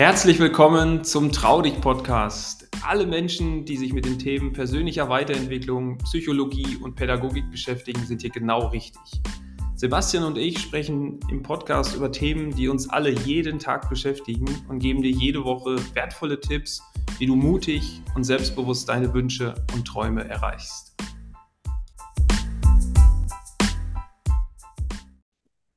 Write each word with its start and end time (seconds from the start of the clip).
Herzlich 0.00 0.38
willkommen 0.38 1.04
zum 1.04 1.30
Trau 1.30 1.60
dich 1.60 1.78
Podcast. 1.78 2.70
Alle 2.88 3.06
Menschen, 3.06 3.66
die 3.66 3.76
sich 3.76 3.92
mit 3.92 4.06
den 4.06 4.18
Themen 4.18 4.50
persönlicher 4.50 5.10
Weiterentwicklung, 5.10 5.98
Psychologie 5.98 6.78
und 6.78 6.94
Pädagogik 6.96 7.50
beschäftigen, 7.50 8.06
sind 8.06 8.22
hier 8.22 8.30
genau 8.30 8.68
richtig. 8.68 9.20
Sebastian 9.74 10.24
und 10.24 10.38
ich 10.38 10.58
sprechen 10.58 11.20
im 11.28 11.42
Podcast 11.42 11.94
über 11.94 12.10
Themen, 12.10 12.50
die 12.54 12.68
uns 12.68 12.88
alle 12.88 13.10
jeden 13.10 13.58
Tag 13.58 13.90
beschäftigen 13.90 14.46
und 14.70 14.78
geben 14.78 15.02
dir 15.02 15.10
jede 15.10 15.44
Woche 15.44 15.76
wertvolle 15.92 16.40
Tipps, 16.40 16.80
wie 17.18 17.26
du 17.26 17.36
mutig 17.36 18.00
und 18.14 18.24
selbstbewusst 18.24 18.88
deine 18.88 19.12
Wünsche 19.12 19.54
und 19.74 19.84
Träume 19.84 20.26
erreichst. 20.26 20.89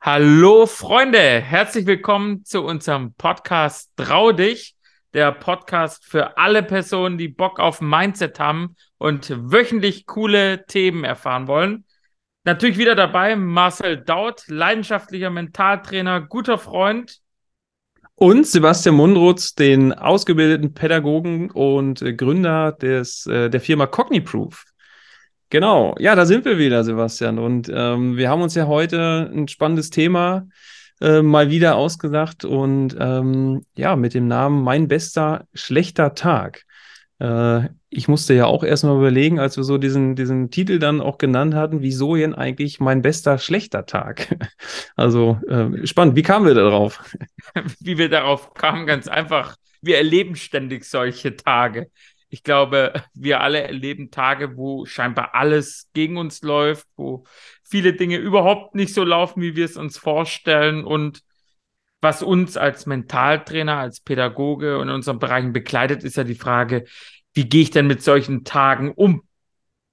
Hallo 0.05 0.65
Freunde, 0.65 1.39
herzlich 1.39 1.85
willkommen 1.85 2.43
zu 2.43 2.65
unserem 2.65 3.13
Podcast 3.13 3.89
Trau 3.95 4.33
dich, 4.33 4.75
der 5.13 5.31
Podcast 5.31 6.03
für 6.03 6.37
alle 6.37 6.61
Personen, 6.61 7.17
die 7.17 7.29
Bock 7.29 7.57
auf 7.57 7.79
Mindset 7.79 8.37
haben 8.37 8.75
und 8.97 9.29
wöchentlich 9.29 10.05
coole 10.05 10.65
Themen 10.65 11.05
erfahren 11.05 11.47
wollen. 11.47 11.85
Natürlich 12.43 12.77
wieder 12.77 12.95
dabei 12.95 13.37
Marcel 13.37 13.95
Daut, 13.95 14.43
leidenschaftlicher 14.47 15.29
Mentaltrainer, 15.29 16.19
guter 16.19 16.57
Freund. 16.57 17.19
Und 18.15 18.45
Sebastian 18.45 18.95
Mundrutz, 18.95 19.55
den 19.55 19.93
ausgebildeten 19.93 20.73
Pädagogen 20.73 21.49
und 21.49 22.03
Gründer 22.17 22.73
des, 22.73 23.25
äh, 23.27 23.49
der 23.49 23.61
Firma 23.61 23.87
Cogniproof. 23.87 24.65
Genau, 25.53 25.93
ja, 25.99 26.15
da 26.15 26.25
sind 26.25 26.45
wir 26.45 26.57
wieder, 26.57 26.83
Sebastian. 26.83 27.37
Und 27.37 27.71
ähm, 27.71 28.17
wir 28.17 28.27
haben 28.27 28.41
uns 28.41 28.55
ja 28.55 28.65
heute 28.65 29.29
ein 29.31 29.47
spannendes 29.47 29.91
Thema 29.91 30.47
äh, 30.99 31.21
mal 31.21 31.51
wieder 31.51 31.75
ausgedacht 31.75 32.43
und 32.43 32.97
ähm, 32.99 33.63
ja, 33.75 33.95
mit 33.95 34.15
dem 34.15 34.27
Namen 34.27 34.63
Mein 34.63 34.87
bester 34.87 35.45
schlechter 35.53 36.15
Tag. 36.15 36.63
Äh, 37.19 37.67
ich 37.91 38.07
musste 38.07 38.33
ja 38.33 38.47
auch 38.47 38.63
erstmal 38.63 38.97
überlegen, 38.97 39.39
als 39.39 39.55
wir 39.55 39.63
so 39.63 39.77
diesen, 39.77 40.15
diesen 40.15 40.49
Titel 40.49 40.79
dann 40.79 41.01
auch 41.01 41.19
genannt 41.19 41.53
hatten, 41.53 41.83
wieso 41.83 42.15
denn 42.15 42.33
eigentlich 42.33 42.79
mein 42.79 43.03
bester 43.03 43.37
schlechter 43.37 43.85
Tag? 43.85 44.35
Also 44.95 45.39
äh, 45.47 45.85
spannend, 45.85 46.15
wie 46.15 46.23
kamen 46.23 46.47
wir 46.47 46.55
darauf? 46.55 47.03
Wie 47.79 47.99
wir 47.99 48.09
darauf 48.09 48.55
kamen, 48.55 48.87
ganz 48.87 49.07
einfach. 49.07 49.55
Wir 49.81 49.97
erleben 49.97 50.35
ständig 50.35 50.85
solche 50.85 51.35
Tage 51.35 51.91
ich 52.33 52.41
glaube, 52.41 52.93
wir 53.13 53.41
alle 53.41 53.61
erleben 53.61 54.09
Tage, 54.09 54.57
wo 54.57 54.85
scheinbar 54.85 55.35
alles 55.35 55.91
gegen 55.93 56.17
uns 56.17 56.41
läuft, 56.41 56.87
wo 56.95 57.25
viele 57.61 57.93
Dinge 57.93 58.17
überhaupt 58.17 58.73
nicht 58.73 58.95
so 58.95 59.03
laufen, 59.03 59.39
wie 59.43 59.55
wir 59.55 59.65
es 59.65 59.77
uns 59.77 59.99
vorstellen. 59.99 60.83
Und 60.83 61.21
was 62.01 62.23
uns 62.23 62.57
als 62.57 62.87
Mentaltrainer, 62.87 63.77
als 63.77 63.99
Pädagoge 63.99 64.79
und 64.79 64.87
in 64.87 64.95
unseren 64.95 65.19
Bereichen 65.19 65.53
begleitet, 65.53 66.03
ist 66.03 66.17
ja 66.17 66.23
die 66.23 66.33
Frage, 66.33 66.85
wie 67.35 67.47
gehe 67.47 67.61
ich 67.61 67.69
denn 67.69 67.85
mit 67.85 68.01
solchen 68.01 68.43
Tagen 68.43 68.91
um? 68.91 69.21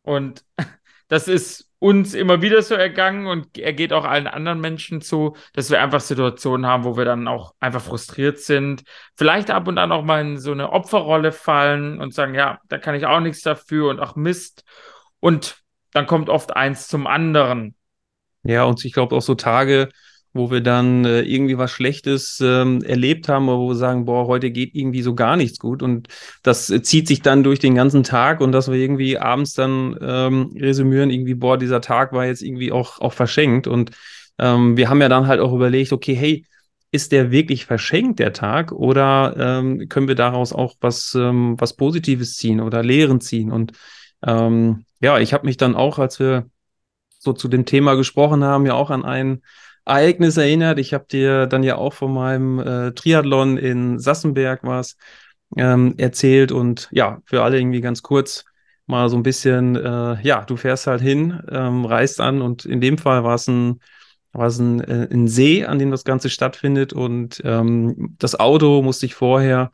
Und 0.01 0.43
das 1.09 1.29
ist 1.29 1.70
uns 1.81 2.13
immer 2.13 2.43
wieder 2.43 2.61
so 2.63 2.75
ergangen 2.75 3.27
und 3.27 3.57
er 3.59 3.73
geht 3.73 3.93
auch 3.93 4.05
allen 4.05 4.27
anderen 4.27 4.61
Menschen 4.61 5.01
zu, 5.01 5.35
dass 5.55 5.71
wir 5.71 5.81
einfach 5.81 6.01
Situationen 6.01 6.67
haben, 6.67 6.85
wo 6.85 6.97
wir 6.97 7.07
dann 7.07 7.27
auch 7.27 7.55
einfach 7.59 7.81
frustriert 7.81 8.39
sind, 8.39 8.85
vielleicht 9.17 9.51
ab 9.51 9.67
und 9.67 9.79
an 9.79 9.91
auch 9.91 10.05
mal 10.05 10.21
in 10.21 10.39
so 10.39 10.53
eine 10.53 10.73
Opferrolle 10.73 11.33
fallen 11.33 11.99
und 11.99 12.13
sagen, 12.13 12.35
ja, 12.35 12.61
da 12.69 12.77
kann 12.77 12.95
ich 12.95 13.07
auch 13.07 13.21
nichts 13.21 13.41
dafür 13.41 13.89
und 13.89 13.99
auch 13.99 14.15
Mist. 14.15 14.63
Und 15.21 15.63
dann 15.93 16.07
kommt 16.07 16.29
oft 16.29 16.55
eins 16.55 16.87
zum 16.87 17.07
anderen. 17.07 17.75
Ja, 18.43 18.65
und 18.65 18.85
ich 18.85 18.93
glaube 18.93 19.17
auch 19.17 19.23
so 19.23 19.35
Tage, 19.35 19.89
wo 20.33 20.51
wir 20.51 20.61
dann 20.61 21.05
äh, 21.05 21.23
irgendwie 21.23 21.59
was 21.59 21.73
Schlechtes 21.73 22.41
ähm, 22.41 22.83
erlebt 22.83 23.29
haben, 23.29 23.49
wo 23.49 23.69
wir 23.69 23.75
sagen, 23.75 24.05
boah, 24.05 24.27
heute 24.27 24.51
geht 24.51 24.75
irgendwie 24.75 25.03
so 25.03 25.15
gar 25.15 25.37
nichts 25.37 25.59
gut. 25.59 25.83
Und 25.83 26.09
das 26.43 26.71
äh, 26.71 26.83
zieht 26.83 27.09
sich 27.09 27.23
dann 27.23 27.43
durch 27.43 27.59
den 27.59 27.75
ganzen 27.75 28.03
Tag 28.05 28.41
und 28.41 28.53
dass 28.53 28.71
wir 28.71 28.77
irgendwie 28.77 29.19
abends 29.19 29.55
dann 29.55 29.97
ähm, 30.01 30.55
resümieren, 30.57 31.11
irgendwie, 31.11 31.35
boah, 31.35 31.59
dieser 31.59 31.81
Tag 31.81 32.13
war 32.13 32.27
jetzt 32.27 32.43
irgendwie 32.43 32.71
auch, 32.71 33.01
auch 33.01 33.13
verschenkt. 33.13 33.67
Und 33.67 33.91
ähm, 34.39 34.77
wir 34.77 34.89
haben 34.89 35.01
ja 35.01 35.09
dann 35.09 35.27
halt 35.27 35.41
auch 35.41 35.53
überlegt, 35.53 35.93
okay, 35.93 36.15
hey, 36.15 36.45
ist 36.93 37.13
der 37.13 37.31
wirklich 37.31 37.67
verschenkt, 37.67 38.19
der 38.19 38.33
Tag, 38.33 38.73
oder 38.73 39.35
ähm, 39.39 39.89
können 39.89 40.09
wir 40.09 40.17
daraus 40.17 40.53
auch 40.53 40.75
was, 40.81 41.15
ähm, 41.15 41.55
was 41.59 41.77
Positives 41.77 42.37
ziehen 42.37 42.61
oder 42.61 42.83
Lehren 42.83 43.21
ziehen? 43.21 43.53
Und 43.53 43.73
ähm, 44.27 44.85
ja, 45.01 45.19
ich 45.19 45.33
habe 45.33 45.47
mich 45.47 45.57
dann 45.57 45.77
auch, 45.77 45.99
als 45.99 46.19
wir 46.19 46.47
so 47.19 47.33
zu 47.33 47.49
dem 47.49 47.65
Thema 47.65 47.95
gesprochen 47.95 48.43
haben, 48.43 48.67
ja 48.67 48.75
auch 48.75 48.91
an 48.91 49.05
einen 49.05 49.43
Ereignis 49.85 50.37
erinnert. 50.37 50.79
Ich 50.79 50.95
habe 50.95 51.07
dir 51.11 51.47
dann 51.47 51.63
ja 51.63 51.77
auch 51.77 51.93
von 51.93 52.13
meinem 52.13 52.59
äh, 52.59 52.93
Triathlon 52.93 53.57
in 53.57 53.99
Sassenberg 53.99 54.61
was 54.63 54.97
ähm, 55.57 55.95
erzählt 55.97 56.53
und 56.53 56.89
ja, 56.93 57.19
für 57.25 57.43
alle 57.43 57.59
irgendwie 57.59 57.81
ganz 57.81 58.03
kurz 58.03 58.45
mal 58.87 59.09
so 59.09 59.17
ein 59.17 59.23
bisschen, 59.23 59.77
äh, 59.77 60.21
ja, 60.23 60.45
du 60.45 60.57
fährst 60.57 60.87
halt 60.87 61.01
hin, 61.01 61.41
ähm, 61.51 61.85
reist 61.85 62.21
an 62.21 62.43
und 62.43 62.65
in 62.65 62.81
dem 62.81 62.99
Fall 62.99 63.25
war 63.25 63.37
es 63.37 63.49
ein, 63.49 63.81
ein, 64.33 64.81
äh, 64.81 65.09
ein 65.11 65.29
See, 65.29 65.65
an 65.65 65.79
dem 65.79 65.91
das 65.91 66.05
Ganze 66.05 66.29
stattfindet 66.31 66.93
und 66.93 67.41
ähm, 67.45 68.17
das 68.19 68.39
Auto 68.39 68.83
musste 68.83 69.07
ich 69.07 69.15
vorher 69.15 69.71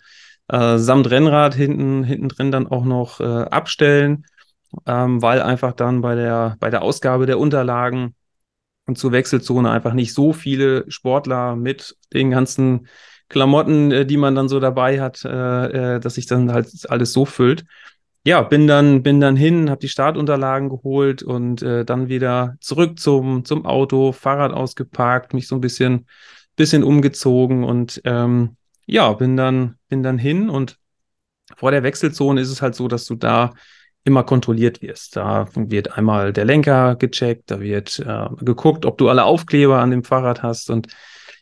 äh, 0.48 0.78
samt 0.78 1.10
Rennrad 1.10 1.54
hinten, 1.54 2.04
hinten 2.04 2.28
drin 2.28 2.50
dann 2.50 2.66
auch 2.66 2.84
noch 2.84 3.20
äh, 3.20 3.24
abstellen, 3.24 4.26
ähm, 4.86 5.22
weil 5.22 5.42
einfach 5.42 5.72
dann 5.72 6.00
bei 6.02 6.14
der, 6.14 6.56
bei 6.60 6.70
der 6.70 6.82
Ausgabe 6.82 7.26
der 7.26 7.38
Unterlagen 7.38 8.14
und 8.86 8.96
zur 8.98 9.12
Wechselzone 9.12 9.70
einfach 9.70 9.92
nicht 9.92 10.14
so 10.14 10.32
viele 10.32 10.84
Sportler 10.88 11.56
mit 11.56 11.96
den 12.12 12.30
ganzen 12.30 12.86
Klamotten, 13.28 13.90
äh, 13.90 14.06
die 14.06 14.16
man 14.16 14.34
dann 14.34 14.48
so 14.48 14.60
dabei 14.60 15.00
hat, 15.00 15.24
äh, 15.24 15.96
äh, 15.96 16.00
dass 16.00 16.14
sich 16.14 16.26
dann 16.26 16.52
halt 16.52 16.68
alles 16.88 17.12
so 17.12 17.24
füllt. 17.24 17.64
Ja, 18.24 18.42
bin 18.42 18.66
dann, 18.66 19.02
bin 19.02 19.20
dann 19.20 19.36
hin, 19.36 19.70
habe 19.70 19.80
die 19.80 19.88
Startunterlagen 19.88 20.68
geholt 20.68 21.22
und 21.22 21.62
dann 21.62 22.08
wieder 22.08 22.56
zurück 22.58 22.98
zum, 22.98 23.44
zum 23.44 23.64
Auto, 23.64 24.10
Fahrrad 24.10 24.52
ausgeparkt, 24.52 25.32
mich 25.32 25.46
so 25.46 25.54
ein 25.54 25.60
bisschen, 25.60 26.08
bisschen 26.56 26.82
umgezogen 26.82 27.62
und 27.62 28.02
ähm, 28.04 28.56
ja, 28.84 29.12
bin 29.12 29.36
dann, 29.36 29.76
bin 29.88 30.02
dann 30.02 30.18
hin 30.18 30.50
und 30.50 30.76
vor 31.56 31.70
der 31.70 31.84
Wechselzone 31.84 32.40
ist 32.40 32.50
es 32.50 32.62
halt 32.62 32.74
so, 32.74 32.88
dass 32.88 33.04
du 33.04 33.14
da 33.14 33.52
immer 34.06 34.22
kontrolliert 34.22 34.80
wirst. 34.82 35.16
Da 35.16 35.48
wird 35.54 35.96
einmal 35.98 36.32
der 36.32 36.44
Lenker 36.44 36.96
gecheckt, 36.96 37.50
da 37.50 37.60
wird 37.60 37.98
äh, 37.98 38.28
geguckt, 38.44 38.86
ob 38.86 38.98
du 38.98 39.08
alle 39.08 39.24
Aufkleber 39.24 39.80
an 39.80 39.90
dem 39.90 40.04
Fahrrad 40.04 40.42
hast 40.42 40.70
und 40.70 40.88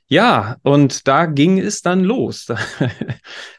ja, 0.06 0.58
und 0.62 1.08
da 1.08 1.26
ging 1.26 1.58
es 1.58 1.82
dann 1.82 2.04
los. 2.04 2.46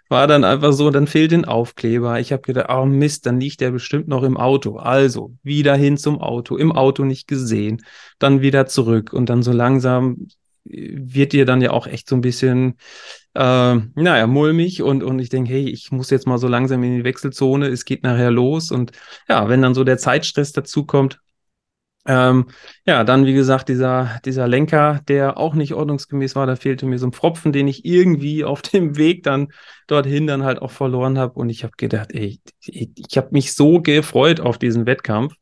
Da 0.08 0.18
war 0.18 0.28
dann 0.28 0.44
einfach 0.44 0.72
so, 0.72 0.92
dann 0.92 1.08
fehlt 1.08 1.34
ein 1.34 1.46
Aufkleber. 1.46 2.20
Ich 2.20 2.32
habe 2.32 2.44
gedacht, 2.44 2.68
oh 2.70 2.86
Mist, 2.86 3.26
dann 3.26 3.40
liegt 3.40 3.60
der 3.60 3.72
bestimmt 3.72 4.08
noch 4.08 4.22
im 4.22 4.38
Auto. 4.38 4.78
Also 4.78 5.34
wieder 5.42 5.76
hin 5.76 5.98
zum 5.98 6.22
Auto, 6.22 6.58
im 6.58 6.72
Auto 6.72 7.04
nicht 7.04 7.28
gesehen, 7.28 7.84
dann 8.20 8.42
wieder 8.42 8.68
zurück 8.68 9.14
und 9.14 9.30
dann 9.30 9.42
so 9.42 9.52
langsam 9.52 10.28
wird 10.64 11.34
dir 11.34 11.46
dann 11.46 11.62
ja 11.62 11.72
auch 11.72 11.88
echt 11.88 12.08
so 12.08 12.16
ein 12.16 12.22
bisschen, 12.22 12.76
äh, 13.36 13.76
naja, 13.96 14.28
mulmig 14.28 14.82
und, 14.82 15.04
und 15.04 15.20
ich 15.20 15.30
denke, 15.30 15.52
hey, 15.52 15.70
ich 15.70 15.92
muss 15.92 16.10
jetzt 16.10 16.28
mal 16.28 16.38
so 16.38 16.48
langsam 16.48 16.84
in 16.84 16.98
die 16.98 17.04
Wechselzone, 17.04 17.68
es 17.68 17.86
geht 17.86 18.04
nachher 18.04 18.32
los. 18.32 18.72
Und 18.72 18.92
ja, 19.28 19.50
wenn 19.50 19.62
dann 19.62 19.76
so 19.76 19.84
der 19.84 19.98
Zeitstress 19.98 20.54
dazu 20.54 20.86
kommt, 20.86 21.20
ähm, 22.08 22.48
ja, 22.86 23.04
dann 23.04 23.26
wie 23.26 23.34
gesagt, 23.34 23.68
dieser, 23.68 24.20
dieser 24.26 24.48
Lenker, 24.48 25.02
der 25.08 25.38
auch 25.38 25.56
nicht 25.56 25.74
ordnungsgemäß 25.74 26.36
war, 26.36 26.46
da 26.46 26.56
fehlte 26.56 26.86
mir 26.86 27.00
so 27.00 27.08
ein 27.08 27.14
Pfropfen, 27.14 27.52
den 27.52 27.68
ich 27.68 27.84
irgendwie 27.84 28.44
auf 28.46 28.62
dem 28.62 28.98
Weg 28.98 29.24
dann 29.24 29.50
dorthin 29.88 30.28
dann 30.28 30.44
halt 30.44 30.62
auch 30.62 30.72
verloren 30.72 31.18
habe 31.18 31.34
und 31.40 31.50
ich 31.50 31.64
habe 31.64 31.74
gedacht, 31.78 32.12
ey, 32.14 32.40
ich, 32.62 32.90
ich 32.96 33.18
habe 33.18 33.30
mich 33.32 33.54
so 33.54 33.82
gefreut 33.82 34.40
auf 34.40 34.58
diesen 34.58 34.86
Wettkampf 34.86 35.36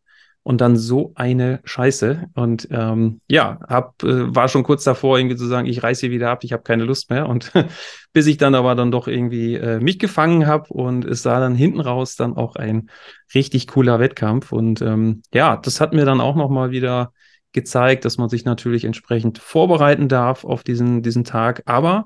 und 0.44 0.59
dann 0.59 0.76
so 0.76 1.14
eine 1.16 1.62
Scheiße. 1.64 2.26
Und 2.36 2.68
ähm, 2.70 3.22
ja, 3.29 3.59
hab, 3.67 4.03
äh, 4.03 4.35
war 4.35 4.50
schon 4.50 4.64
kurz 4.64 4.84
davor, 4.84 5.17
irgendwie 5.17 5.38
zu 5.38 5.47
sagen, 5.47 5.67
ich 5.67 5.82
reiß 5.82 6.02
hier 6.02 6.12
wieder 6.12 6.29
ab, 6.29 6.44
ich 6.44 6.52
habe 6.52 6.64
keine 6.64 6.84
Lust 6.84 7.09
mehr. 7.09 7.28
Und 7.29 7.52
bis 8.14 8.28
ich 8.28 8.38
dann 8.38 8.53
aber 8.53 8.76
dann 8.76 8.91
doch 8.91 9.08
irgendwie 9.08 9.56
äh, 9.56 9.79
mich 9.79 10.00
gefangen 10.00 10.46
habe 10.46 10.72
und 10.73 11.06
es 11.06 11.23
sah 11.23 11.40
dann 11.40 11.56
hinten 11.56 11.79
raus 11.79 12.17
dann 12.17 12.35
auch 12.35 12.58
ein 12.58 12.90
richtig 13.34 13.67
cooler 13.67 14.00
Wettkampf. 14.00 14.52
Und 14.52 14.82
ähm, 14.82 15.22
ja, 15.34 15.56
das 15.56 15.79
hat 15.79 15.94
mir 15.94 16.06
dann 16.06 16.20
auch 16.20 16.35
nochmal 16.35 16.72
wieder 16.72 17.14
gezeigt, 17.53 18.03
dass 18.03 18.17
man 18.17 18.29
sich 18.29 18.44
natürlich 18.44 18.84
entsprechend 18.84 19.38
vorbereiten 19.38 20.09
darf 20.09 20.44
auf 20.44 20.64
diesen, 20.64 21.03
diesen 21.03 21.23
Tag, 21.23 21.64
aber 21.66 22.06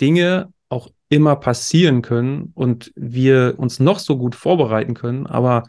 Dinge 0.00 0.52
auch 0.68 0.90
immer 1.08 1.36
passieren 1.36 2.02
können 2.02 2.50
und 2.54 2.92
wir 2.96 3.54
uns 3.58 3.80
noch 3.80 3.98
so 3.98 4.18
gut 4.18 4.34
vorbereiten 4.34 4.94
können, 4.94 5.26
aber 5.26 5.62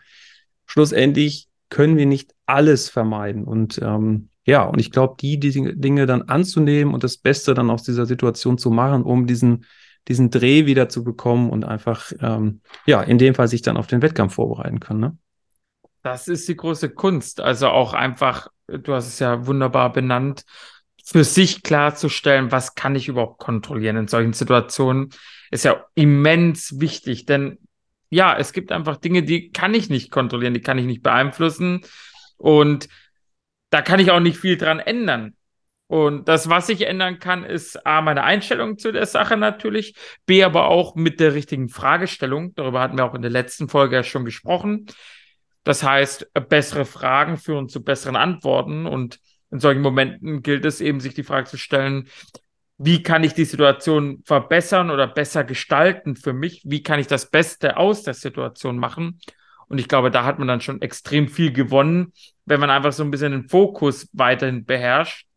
schlussendlich 0.65 1.47
können 1.73 1.97
wir 1.97 2.05
nicht 2.05 2.35
alles 2.45 2.87
vermeiden. 2.87 3.45
Und 3.45 3.79
ähm, 3.81 4.29
ja, 4.45 4.63
und 4.63 4.77
ich 4.79 4.91
glaube, 4.91 5.15
die, 5.19 5.39
die 5.39 5.73
Dinge 5.75 6.05
dann 6.05 6.21
anzunehmen 6.21 6.93
und 6.93 7.03
das 7.03 7.17
Beste 7.17 7.55
dann 7.55 7.71
aus 7.71 7.81
dieser 7.81 8.05
Situation 8.05 8.59
zu 8.59 8.69
machen, 8.69 9.01
um 9.01 9.25
diesen, 9.25 9.65
diesen 10.07 10.29
Dreh 10.29 10.67
wieder 10.67 10.87
zu 10.87 11.03
bekommen 11.03 11.49
und 11.49 11.65
einfach, 11.65 12.11
ähm, 12.21 12.61
ja, 12.85 13.01
in 13.01 13.17
dem 13.17 13.33
Fall 13.33 13.47
sich 13.47 13.63
dann 13.63 13.77
auf 13.77 13.87
den 13.87 14.03
Wettkampf 14.03 14.35
vorbereiten 14.35 14.79
können. 14.79 14.99
Ne? 14.99 15.17
Das 16.03 16.27
ist 16.27 16.47
die 16.47 16.55
große 16.55 16.89
Kunst. 16.91 17.41
Also 17.41 17.69
auch 17.69 17.93
einfach, 17.95 18.49
du 18.67 18.93
hast 18.93 19.07
es 19.07 19.17
ja 19.17 19.47
wunderbar 19.47 19.91
benannt, 19.91 20.45
für 21.03 21.23
sich 21.23 21.63
klarzustellen, 21.63 22.51
was 22.51 22.75
kann 22.75 22.95
ich 22.95 23.07
überhaupt 23.07 23.39
kontrollieren 23.39 23.97
in 23.97 24.07
solchen 24.07 24.33
Situationen, 24.33 25.09
ist 25.49 25.65
ja 25.65 25.83
immens 25.95 26.79
wichtig, 26.79 27.25
denn 27.25 27.57
ja, 28.13 28.37
es 28.37 28.53
gibt 28.53 28.71
einfach 28.71 28.97
Dinge, 28.97 29.23
die 29.23 29.51
kann 29.51 29.73
ich 29.73 29.89
nicht 29.89 30.11
kontrollieren, 30.11 30.53
die 30.53 30.61
kann 30.61 30.77
ich 30.77 30.85
nicht 30.85 31.01
beeinflussen 31.01 31.81
und 32.37 32.87
da 33.71 33.81
kann 33.81 33.99
ich 33.99 34.11
auch 34.11 34.19
nicht 34.19 34.37
viel 34.37 34.55
dran 34.55 34.79
ändern. 34.79 35.35
Und 35.87 36.27
das, 36.27 36.47
was 36.47 36.69
ich 36.69 36.87
ändern 36.87 37.19
kann, 37.19 37.43
ist 37.43 37.85
A, 37.85 38.01
meine 38.01 38.23
Einstellung 38.23 38.77
zu 38.77 38.91
der 38.91 39.05
Sache 39.05 39.35
natürlich, 39.35 39.95
B, 40.25 40.43
aber 40.43 40.67
auch 40.67 40.95
mit 40.95 41.19
der 41.19 41.33
richtigen 41.33 41.69
Fragestellung. 41.69 42.53
Darüber 42.55 42.81
hatten 42.81 42.97
wir 42.97 43.05
auch 43.05 43.15
in 43.15 43.21
der 43.21 43.31
letzten 43.31 43.67
Folge 43.67 43.97
ja 43.97 44.03
schon 44.03 44.25
gesprochen. 44.25 44.85
Das 45.63 45.83
heißt, 45.83 46.31
bessere 46.49 46.85
Fragen 46.85 47.37
führen 47.37 47.67
zu 47.67 47.83
besseren 47.83 48.15
Antworten. 48.15 48.85
Und 48.85 49.19
in 49.51 49.59
solchen 49.59 49.81
Momenten 49.81 50.41
gilt 50.41 50.65
es 50.65 50.81
eben, 50.81 50.99
sich 50.99 51.13
die 51.13 51.23
Frage 51.23 51.49
zu 51.49 51.57
stellen, 51.57 52.07
wie 52.77 53.03
kann 53.03 53.23
ich 53.23 53.33
die 53.33 53.45
Situation 53.45 54.23
verbessern 54.25 54.89
oder 54.89 55.07
besser 55.07 55.43
gestalten 55.43 56.15
für 56.15 56.33
mich? 56.33 56.61
Wie 56.65 56.83
kann 56.83 56.99
ich 56.99 57.07
das 57.07 57.29
Beste 57.29 57.77
aus 57.77 58.03
der 58.03 58.13
Situation 58.13 58.77
machen? 58.77 59.19
Und 59.67 59.79
ich 59.79 59.87
glaube, 59.87 60.11
da 60.11 60.25
hat 60.25 60.39
man 60.39 60.47
dann 60.47 60.61
schon 60.61 60.81
extrem 60.81 61.27
viel 61.27 61.51
gewonnen, 61.51 62.13
wenn 62.45 62.59
man 62.59 62.69
einfach 62.69 62.91
so 62.91 63.03
ein 63.03 63.11
bisschen 63.11 63.31
den 63.31 63.49
Fokus 63.49 64.09
weiterhin 64.13 64.65
beherrscht 64.65 65.27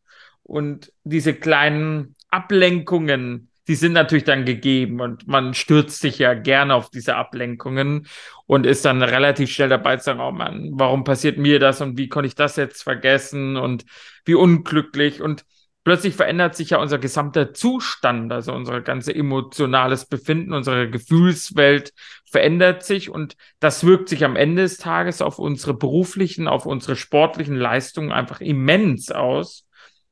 und 0.43 0.93
diese 1.05 1.35
kleinen 1.35 2.15
Ablenkungen, 2.31 3.51
die 3.67 3.75
sind 3.75 3.93
natürlich 3.93 4.25
dann 4.25 4.45
gegeben 4.45 5.01
und 5.01 5.27
man 5.27 5.55
stürzt 5.55 6.01
sich 6.01 6.19
ja 6.19 6.35
gerne 6.35 6.75
auf 6.75 6.91
diese 6.91 7.17
Ablenkungen 7.17 8.07
und 8.47 8.65
ist 8.65 8.85
dann 8.85 9.03
relativ 9.03 9.51
schnell 9.51 9.69
dabei 9.69 9.97
zu 9.97 10.05
sagen, 10.05 10.21
oh 10.21 10.31
Mann, 10.31 10.71
warum 10.75 11.03
passiert 11.03 11.37
mir 11.37 11.59
das 11.59 11.81
und 11.81 11.99
wie 11.99 12.09
konnte 12.09 12.29
ich 12.29 12.37
das 12.37 12.57
jetzt 12.57 12.83
vergessen 12.83 13.57
und 13.57 13.85
wie 14.25 14.35
unglücklich 14.35 15.21
und 15.21 15.45
plötzlich 15.87 16.17
verändert 16.17 16.57
sich 16.57 16.71
ja 16.71 16.79
unser 16.79 16.99
gesamter 16.99 17.55
Zustand, 17.55 18.33
also 18.33 18.53
unser 18.53 18.81
ganze 18.81 19.15
emotionales 19.15 20.05
Befinden, 20.05 20.53
unsere 20.53 20.91
Gefühlswelt 20.91 21.93
verändert 22.29 22.83
sich 22.83 23.09
und 23.09 23.37
das 23.61 23.87
wirkt 23.87 24.09
sich 24.09 24.25
am 24.25 24.35
Ende 24.35 24.63
des 24.63 24.79
Tages 24.79 25.23
auf 25.23 25.39
unsere 25.39 25.75
beruflichen, 25.75 26.49
auf 26.49 26.67
unsere 26.67 26.97
sportlichen 26.97 27.55
Leistungen 27.55 28.11
einfach 28.11 28.41
immens 28.41 29.13
aus. 29.13 29.65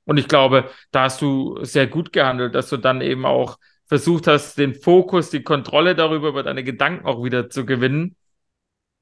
Und 0.05 0.17
ich 0.17 0.29
glaube, 0.29 0.71
da 0.93 1.03
hast 1.03 1.21
du 1.21 1.59
sehr 1.65 1.89
gut 1.89 2.13
gehandelt, 2.13 2.55
dass 2.55 2.69
du 2.69 2.77
dann 2.77 3.01
eben 3.01 3.27
auch 3.27 3.59
versucht 3.87 4.29
hast, 4.29 4.57
den 4.57 4.75
Fokus, 4.75 5.31
die 5.31 5.43
Kontrolle 5.43 5.97
darüber, 5.97 6.29
über 6.29 6.45
deine 6.45 6.63
Gedanken 6.63 7.05
auch 7.05 7.25
wieder 7.25 7.51
zu 7.51 7.67
gewinnen, 7.67 8.15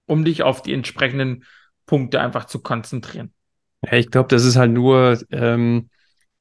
um 0.06 0.24
dich 0.24 0.42
auf 0.42 0.62
die 0.62 0.72
entsprechenden 0.72 1.44
Punkte 1.84 2.22
einfach 2.22 2.46
zu 2.46 2.62
konzentrieren. 2.62 3.34
Ja, 3.84 3.92
ich 3.92 4.10
glaube, 4.10 4.28
das 4.28 4.46
ist 4.46 4.56
halt 4.56 4.72
nur 4.72 5.20
ähm, 5.30 5.90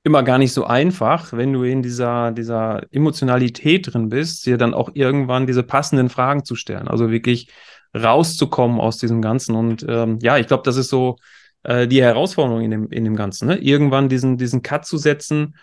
immer 0.04 0.24
gar 0.24 0.38
nicht 0.38 0.54
so 0.54 0.66
einfach, 0.66 1.34
wenn 1.34 1.54
du 1.54 1.64
in 1.64 1.82
dieser, 1.84 2.32
dieser 2.32 2.84
Emotionalität 2.92 3.94
drin 3.94 4.10
bist, 4.10 4.46
dir 4.46 4.58
dann 4.58 4.74
auch 4.74 4.90
irgendwann 4.94 5.48
diese 5.48 5.64
passenden 5.64 6.10
Fragen 6.10 6.44
zu 6.44 6.56
stellen. 6.56 6.88
Also 6.88 7.12
wirklich 7.12 7.50
rauszukommen 7.96 8.80
aus 8.80 8.98
diesem 8.98 9.22
Ganzen. 9.22 9.56
Und 9.56 9.86
ähm, 9.88 10.18
ja, 10.22 10.38
ich 10.38 10.48
glaube, 10.48 10.64
das 10.64 10.78
ist 10.78 10.90
so 10.90 11.18
äh, 11.64 11.88
die 11.88 12.02
Herausforderung 12.02 12.62
in 12.62 12.72
dem, 12.72 12.90
in 12.90 13.04
dem 13.04 13.16
Ganzen. 13.16 13.48
Ne? 13.48 13.58
Irgendwann 13.58 14.10
diesen, 14.10 14.38
diesen 14.38 14.64
Cut 14.64 14.86
zu 14.86 14.98
setzen 14.98 15.56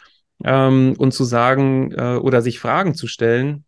ähm, 0.45 0.95
und 0.99 1.13
zu 1.13 1.25
sagen 1.25 1.93
äh, 1.93 2.17
oder 2.17 2.43
sich 2.43 2.61
Fragen 2.61 2.95
zu 2.95 3.09
stellen, 3.09 3.65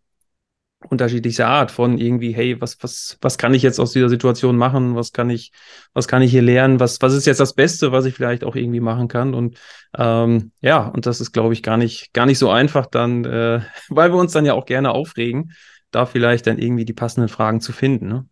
unterschiedlichster 0.89 1.47
Art 1.47 1.71
von 1.71 1.99
irgendwie, 1.99 2.33
hey, 2.33 2.61
was, 2.61 2.83
was, 2.83 3.19
was 3.21 3.37
kann 3.37 3.53
ich 3.53 3.63
jetzt 3.63 3.79
aus 3.79 3.93
dieser 3.93 4.09
Situation 4.09 4.57
machen? 4.57 4.97
Was 4.97 5.13
kann 5.13 5.29
ich, 5.29 5.53
was 5.93 6.09
kann 6.09 6.23
ich 6.23 6.31
hier 6.31 6.43
lernen? 6.43 6.81
Was, 6.81 7.03
was 7.03 7.13
ist 7.13 7.27
jetzt 7.27 7.41
das 7.41 7.55
Beste, 7.55 7.93
was 7.93 8.07
ich 8.07 8.15
vielleicht 8.15 8.45
auch 8.45 8.57
irgendwie 8.57 8.81
machen 8.81 9.09
kann? 9.09 9.35
Und 9.35 9.59
ähm, 9.97 10.53
ja, 10.63 10.87
und 10.89 11.07
das 11.07 11.21
ist, 11.21 11.33
glaube 11.33 11.53
ich, 11.53 11.63
gar 11.63 11.77
nicht, 11.77 12.13
gar 12.15 12.27
nicht 12.27 12.39
so 12.39 12.51
einfach 12.51 12.87
dann, 12.87 13.25
äh, 13.25 13.61
weil 13.89 14.13
wir 14.13 14.19
uns 14.19 14.33
dann 14.33 14.47
ja 14.47 14.55
auch 14.55 14.67
gerne 14.67 14.93
aufregen, 14.93 15.53
da 15.91 16.07
vielleicht 16.07 16.47
dann 16.47 16.59
irgendwie 16.59 16.85
die 16.85 16.95
passenden 16.95 17.29
Fragen 17.29 17.61
zu 17.61 17.73
finden. 17.73 18.09
Ne? 18.09 18.27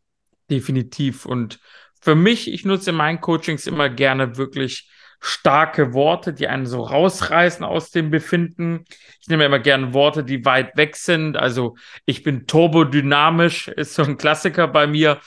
Definitiv. 0.51 1.27
Und 1.27 1.61
für 2.01 2.15
mich, 2.15 2.51
ich 2.51 2.65
nutze 2.65 2.91
in 2.91 2.97
meinen 2.97 3.21
Coachings 3.21 3.67
immer 3.67 3.91
gerne 3.91 4.37
wirklich 4.37 4.89
starke 5.21 5.95
Worte, 5.95 6.33
die 6.33 6.49
einen 6.49 6.67
so 6.67 6.83
rausreißen 6.83 7.65
aus 7.65 7.91
dem 7.91 8.11
Befinden. 8.11 8.85
Ich 9.21 9.29
nehme 9.29 9.45
immer 9.45 9.59
gerne 9.59 9.93
Worte, 9.93 10.25
die 10.25 10.45
weit 10.45 10.77
weg 10.77 10.97
sind. 10.97 11.37
Also 11.37 11.77
ich 12.07 12.23
bin 12.23 12.47
turbodynamisch, 12.47 13.69
ist 13.69 13.95
so 13.95 14.03
ein 14.03 14.17
Klassiker 14.17 14.69
bei 14.69 14.87
mir. 14.87 15.21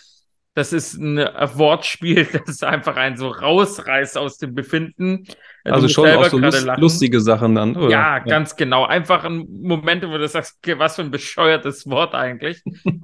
Das 0.53 0.73
ist 0.73 0.95
ein 0.95 1.17
Wortspiel, 1.17 2.27
das 2.45 2.61
einfach 2.61 2.97
einen 2.97 3.15
so 3.15 3.29
rausreißt 3.29 4.17
aus 4.17 4.37
dem 4.37 4.53
Befinden. 4.53 5.25
Also 5.63 5.87
schon 5.87 6.09
auch 6.09 6.25
so 6.25 6.37
lust, 6.37 6.67
lustige 6.77 7.21
Sachen 7.21 7.55
dann, 7.55 7.77
oder? 7.77 7.89
Ja, 7.89 8.19
ganz 8.19 8.55
genau. 8.57 8.85
Einfach 8.85 9.23
ein 9.23 9.47
Moment, 9.61 10.03
wo 10.05 10.17
du 10.17 10.27
sagst, 10.27 10.59
was 10.77 10.95
für 10.95 11.03
ein 11.03 11.11
bescheuertes 11.11 11.89
Wort 11.89 12.15
eigentlich. 12.15 12.63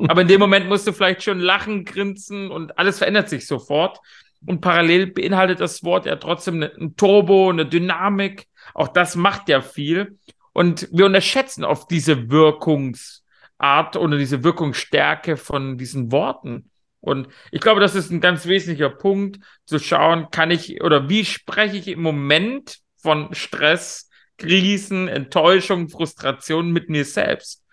Aber 0.09 0.21
in 0.21 0.27
dem 0.27 0.39
Moment 0.39 0.67
musst 0.67 0.87
du 0.87 0.91
vielleicht 0.91 1.23
schon 1.23 1.39
lachen, 1.39 1.85
grinsen 1.85 2.51
und 2.51 2.77
alles 2.77 2.97
verändert 2.97 3.29
sich 3.29 3.47
sofort. 3.47 3.99
Und 4.45 4.61
parallel 4.61 5.07
beinhaltet 5.07 5.59
das 5.59 5.83
Wort 5.83 6.05
ja 6.05 6.15
trotzdem 6.15 6.63
ein 6.63 6.95
Turbo, 6.95 7.49
eine 7.49 7.65
Dynamik. 7.65 8.47
Auch 8.73 8.87
das 8.87 9.15
macht 9.15 9.49
ja 9.49 9.61
viel. 9.61 10.17
Und 10.53 10.87
wir 10.91 11.05
unterschätzen 11.05 11.63
oft 11.63 11.89
diese 11.91 12.29
Wirkungsart 12.29 13.95
oder 13.95 14.17
diese 14.17 14.43
Wirkungsstärke 14.43 15.37
von 15.37 15.77
diesen 15.77 16.11
Worten. 16.11 16.69
Und 16.99 17.27
ich 17.51 17.61
glaube, 17.61 17.79
das 17.79 17.95
ist 17.95 18.11
ein 18.11 18.21
ganz 18.21 18.45
wesentlicher 18.45 18.89
Punkt, 18.89 19.39
zu 19.65 19.79
schauen, 19.79 20.29
kann 20.31 20.51
ich 20.51 20.81
oder 20.81 21.09
wie 21.09 21.25
spreche 21.25 21.77
ich 21.77 21.87
im 21.87 22.01
Moment 22.01 22.79
von 22.97 23.33
Stress, 23.33 24.09
Krisen, 24.37 25.07
Enttäuschung, 25.07 25.89
Frustration 25.89 26.71
mit 26.71 26.89
mir 26.89 27.05
selbst. 27.05 27.63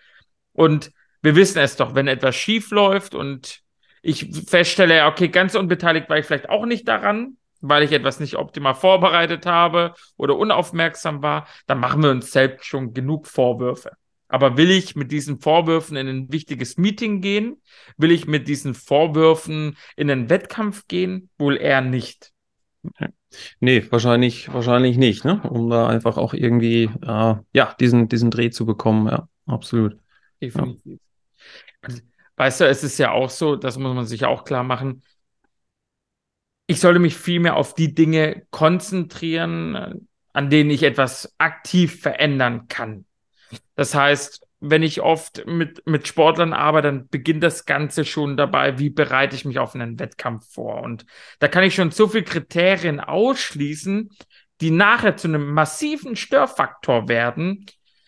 Und 0.53 0.91
wir 1.21 1.35
wissen 1.35 1.59
es 1.59 1.75
doch, 1.75 1.95
wenn 1.95 2.07
etwas 2.07 2.35
schief 2.35 2.71
läuft 2.71 3.15
und 3.15 3.61
ich 4.05 4.29
feststelle, 4.47 5.07
okay, 5.07 5.29
ganz 5.29 5.55
unbeteiligt 5.55 6.09
war 6.09 6.19
ich 6.19 6.27
vielleicht 6.27 6.49
auch 6.49 6.67
nicht 6.67 6.87
daran, 6.87 7.37
weil 7.61 7.81
ich 7.81 7.91
etwas 7.91 8.19
nicht 8.19 8.35
optimal 8.35 8.75
vorbereitet 8.75 9.47
habe 9.47 9.95
oder 10.15 10.37
unaufmerksam 10.37 11.23
war, 11.23 11.47
dann 11.65 11.79
machen 11.79 12.03
wir 12.03 12.11
uns 12.11 12.31
selbst 12.31 12.65
schon 12.65 12.93
genug 12.93 13.25
Vorwürfe. 13.25 13.93
Aber 14.27 14.57
will 14.57 14.69
ich 14.69 14.95
mit 14.95 15.11
diesen 15.11 15.39
Vorwürfen 15.39 15.97
in 15.97 16.07
ein 16.07 16.31
wichtiges 16.31 16.77
Meeting 16.77 17.21
gehen? 17.21 17.61
Will 17.97 18.11
ich 18.11 18.27
mit 18.27 18.47
diesen 18.47 18.75
Vorwürfen 18.75 19.75
in 19.95 20.11
einen 20.11 20.29
Wettkampf 20.29 20.87
gehen? 20.87 21.29
Wohl 21.39 21.57
eher 21.57 21.81
nicht. 21.81 22.31
Nee, 23.59 23.83
wahrscheinlich, 23.89 24.53
wahrscheinlich 24.53 24.97
nicht, 24.97 25.25
ne? 25.25 25.41
Um 25.49 25.69
da 25.69 25.87
einfach 25.87 26.17
auch 26.17 26.35
irgendwie, 26.35 26.89
äh, 27.01 27.35
ja, 27.53 27.75
diesen, 27.79 28.07
diesen 28.07 28.29
Dreh 28.29 28.51
zu 28.51 28.67
bekommen, 28.67 29.07
ja, 29.07 29.27
absolut. 29.47 29.97
Definitiv. 30.41 30.99
Ja. 31.87 31.95
Weißt 32.37 32.61
du, 32.61 32.67
es 32.67 32.83
ist 32.83 32.97
ja 32.97 33.11
auch 33.11 33.29
so, 33.29 33.55
das 33.55 33.77
muss 33.77 33.95
man 33.95 34.05
sich 34.05 34.25
auch 34.25 34.43
klar 34.43 34.63
machen. 34.63 35.01
Ich 36.67 36.79
sollte 36.79 36.99
mich 36.99 37.15
vielmehr 37.15 37.55
auf 37.55 37.75
die 37.75 37.93
Dinge 37.93 38.45
konzentrieren, 38.49 40.07
an 40.33 40.49
denen 40.49 40.69
ich 40.69 40.83
etwas 40.83 41.33
aktiv 41.37 42.01
verändern 42.01 42.67
kann. 42.67 43.05
Das 43.75 43.93
heißt, 43.93 44.45
wenn 44.59 44.83
ich 44.83 45.01
oft 45.01 45.45
mit, 45.45 45.85
mit 45.85 46.07
Sportlern 46.07 46.53
arbeite, 46.53 46.87
dann 46.87 47.07
beginnt 47.09 47.43
das 47.43 47.65
Ganze 47.65 48.03
schon 48.03 48.35
dabei, 48.35 48.79
wie 48.79 48.89
bereite 48.89 49.35
ich 49.35 49.45
mich 49.45 49.59
auf 49.59 49.75
einen 49.75 49.99
Wettkampf 49.99 50.51
vor. 50.51 50.81
Und 50.81 51.05
da 51.39 51.47
kann 51.47 51.63
ich 51.63 51.75
schon 51.75 51.91
so 51.91 52.07
viele 52.07 52.23
Kriterien 52.23 52.99
ausschließen, 52.99 54.09
die 54.61 54.71
nachher 54.71 55.17
zu 55.17 55.27
einem 55.27 55.53
massiven 55.53 56.15
Störfaktor 56.15 57.07
werden, 57.07 57.65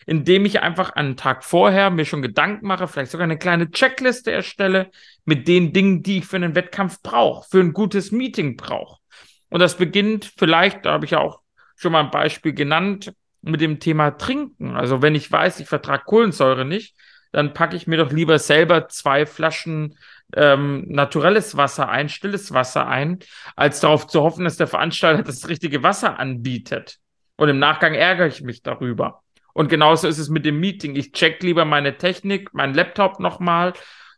indem 0.08 0.46
ich 0.46 0.62
einfach 0.62 0.88
einen 0.94 1.18
Tag 1.18 1.44
vorher 1.44 1.90
mir 1.90 2.06
schon 2.06 2.22
Gedanken 2.22 2.66
mache, 2.66 2.88
vielleicht 2.88 3.10
sogar 3.10 3.24
eine 3.24 3.36
kleine 3.36 3.70
Checkliste 3.70 4.32
erstelle 4.32 4.90
mit 5.26 5.46
den 5.46 5.74
Dingen, 5.74 6.02
die 6.02 6.18
ich 6.18 6.24
für 6.24 6.36
einen 6.36 6.54
Wettkampf 6.54 7.02
brauche, 7.02 7.46
für 7.50 7.60
ein 7.60 7.74
gutes 7.74 8.10
Meeting 8.10 8.56
brauche. 8.56 9.02
Und 9.50 9.60
das 9.60 9.76
beginnt 9.76 10.32
vielleicht, 10.38 10.86
da 10.86 10.92
habe 10.92 11.04
ich 11.04 11.10
ja 11.10 11.18
auch 11.18 11.40
schon 11.76 11.92
mal 11.92 12.04
ein 12.04 12.10
Beispiel 12.10 12.54
genannt, 12.54 13.12
mit 13.42 13.60
dem 13.60 13.80
Thema 13.80 14.12
Trinken. 14.12 14.76
Also 14.76 15.02
wenn 15.02 15.14
ich 15.14 15.30
weiß, 15.30 15.60
ich 15.60 15.68
vertrage 15.68 16.04
Kohlensäure 16.06 16.64
nicht, 16.64 16.96
dann 17.30 17.52
packe 17.52 17.76
ich 17.76 17.86
mir 17.86 17.98
doch 17.98 18.10
lieber 18.10 18.38
selber 18.38 18.88
zwei 18.88 19.26
Flaschen 19.26 19.94
ähm, 20.34 20.86
naturelles 20.88 21.58
Wasser 21.58 21.90
ein, 21.90 22.08
stilles 22.08 22.54
Wasser 22.54 22.88
ein, 22.88 23.18
als 23.56 23.80
darauf 23.80 24.06
zu 24.06 24.22
hoffen, 24.22 24.44
dass 24.44 24.56
der 24.56 24.68
Veranstalter 24.68 25.22
das 25.26 25.48
richtige 25.48 25.82
Wasser 25.82 26.18
anbietet. 26.18 26.96
Und 27.36 27.50
im 27.50 27.58
Nachgang 27.58 27.92
ärgere 27.92 28.28
ich 28.28 28.40
mich 28.40 28.62
darüber. 28.62 29.22
Und 29.58 29.68
genauso 29.68 30.06
ist 30.06 30.18
es 30.18 30.28
mit 30.28 30.44
dem 30.44 30.60
Meeting. 30.60 30.94
Ich 30.94 31.10
check 31.10 31.42
lieber 31.42 31.64
meine 31.64 31.98
Technik, 31.98 32.54
meinen 32.54 32.74
Laptop 32.74 33.18
nochmal, 33.18 33.72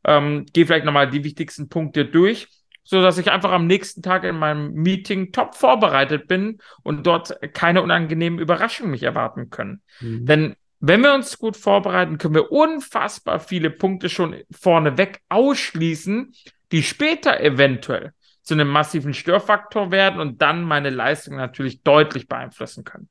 ähm, 0.05 0.45
gehe 0.53 0.67
vielleicht 0.67 0.85
nochmal 0.85 1.09
die 1.09 1.25
wichtigsten 1.25 1.71
Punkte 1.71 2.05
durch 2.05 2.49
so 2.83 3.01
dass 3.01 3.19
ich 3.19 3.31
einfach 3.31 3.53
am 3.53 3.69
nächsten 3.69 4.03
Tag 4.03 4.25
in 4.25 4.37
meinem 4.37 4.73
Meeting 4.73 5.31
top 5.31 5.55
vorbereitet 5.55 6.27
bin 6.27 6.59
und 6.83 7.07
dort 7.07 7.39
keine 7.53 7.83
unangenehmen 7.83 8.41
Überraschungen 8.41 8.91
mich 8.91 9.05
erwarten 9.05 9.49
können. 9.49 9.83
Mhm. 10.01 10.27
Denn 10.27 10.57
wenn 10.81 11.01
wir 11.03 11.15
uns 11.15 11.39
gut 11.39 11.57
vorbereiten, 11.57 12.19
können 12.19 12.35
wir 12.35 12.51
unfassbar 12.51 13.39
viele 13.39 13.71
Punkte 13.71 14.09
schon 14.09 14.35
vorneweg 14.51 15.21
ausschließen, 15.29 16.35
die 16.73 16.83
später 16.83 17.41
eventuell 17.41 18.13
zu 18.43 18.55
einem 18.55 18.69
massiven 18.69 19.15
Störfaktor 19.15 19.93
werden 19.93 20.21
und 20.21 20.43
dann 20.43 20.65
meine 20.65 20.91
Leistung 20.91 21.37
natürlich 21.37 21.83
deutlich 21.83 22.27
beeinflussen 22.27 22.83
können. 22.83 23.09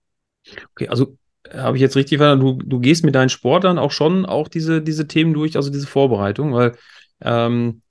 Okay, 0.72 0.90
also 0.90 1.16
habe 1.54 1.78
ich 1.78 1.82
jetzt 1.82 1.96
richtig 1.96 2.18
verstanden, 2.18 2.46
du, 2.46 2.64
du 2.64 2.80
gehst 2.80 3.04
mit 3.04 3.16
deinen 3.16 3.30
Sportlern 3.30 3.80
auch 3.80 3.92
schon 3.92 4.26
auch 4.26 4.48
diese, 4.48 4.82
diese 4.82 5.08
Themen 5.08 5.34
durch, 5.34 5.56
also 5.56 5.70
diese 5.70 5.88
Vorbereitung, 5.88 6.54
weil 6.54 6.76
ähm, 7.22 7.82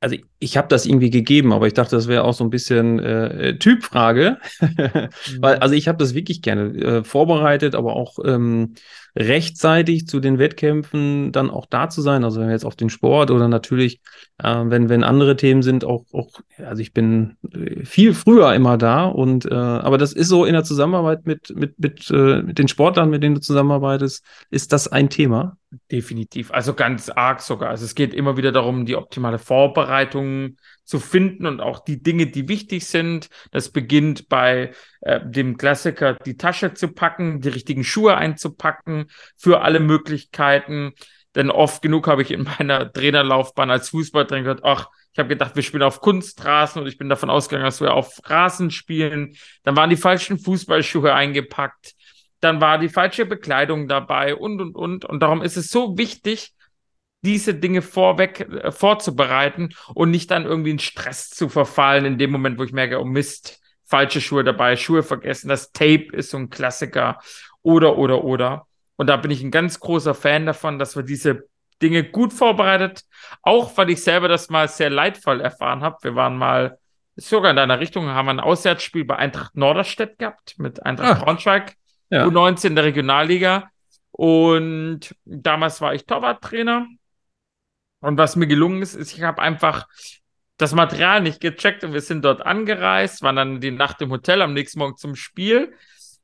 also 0.00 0.16
ich 0.38 0.56
habe 0.56 0.68
das 0.68 0.86
irgendwie 0.86 1.10
gegeben, 1.10 1.52
aber 1.52 1.66
ich 1.66 1.74
dachte, 1.74 1.94
das 1.94 2.08
wäre 2.08 2.24
auch 2.24 2.32
so 2.32 2.42
ein 2.42 2.50
bisschen 2.50 2.98
äh, 3.00 3.58
Typfrage. 3.58 4.38
Weil, 4.60 5.56
mhm. 5.56 5.62
also 5.62 5.74
ich 5.74 5.88
habe 5.88 5.98
das 5.98 6.14
wirklich 6.14 6.40
gerne 6.40 6.74
äh, 6.78 7.04
vorbereitet, 7.04 7.74
aber 7.74 7.96
auch 7.96 8.18
ähm, 8.24 8.74
rechtzeitig 9.16 10.06
zu 10.06 10.20
den 10.20 10.38
Wettkämpfen 10.38 11.32
dann 11.32 11.50
auch 11.50 11.66
da 11.66 11.88
zu 11.88 12.02
sein. 12.02 12.24
Also 12.24 12.40
wenn 12.40 12.48
wir 12.48 12.54
jetzt 12.54 12.64
auf 12.64 12.76
den 12.76 12.90
Sport 12.90 13.30
oder 13.30 13.48
natürlich, 13.48 14.00
äh, 14.38 14.62
wenn, 14.64 14.88
wenn 14.88 15.04
andere 15.04 15.36
Themen 15.36 15.62
sind, 15.62 15.84
auch, 15.84 16.04
auch, 16.12 16.40
also 16.58 16.80
ich 16.82 16.92
bin 16.92 17.36
äh, 17.52 17.84
viel 17.84 18.14
früher 18.14 18.54
immer 18.54 18.78
da 18.78 19.06
und 19.06 19.46
äh, 19.46 19.54
aber 19.54 19.98
das 19.98 20.12
ist 20.12 20.28
so 20.28 20.44
in 20.44 20.52
der 20.52 20.64
Zusammenarbeit 20.64 21.26
mit, 21.26 21.54
mit, 21.56 21.78
mit, 21.78 22.10
äh, 22.10 22.42
mit 22.42 22.58
den 22.58 22.68
Sportlern, 22.68 23.10
mit 23.10 23.22
denen 23.22 23.36
du 23.36 23.40
zusammenarbeitest, 23.40 24.24
ist 24.50 24.72
das 24.72 24.88
ein 24.88 25.10
Thema? 25.10 25.56
Definitiv. 25.90 26.50
Also 26.50 26.74
ganz 26.74 27.10
arg 27.10 27.40
sogar. 27.40 27.70
Also 27.70 27.84
es 27.84 27.94
geht 27.94 28.12
immer 28.12 28.36
wieder 28.36 28.50
darum, 28.50 28.86
die 28.86 28.96
optimale 28.96 29.38
Vorbereitung 29.38 30.56
zu 30.90 30.98
finden 30.98 31.46
und 31.46 31.60
auch 31.60 31.78
die 31.78 32.02
Dinge, 32.02 32.26
die 32.26 32.48
wichtig 32.48 32.86
sind. 32.86 33.28
Das 33.52 33.70
beginnt 33.70 34.28
bei 34.28 34.72
äh, 35.02 35.20
dem 35.24 35.56
Klassiker, 35.56 36.14
die 36.14 36.36
Tasche 36.36 36.74
zu 36.74 36.88
packen, 36.88 37.40
die 37.40 37.48
richtigen 37.48 37.84
Schuhe 37.84 38.16
einzupacken 38.16 39.06
für 39.36 39.62
alle 39.62 39.78
Möglichkeiten. 39.78 40.92
Denn 41.36 41.52
oft 41.52 41.80
genug 41.80 42.08
habe 42.08 42.22
ich 42.22 42.32
in 42.32 42.42
meiner 42.58 42.92
Trainerlaufbahn 42.92 43.70
als 43.70 43.90
Fußballtrainer 43.90 44.42
gehört, 44.42 44.64
ach, 44.64 44.88
ich 45.12 45.18
habe 45.20 45.28
gedacht, 45.28 45.54
wir 45.54 45.62
spielen 45.62 45.84
auf 45.84 46.00
Kunstrasen 46.00 46.82
und 46.82 46.88
ich 46.88 46.98
bin 46.98 47.08
davon 47.08 47.30
ausgegangen, 47.30 47.66
dass 47.66 47.80
wir 47.80 47.94
auf 47.94 48.18
Rasen 48.24 48.72
spielen. 48.72 49.36
Dann 49.62 49.76
waren 49.76 49.90
die 49.90 49.96
falschen 49.96 50.38
Fußballschuhe 50.38 51.14
eingepackt. 51.14 51.94
Dann 52.40 52.60
war 52.60 52.78
die 52.78 52.88
falsche 52.88 53.26
Bekleidung 53.26 53.86
dabei 53.86 54.34
und, 54.34 54.60
und, 54.60 54.74
und. 54.74 55.04
Und 55.04 55.20
darum 55.20 55.42
ist 55.42 55.56
es 55.56 55.70
so 55.70 55.96
wichtig, 55.98 56.52
diese 57.22 57.54
Dinge 57.54 57.82
vorweg 57.82 58.40
äh, 58.40 58.72
vorzubereiten 58.72 59.70
und 59.94 60.10
nicht 60.10 60.30
dann 60.30 60.44
irgendwie 60.44 60.70
in 60.70 60.78
Stress 60.78 61.30
zu 61.30 61.48
verfallen 61.48 62.04
in 62.04 62.18
dem 62.18 62.30
Moment, 62.30 62.58
wo 62.58 62.64
ich 62.64 62.72
merke, 62.72 63.00
oh 63.00 63.04
Mist, 63.04 63.60
falsche 63.84 64.20
Schuhe 64.20 64.44
dabei, 64.44 64.76
Schuhe 64.76 65.02
vergessen, 65.02 65.48
das 65.48 65.72
Tape 65.72 66.08
ist 66.12 66.30
so 66.30 66.38
ein 66.38 66.50
Klassiker 66.50 67.18
oder, 67.62 67.98
oder, 67.98 68.24
oder. 68.24 68.66
Und 68.96 69.08
da 69.08 69.16
bin 69.16 69.30
ich 69.30 69.42
ein 69.42 69.50
ganz 69.50 69.80
großer 69.80 70.14
Fan 70.14 70.46
davon, 70.46 70.78
dass 70.78 70.96
wir 70.96 71.02
diese 71.02 71.44
Dinge 71.82 72.04
gut 72.04 72.32
vorbereitet, 72.32 73.02
auch 73.42 73.76
weil 73.76 73.90
ich 73.90 74.02
selber 74.02 74.28
das 74.28 74.50
mal 74.50 74.68
sehr 74.68 74.90
leidvoll 74.90 75.40
erfahren 75.40 75.82
habe. 75.82 75.96
Wir 76.02 76.14
waren 76.14 76.36
mal 76.36 76.78
sogar 77.16 77.50
in 77.50 77.56
deiner 77.56 77.80
Richtung, 77.80 78.06
haben 78.08 78.28
ein 78.28 78.40
Auswärtsspiel 78.40 79.04
bei 79.04 79.16
Eintracht 79.16 79.56
Norderstedt 79.56 80.18
gehabt 80.18 80.58
mit 80.58 80.84
Eintracht 80.84 81.20
ah, 81.20 81.24
Braunschweig, 81.24 81.74
ja. 82.10 82.26
U19 82.26 82.68
in 82.68 82.74
der 82.76 82.84
Regionalliga. 82.84 83.70
Und 84.12 85.14
damals 85.24 85.80
war 85.80 85.94
ich 85.94 86.04
Torwarttrainer 86.04 86.86
und 88.00 88.18
was 88.18 88.36
mir 88.36 88.46
gelungen 88.46 88.82
ist, 88.82 88.94
ist, 88.94 89.12
ich 89.12 89.22
habe 89.22 89.40
einfach 89.40 89.86
das 90.56 90.74
Material 90.74 91.22
nicht 91.22 91.40
gecheckt 91.40 91.84
und 91.84 91.94
wir 91.94 92.00
sind 92.00 92.24
dort 92.24 92.44
angereist, 92.44 93.22
waren 93.22 93.36
dann 93.36 93.60
die 93.60 93.70
Nacht 93.70 94.02
im 94.02 94.10
Hotel, 94.10 94.42
am 94.42 94.52
nächsten 94.52 94.78
Morgen 94.78 94.96
zum 94.96 95.16
Spiel, 95.16 95.72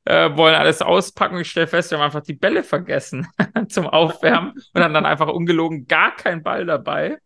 äh, 0.04 0.36
wollen 0.36 0.54
alles 0.54 0.82
auspacken. 0.82 1.38
Ich 1.40 1.50
stelle 1.50 1.66
fest, 1.66 1.90
wir 1.90 1.98
haben 1.98 2.04
einfach 2.04 2.22
die 2.22 2.34
Bälle 2.34 2.62
vergessen 2.62 3.26
zum 3.68 3.86
Aufwärmen 3.86 4.52
und 4.74 4.82
haben 4.82 4.94
dann 4.94 5.06
einfach 5.06 5.28
ungelogen 5.28 5.86
gar 5.86 6.14
keinen 6.14 6.42
Ball 6.42 6.66
dabei. 6.66 7.12
Und 7.14 7.20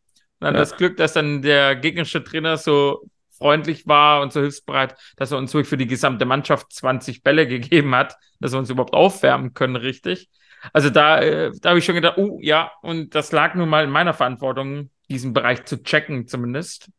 dann 0.47 0.55
ja. 0.55 0.61
das 0.61 0.77
Glück, 0.77 0.97
dass 0.97 1.13
dann 1.13 1.43
der 1.43 1.77
gegnerische 1.77 2.23
Trainer 2.23 2.57
so 2.57 3.03
freundlich 3.37 3.87
war 3.87 4.23
und 4.23 4.33
so 4.33 4.41
hilfsbereit, 4.41 4.97
dass 5.17 5.33
er 5.33 5.39
uns 5.39 5.53
wirklich 5.53 5.69
für 5.69 5.77
die 5.77 5.87
gesamte 5.87 6.27
Mannschaft 6.27 6.73
20 6.73 7.23
Bälle 7.23 7.47
gegeben 7.49 7.95
hat, 7.95 8.17
dass 8.39 8.53
wir 8.53 8.59
uns 8.59 8.71
überhaupt 8.71 8.95
aufwärmen 8.95 9.53
können, 9.55 9.77
richtig. 9.77 10.29
Also 10.73 10.91
da, 10.91 11.21
äh, 11.21 11.53
da 11.61 11.71
habe 11.71 11.79
ich 11.79 11.85
schon 11.85 11.95
gedacht, 11.95 12.19
oh 12.19 12.39
ja, 12.41 12.73
und 12.83 13.15
das 13.15 13.33
lag 13.33 13.55
nun 13.55 13.69
mal 13.69 13.85
in 13.85 13.91
meiner 13.91 14.15
Verantwortung, 14.15 14.91
diesen 15.09 15.33
Bereich 15.33 15.65
zu 15.65 15.83
checken 15.83 16.27
zumindest. 16.27 16.91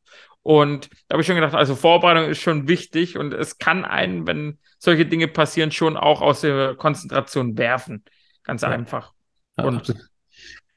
Und 0.43 0.89
da 1.07 1.13
habe 1.13 1.21
ich 1.21 1.27
schon 1.27 1.35
gedacht, 1.35 1.53
also 1.53 1.75
Vorbereitung 1.75 2.29
ist 2.29 2.41
schon 2.41 2.67
wichtig 2.67 3.17
und 3.17 3.33
es 3.33 3.59
kann 3.59 3.85
einen, 3.85 4.25
wenn 4.25 4.57
solche 4.79 5.05
Dinge 5.05 5.27
passieren, 5.27 5.71
schon 5.71 5.97
auch 5.97 6.21
aus 6.21 6.41
der 6.41 6.75
Konzentration 6.75 7.57
werfen. 7.57 8.03
Ganz 8.43 8.63
ja. 8.63 8.69
einfach. 8.69 9.13
Ja, 9.57 9.65
und 9.65 9.89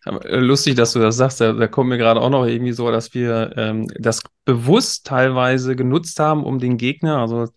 äh, 0.05 0.37
Lustig, 0.37 0.75
dass 0.75 0.93
du 0.93 0.99
das 0.99 1.17
sagst. 1.17 1.41
Da, 1.41 1.53
da 1.53 1.67
kommt 1.67 1.89
mir 1.89 1.99
gerade 1.99 2.21
auch 2.21 2.31
noch 2.31 2.45
irgendwie 2.45 2.73
so, 2.73 2.91
dass 2.91 3.15
wir 3.15 3.55
ähm, 3.57 3.89
das 3.99 4.23
bewusst 4.45 5.07
teilweise 5.07 5.77
genutzt 5.77 6.21
haben, 6.21 6.45
um 6.45 6.59
den 6.59 6.77
Gegner, 6.77 7.19
also 7.19 7.49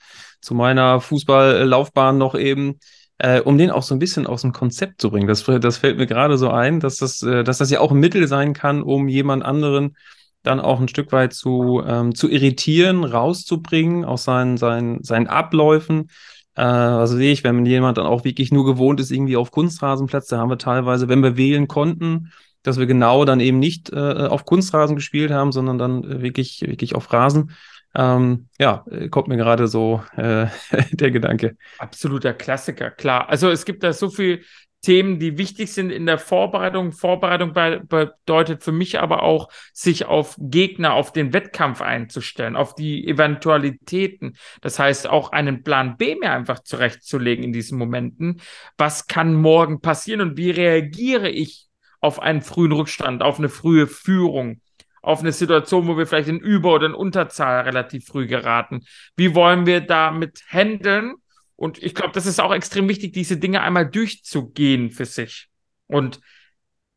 zu 0.41 0.55
meiner 0.55 1.01
Fußballlaufbahn 1.01 2.17
noch 2.17 2.35
eben, 2.35 2.79
äh, 3.19 3.41
um 3.41 3.57
den 3.57 3.71
auch 3.71 3.83
so 3.83 3.95
ein 3.95 3.99
bisschen 3.99 4.27
aus 4.27 4.41
dem 4.41 4.53
Konzept 4.53 5.01
zu 5.01 5.09
bringen. 5.11 5.27
Das, 5.27 5.43
das 5.43 5.77
fällt 5.77 5.97
mir 5.97 6.07
gerade 6.07 6.37
so 6.37 6.49
ein, 6.49 6.79
dass 6.79 6.97
das, 6.97 7.21
äh, 7.23 7.43
dass 7.43 7.57
das 7.57 7.71
ja 7.71 7.79
auch 7.79 7.91
ein 7.91 7.99
Mittel 7.99 8.27
sein 8.27 8.53
kann, 8.53 8.83
um 8.83 9.07
jemand 9.07 9.43
anderen 9.43 9.95
dann 10.43 10.59
auch 10.59 10.79
ein 10.79 10.87
Stück 10.87 11.11
weit 11.11 11.33
zu, 11.33 11.83
ähm, 11.85 12.15
zu 12.15 12.29
irritieren, 12.29 13.03
rauszubringen 13.03 14.05
aus 14.05 14.23
seinen, 14.23 14.57
seinen, 14.57 15.03
seinen 15.03 15.27
Abläufen. 15.27 16.09
Äh, 16.55 16.61
also 16.61 17.17
sehe 17.17 17.31
ich, 17.31 17.43
wenn 17.43 17.65
jemand 17.65 17.97
dann 17.97 18.05
auch 18.05 18.23
wirklich 18.23 18.51
nur 18.51 18.65
gewohnt 18.65 18.99
ist, 18.99 19.11
irgendwie 19.11 19.35
auf 19.35 19.51
Kunstrasenplatz, 19.51 20.27
da 20.27 20.37
haben 20.37 20.49
wir 20.49 20.57
teilweise, 20.57 21.09
wenn 21.09 21.23
wir 21.23 21.37
wählen 21.37 21.67
konnten, 21.67 22.31
dass 22.63 22.77
wir 22.77 22.85
genau 22.85 23.25
dann 23.25 23.39
eben 23.39 23.59
nicht 23.59 23.91
äh, 23.91 24.27
auf 24.27 24.45
Kunstrasen 24.45 24.95
gespielt 24.95 25.31
haben, 25.31 25.51
sondern 25.51 25.77
dann 25.77 26.03
äh, 26.03 26.21
wirklich, 26.21 26.61
wirklich 26.61 26.95
auf 26.95 27.11
Rasen. 27.11 27.51
Ähm, 27.95 28.47
ja, 28.59 28.85
kommt 29.09 29.27
mir 29.27 29.37
gerade 29.37 29.67
so 29.67 30.03
äh, 30.15 30.47
der 30.91 31.11
Gedanke. 31.11 31.57
Absoluter 31.79 32.33
Klassiker, 32.33 32.91
klar. 32.91 33.29
Also 33.29 33.49
es 33.49 33.65
gibt 33.65 33.83
da 33.83 33.93
so 33.93 34.09
viele 34.09 34.41
Themen, 34.81 35.19
die 35.19 35.37
wichtig 35.37 35.73
sind 35.73 35.89
in 35.89 36.05
der 36.05 36.19
Vorbereitung. 36.19 36.91
Vorbereitung 36.91 37.53
be 37.53 37.81
bedeutet 37.87 38.63
für 38.63 38.71
mich 38.71 38.99
aber 38.99 39.23
auch, 39.23 39.49
sich 39.73 40.05
auf 40.05 40.35
Gegner, 40.39 40.93
auf 40.93 41.11
den 41.11 41.33
Wettkampf 41.33 41.81
einzustellen, 41.81 42.55
auf 42.55 42.75
die 42.75 43.07
Eventualitäten. 43.07 44.37
Das 44.61 44.79
heißt, 44.79 45.07
auch 45.07 45.31
einen 45.31 45.63
Plan 45.63 45.97
B 45.97 46.15
mir 46.15 46.31
einfach 46.31 46.59
zurechtzulegen 46.59 47.43
in 47.43 47.53
diesen 47.53 47.77
Momenten. 47.77 48.41
Was 48.77 49.07
kann 49.07 49.33
morgen 49.33 49.81
passieren 49.81 50.21
und 50.21 50.37
wie 50.37 50.51
reagiere 50.51 51.29
ich 51.29 51.67
auf 51.99 52.21
einen 52.21 52.41
frühen 52.41 52.71
Rückstand, 52.71 53.23
auf 53.23 53.39
eine 53.39 53.49
frühe 53.49 53.87
Führung? 53.87 54.61
Auf 55.01 55.19
eine 55.19 55.31
Situation, 55.31 55.87
wo 55.87 55.97
wir 55.97 56.07
vielleicht 56.07 56.29
in 56.29 56.39
Über- 56.39 56.73
oder 56.73 56.87
in 56.87 56.93
Unterzahl 56.93 57.61
relativ 57.61 58.05
früh 58.05 58.27
geraten. 58.27 58.85
Wie 59.15 59.35
wollen 59.35 59.65
wir 59.65 59.81
damit 59.81 60.43
handeln? 60.47 61.15
Und 61.55 61.81
ich 61.81 61.95
glaube, 61.95 62.11
das 62.13 62.25
ist 62.25 62.39
auch 62.39 62.53
extrem 62.53 62.87
wichtig, 62.87 63.13
diese 63.13 63.37
Dinge 63.37 63.61
einmal 63.61 63.89
durchzugehen 63.89 64.91
für 64.91 65.05
sich. 65.05 65.47
Und 65.87 66.19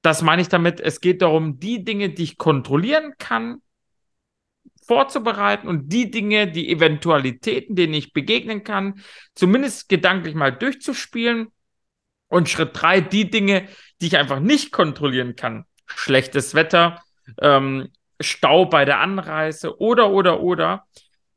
das 0.02 0.22
meine 0.22 0.42
ich 0.42 0.48
damit, 0.48 0.80
es 0.80 1.00
geht 1.00 1.22
darum, 1.22 1.58
die 1.58 1.84
Dinge, 1.84 2.10
die 2.10 2.24
ich 2.24 2.38
kontrollieren 2.38 3.14
kann, 3.18 3.62
vorzubereiten 4.86 5.68
und 5.68 5.92
die 5.92 6.10
Dinge, 6.10 6.50
die 6.50 6.68
Eventualitäten, 6.68 7.76
denen 7.76 7.94
ich 7.94 8.12
begegnen 8.12 8.64
kann, 8.64 9.00
zumindest 9.34 9.88
gedanklich 9.88 10.34
mal 10.34 10.50
durchzuspielen. 10.50 11.48
Und 12.28 12.48
Schritt 12.48 12.70
drei, 12.72 13.00
die 13.00 13.30
Dinge, 13.30 13.68
die 14.00 14.06
ich 14.06 14.16
einfach 14.16 14.40
nicht 14.40 14.72
kontrollieren 14.72 15.36
kann. 15.36 15.64
Schlechtes 15.86 16.54
Wetter, 16.54 17.02
ähm, 17.40 17.88
Stau 18.20 18.66
bei 18.66 18.84
der 18.84 19.00
Anreise 19.00 19.80
oder, 19.80 20.10
oder, 20.10 20.40
oder, 20.40 20.86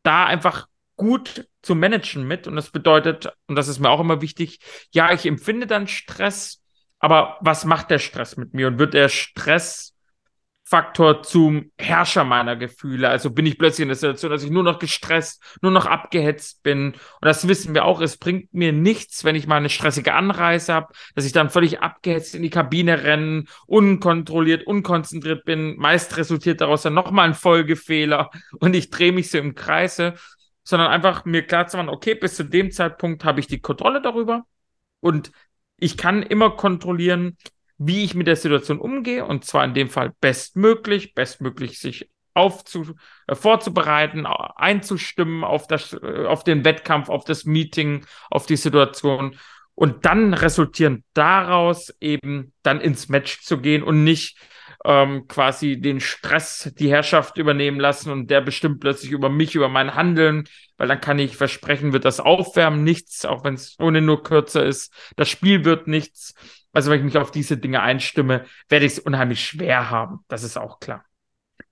da 0.03 0.25
einfach 0.25 0.67
gut 0.95 1.47
zu 1.61 1.75
managen 1.75 2.27
mit. 2.27 2.47
Und 2.47 2.55
das 2.55 2.71
bedeutet, 2.71 3.31
und 3.47 3.55
das 3.55 3.67
ist 3.67 3.79
mir 3.79 3.89
auch 3.89 3.99
immer 3.99 4.21
wichtig, 4.21 4.59
ja, 4.91 5.11
ich 5.13 5.25
empfinde 5.25 5.67
dann 5.67 5.87
Stress, 5.87 6.61
aber 6.99 7.37
was 7.41 7.65
macht 7.65 7.89
der 7.89 7.99
Stress 7.99 8.37
mit 8.37 8.53
mir? 8.53 8.67
Und 8.67 8.79
wird 8.79 8.93
der 8.93 9.09
Stress 9.09 9.92
Faktor 10.65 11.23
zum 11.23 11.71
Herrscher 11.77 12.23
meiner 12.23 12.55
Gefühle. 12.55 13.09
Also 13.09 13.29
bin 13.31 13.45
ich 13.45 13.57
plötzlich 13.57 13.83
in 13.83 13.89
der 13.89 13.95
Situation, 13.95 14.31
dass 14.31 14.43
ich 14.43 14.49
nur 14.49 14.63
noch 14.63 14.79
gestresst, 14.79 15.43
nur 15.61 15.71
noch 15.71 15.85
abgehetzt 15.85 16.63
bin. 16.63 16.93
Und 16.93 16.97
das 17.21 17.47
wissen 17.47 17.73
wir 17.73 17.83
auch. 17.85 17.99
Es 17.99 18.17
bringt 18.17 18.53
mir 18.53 18.71
nichts, 18.71 19.23
wenn 19.23 19.35
ich 19.35 19.45
mal 19.45 19.57
eine 19.57 19.69
stressige 19.69 20.13
Anreise 20.13 20.73
habe, 20.73 20.93
dass 21.15 21.25
ich 21.25 21.33
dann 21.33 21.49
völlig 21.49 21.81
abgehetzt 21.81 22.33
in 22.33 22.41
die 22.43 22.49
Kabine 22.49 23.03
renne, 23.03 23.43
unkontrolliert, 23.67 24.65
unkonzentriert 24.65 25.43
bin. 25.43 25.75
Meist 25.77 26.15
resultiert 26.15 26.61
daraus 26.61 26.83
dann 26.83 26.93
nochmal 26.93 27.27
ein 27.27 27.35
Folgefehler 27.35 28.31
und 28.59 28.75
ich 28.75 28.89
drehe 28.89 29.11
mich 29.11 29.29
so 29.29 29.37
im 29.37 29.55
Kreise, 29.55 30.13
sondern 30.63 30.89
einfach 30.89 31.25
mir 31.25 31.43
klar 31.45 31.67
zu 31.67 31.77
machen, 31.77 31.89
okay, 31.89 32.15
bis 32.15 32.35
zu 32.35 32.45
dem 32.45 32.71
Zeitpunkt 32.71 33.25
habe 33.25 33.41
ich 33.41 33.47
die 33.47 33.59
Kontrolle 33.59 34.01
darüber 34.01 34.45
und 35.01 35.31
ich 35.77 35.97
kann 35.97 36.23
immer 36.23 36.51
kontrollieren, 36.51 37.37
wie 37.85 38.03
ich 38.03 38.15
mit 38.15 38.27
der 38.27 38.35
Situation 38.35 38.79
umgehe 38.79 39.25
und 39.25 39.45
zwar 39.45 39.65
in 39.65 39.73
dem 39.73 39.89
Fall 39.89 40.13
bestmöglich, 40.21 41.13
bestmöglich 41.13 41.79
sich 41.79 42.09
aufzu 42.33 42.95
äh, 43.27 43.35
vorzubereiten, 43.35 44.25
einzustimmen 44.25 45.43
auf, 45.43 45.67
das, 45.67 45.93
äh, 45.93 46.25
auf 46.25 46.43
den 46.43 46.65
Wettkampf, 46.65 47.09
auf 47.09 47.25
das 47.25 47.45
Meeting, 47.45 48.05
auf 48.29 48.45
die 48.45 48.55
Situation 48.55 49.37
und 49.75 50.05
dann 50.05 50.33
resultieren 50.33 51.03
daraus 51.13 51.93
eben 51.99 52.53
dann 52.63 52.81
ins 52.81 53.09
Match 53.09 53.41
zu 53.41 53.59
gehen 53.59 53.83
und 53.83 54.03
nicht 54.03 54.37
ähm, 54.85 55.27
quasi 55.27 55.79
den 55.79 55.99
Stress, 55.99 56.71
die 56.77 56.89
Herrschaft 56.91 57.37
übernehmen 57.37 57.79
lassen 57.79 58.11
und 58.11 58.29
der 58.29 58.41
bestimmt 58.41 58.79
plötzlich 58.79 59.11
über 59.11 59.29
mich, 59.29 59.55
über 59.55 59.69
mein 59.69 59.95
Handeln, 59.95 60.45
weil 60.77 60.87
dann 60.87 61.01
kann 61.01 61.19
ich 61.19 61.37
versprechen, 61.37 61.93
wird 61.93 62.05
das 62.05 62.19
Aufwärmen 62.19 62.83
nichts, 62.83 63.25
auch 63.25 63.43
wenn 63.43 63.53
es 63.53 63.75
ohne 63.79 64.01
nur 64.01 64.23
kürzer 64.23 64.65
ist. 64.65 64.93
Das 65.15 65.29
Spiel 65.29 65.65
wird 65.65 65.87
nichts. 65.87 66.33
Also 66.73 66.91
wenn 66.91 66.99
ich 66.99 67.05
mich 67.05 67.17
auf 67.17 67.31
diese 67.31 67.57
Dinge 67.57 67.81
einstimme, 67.81 68.45
werde 68.69 68.85
ich 68.85 68.93
es 68.93 68.99
unheimlich 68.99 69.43
schwer 69.45 69.89
haben. 69.89 70.19
Das 70.27 70.43
ist 70.43 70.57
auch 70.57 70.79
klar 70.79 71.05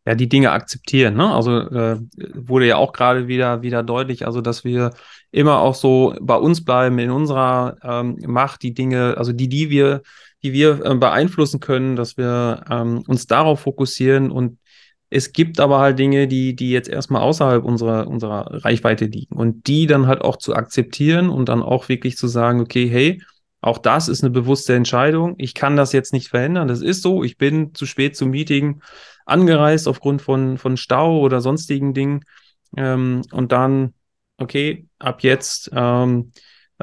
ja, 0.05 0.15
die 0.15 0.29
Dinge 0.29 0.51
akzeptieren. 0.51 1.15
Ne? 1.15 1.31
Also 1.31 1.59
äh, 1.59 1.99
wurde 2.33 2.65
ja 2.65 2.77
auch 2.77 2.91
gerade 2.93 3.27
wieder, 3.27 3.61
wieder 3.61 3.83
deutlich, 3.83 4.25
also 4.25 4.41
dass 4.41 4.63
wir 4.63 4.91
immer 5.31 5.59
auch 5.59 5.75
so 5.75 6.15
bei 6.19 6.35
uns 6.35 6.65
bleiben, 6.65 6.97
in 6.99 7.11
unserer 7.11 7.77
ähm, 7.83 8.17
Macht, 8.25 8.63
die 8.63 8.73
Dinge, 8.73 9.15
also 9.17 9.31
die, 9.31 9.47
die 9.47 9.69
wir, 9.69 10.01
die 10.43 10.53
wir 10.53 10.83
äh, 10.85 10.95
beeinflussen 10.95 11.59
können, 11.59 11.95
dass 11.95 12.17
wir 12.17 12.63
ähm, 12.69 13.03
uns 13.07 13.27
darauf 13.27 13.61
fokussieren 13.61 14.31
und 14.31 14.57
es 15.13 15.33
gibt 15.33 15.59
aber 15.59 15.79
halt 15.79 15.99
Dinge, 15.99 16.29
die, 16.29 16.55
die 16.55 16.71
jetzt 16.71 16.87
erstmal 16.87 17.21
außerhalb 17.21 17.65
unserer, 17.65 18.07
unserer 18.07 18.63
Reichweite 18.63 19.05
liegen 19.05 19.35
und 19.35 19.67
die 19.67 19.85
dann 19.85 20.07
halt 20.07 20.21
auch 20.21 20.37
zu 20.37 20.55
akzeptieren 20.55 21.29
und 21.29 21.49
dann 21.49 21.61
auch 21.61 21.89
wirklich 21.89 22.15
zu 22.15 22.27
sagen, 22.27 22.61
okay, 22.61 22.87
hey, 22.87 23.21
auch 23.59 23.77
das 23.77 24.07
ist 24.07 24.23
eine 24.23 24.31
bewusste 24.31 24.73
Entscheidung. 24.73 25.35
Ich 25.37 25.53
kann 25.53 25.75
das 25.75 25.91
jetzt 25.91 26.13
nicht 26.13 26.29
verändern. 26.29 26.69
Das 26.69 26.81
ist 26.81 27.01
so. 27.01 27.23
Ich 27.23 27.37
bin 27.37 27.75
zu 27.75 27.85
spät 27.85 28.15
zum 28.15 28.29
Meeting 28.31 28.81
angereist 29.25 29.87
aufgrund 29.87 30.21
von, 30.21 30.57
von 30.57 30.77
Stau 30.77 31.19
oder 31.19 31.41
sonstigen 31.41 31.93
Dingen. 31.93 32.23
Ähm, 32.77 33.21
und 33.31 33.51
dann, 33.51 33.93
okay, 34.37 34.87
ab 34.97 35.23
jetzt 35.23 35.69
ähm, 35.73 36.31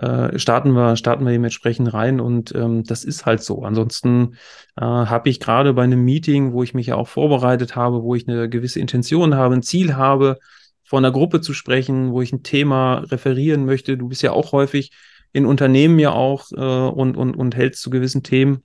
äh, 0.00 0.38
starten 0.38 0.72
wir, 0.72 0.96
starten 0.96 1.24
wir 1.24 1.32
dementsprechend 1.32 1.92
rein 1.92 2.20
und 2.20 2.54
ähm, 2.54 2.84
das 2.84 3.04
ist 3.04 3.26
halt 3.26 3.42
so. 3.42 3.62
Ansonsten 3.64 4.34
äh, 4.76 4.82
habe 4.84 5.28
ich 5.28 5.40
gerade 5.40 5.74
bei 5.74 5.82
einem 5.82 6.04
Meeting, 6.04 6.52
wo 6.52 6.62
ich 6.62 6.74
mich 6.74 6.88
ja 6.88 6.96
auch 6.96 7.08
vorbereitet 7.08 7.76
habe, 7.76 8.02
wo 8.02 8.14
ich 8.14 8.28
eine 8.28 8.48
gewisse 8.48 8.80
Intention 8.80 9.34
habe, 9.34 9.54
ein 9.54 9.62
Ziel 9.62 9.96
habe, 9.96 10.38
vor 10.84 10.98
einer 10.98 11.10
Gruppe 11.10 11.40
zu 11.40 11.52
sprechen, 11.52 12.12
wo 12.12 12.22
ich 12.22 12.32
ein 12.32 12.42
Thema 12.42 13.00
referieren 13.10 13.64
möchte. 13.66 13.98
Du 13.98 14.08
bist 14.08 14.22
ja 14.22 14.32
auch 14.32 14.52
häufig 14.52 14.92
in 15.32 15.46
Unternehmen 15.46 15.98
ja 15.98 16.12
auch 16.12 16.50
äh, 16.52 16.56
und, 16.56 17.16
und, 17.16 17.34
und 17.34 17.56
hältst 17.56 17.82
zu 17.82 17.90
gewissen 17.90 18.22
Themen. 18.22 18.62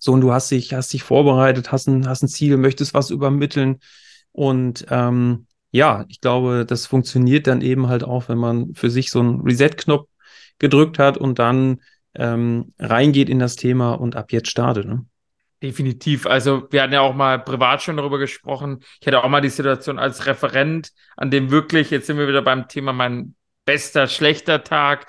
So, 0.00 0.12
und 0.12 0.20
du 0.20 0.32
hast 0.32 0.50
dich, 0.50 0.72
hast 0.72 0.92
dich 0.92 1.02
vorbereitet, 1.02 1.72
hast 1.72 1.88
ein, 1.88 2.08
hast 2.08 2.22
ein 2.22 2.28
Ziel, 2.28 2.56
möchtest 2.56 2.94
was 2.94 3.10
übermitteln. 3.10 3.80
Und 4.32 4.86
ähm, 4.88 5.46
ja, 5.72 6.04
ich 6.08 6.20
glaube, 6.20 6.64
das 6.66 6.86
funktioniert 6.86 7.46
dann 7.46 7.60
eben 7.60 7.88
halt 7.88 8.04
auch, 8.04 8.28
wenn 8.28 8.38
man 8.38 8.74
für 8.74 8.90
sich 8.90 9.10
so 9.10 9.20
einen 9.20 9.40
Reset-Knopf 9.40 10.08
gedrückt 10.60 11.00
hat 11.00 11.18
und 11.18 11.40
dann 11.40 11.80
ähm, 12.14 12.72
reingeht 12.78 13.28
in 13.28 13.40
das 13.40 13.56
Thema 13.56 13.94
und 13.94 14.14
ab 14.14 14.30
jetzt 14.30 14.48
startet. 14.48 14.86
Ne? 14.86 15.04
Definitiv. 15.62 16.26
Also 16.26 16.68
wir 16.70 16.82
hatten 16.82 16.92
ja 16.92 17.00
auch 17.00 17.14
mal 17.14 17.38
privat 17.38 17.82
schon 17.82 17.96
darüber 17.96 18.18
gesprochen. 18.18 18.78
Ich 19.00 19.06
hatte 19.06 19.22
auch 19.22 19.28
mal 19.28 19.40
die 19.40 19.48
Situation 19.48 19.98
als 19.98 20.26
Referent, 20.26 20.92
an 21.16 21.30
dem 21.30 21.50
wirklich, 21.50 21.90
jetzt 21.90 22.06
sind 22.06 22.18
wir 22.18 22.28
wieder 22.28 22.42
beim 22.42 22.68
Thema 22.68 22.92
mein 22.92 23.34
bester, 23.64 24.06
schlechter 24.06 24.62
Tag. 24.62 25.06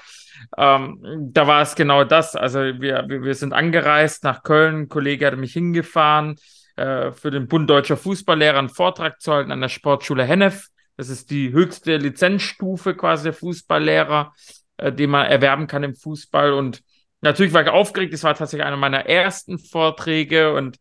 Ähm, 0.58 1.00
da 1.32 1.48
war 1.48 1.62
es 1.62 1.76
genau 1.76 2.04
das. 2.04 2.36
Also 2.36 2.60
wir, 2.60 3.06
wir 3.08 3.36
sind 3.36 3.54
angereist 3.54 4.24
nach 4.24 4.44
Köln. 4.44 4.76
Ein 4.76 4.90
Kollege 4.90 5.26
hatte 5.26 5.38
mich 5.38 5.54
hingefahren, 5.54 6.36
äh, 6.76 7.12
für 7.12 7.32
den 7.32 7.48
Bund 7.48 7.70
Deutscher 7.70 7.98
Fußballlehrer 7.98 8.60
einen 8.60 8.70
Vortrag 8.70 9.22
zu 9.22 9.32
halten 9.34 9.52
an 9.52 9.62
der 9.62 9.70
Sportschule 9.70 10.26
Hennef. 10.26 10.68
Das 10.98 11.10
ist 11.10 11.32
die 11.32 11.52
höchste 11.52 11.98
Lizenzstufe 11.98 12.94
quasi 12.96 13.24
der 13.24 13.34
Fußballlehrer, 13.34 14.34
äh, 14.82 14.92
den 14.92 15.10
man 15.10 15.28
erwerben 15.28 15.68
kann 15.68 15.84
im 15.84 15.96
Fußball. 15.96 16.54
Und 16.54 16.82
natürlich 17.22 17.54
war 17.54 17.64
ich 17.64 17.70
aufgeregt. 17.70 18.14
Es 18.14 18.24
war 18.24 18.36
tatsächlich 18.36 18.66
einer 18.66 18.78
meiner 18.78 19.06
ersten 19.06 19.60
Vorträge 19.60 20.54
und 20.54 20.78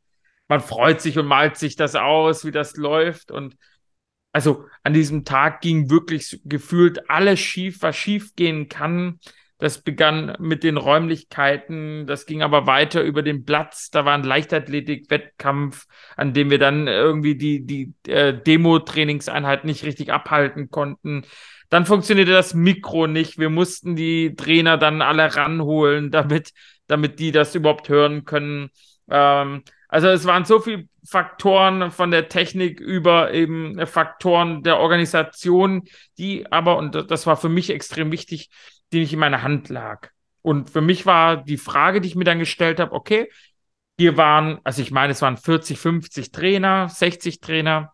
man 0.48 0.60
freut 0.60 1.00
sich 1.00 1.16
und 1.18 1.26
malt 1.26 1.56
sich 1.56 1.76
das 1.76 1.94
aus, 1.94 2.44
wie 2.44 2.50
das 2.50 2.76
läuft. 2.76 3.30
Und 3.30 3.56
also 4.32 4.64
an 4.82 4.94
diesem 4.94 5.24
Tag 5.24 5.60
ging 5.60 5.90
wirklich 5.90 6.40
gefühlt 6.44 7.08
alles 7.08 7.40
schief, 7.40 7.82
was 7.82 7.96
schief 7.96 8.34
gehen 8.34 8.68
kann. 8.68 9.20
Das 9.58 9.82
begann 9.82 10.36
mit 10.40 10.64
den 10.64 10.78
Räumlichkeiten, 10.78 12.06
das 12.06 12.24
ging 12.24 12.40
aber 12.42 12.66
weiter 12.66 13.02
über 13.02 13.22
den 13.22 13.44
Platz. 13.44 13.90
Da 13.90 14.06
war 14.06 14.14
ein 14.14 14.24
Leichtathletik-Wettkampf, 14.24 15.86
an 16.16 16.32
dem 16.32 16.48
wir 16.48 16.58
dann 16.58 16.88
irgendwie 16.88 17.36
die, 17.36 17.66
die 17.66 17.92
äh, 18.10 18.32
Demo-Trainingseinheit 18.32 19.66
nicht 19.66 19.84
richtig 19.84 20.10
abhalten 20.12 20.70
konnten. 20.70 21.26
Dann 21.70 21.86
funktionierte 21.86 22.32
das 22.32 22.54
Mikro 22.54 23.06
nicht. 23.06 23.38
Wir 23.38 23.50
mussten 23.50 23.96
die 23.96 24.34
Trainer 24.36 24.76
dann 24.76 25.02
alle 25.02 25.34
ranholen, 25.36 26.10
damit, 26.10 26.52
damit 26.86 27.18
die 27.18 27.32
das 27.32 27.54
überhaupt 27.54 27.88
hören 27.88 28.24
können. 28.24 28.70
Ähm, 29.08 29.62
also 29.88 30.08
es 30.08 30.24
waren 30.24 30.44
so 30.44 30.60
viele 30.60 30.88
Faktoren 31.04 31.90
von 31.90 32.10
der 32.10 32.28
Technik 32.28 32.78
über 32.80 33.32
eben 33.32 33.86
Faktoren 33.86 34.62
der 34.62 34.78
Organisation, 34.78 35.84
die 36.18 36.50
aber, 36.52 36.76
und 36.76 37.10
das 37.10 37.26
war 37.26 37.36
für 37.36 37.48
mich 37.48 37.70
extrem 37.70 38.12
wichtig, 38.12 38.50
die 38.92 39.00
nicht 39.00 39.12
in 39.12 39.18
meiner 39.18 39.42
Hand 39.42 39.68
lag. 39.68 40.10
Und 40.42 40.70
für 40.70 40.80
mich 40.80 41.06
war 41.06 41.36
die 41.36 41.56
Frage, 41.56 42.00
die 42.00 42.08
ich 42.08 42.16
mir 42.16 42.24
dann 42.24 42.38
gestellt 42.38 42.80
habe, 42.80 42.92
okay, 42.92 43.28
hier 43.98 44.16
waren, 44.16 44.60
also 44.64 44.80
ich 44.80 44.90
meine, 44.90 45.12
es 45.12 45.22
waren 45.22 45.36
40, 45.36 45.78
50 45.78 46.32
Trainer, 46.32 46.88
60 46.88 47.40
Trainer. 47.40 47.92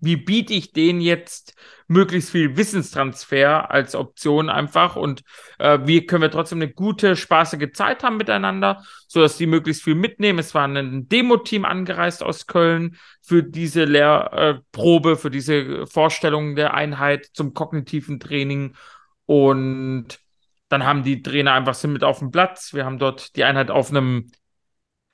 Wie 0.00 0.16
biete 0.16 0.54
ich 0.54 0.72
denen 0.72 1.00
jetzt 1.00 1.54
möglichst 1.88 2.30
viel 2.30 2.56
Wissenstransfer 2.56 3.70
als 3.70 3.94
Option 3.94 4.50
einfach 4.50 4.94
und 4.94 5.22
äh, 5.58 5.78
wie 5.84 6.06
können 6.06 6.22
wir 6.22 6.30
trotzdem 6.30 6.58
eine 6.58 6.70
gute, 6.70 7.16
spaßige 7.16 7.72
Zeit 7.72 8.02
haben 8.02 8.18
miteinander, 8.18 8.84
so 9.08 9.20
dass 9.20 9.38
die 9.38 9.46
möglichst 9.46 9.82
viel 9.82 9.94
mitnehmen. 9.94 10.38
Es 10.38 10.54
war 10.54 10.68
ein 10.68 11.08
Demo-Team 11.08 11.64
angereist 11.64 12.22
aus 12.22 12.46
Köln 12.46 12.96
für 13.22 13.42
diese 13.42 13.84
Lehrprobe, 13.84 15.12
äh, 15.12 15.16
für 15.16 15.30
diese 15.30 15.86
Vorstellung 15.86 16.54
der 16.54 16.74
Einheit 16.74 17.26
zum 17.32 17.54
kognitiven 17.54 18.20
Training 18.20 18.76
und 19.24 20.20
dann 20.68 20.84
haben 20.84 21.02
die 21.02 21.22
Trainer 21.22 21.54
einfach 21.54 21.74
sind 21.74 21.94
mit 21.94 22.04
auf 22.04 22.18
dem 22.18 22.30
Platz. 22.30 22.74
Wir 22.74 22.84
haben 22.84 22.98
dort 22.98 23.34
die 23.36 23.44
Einheit 23.44 23.70
auf 23.70 23.90
einem 23.90 24.30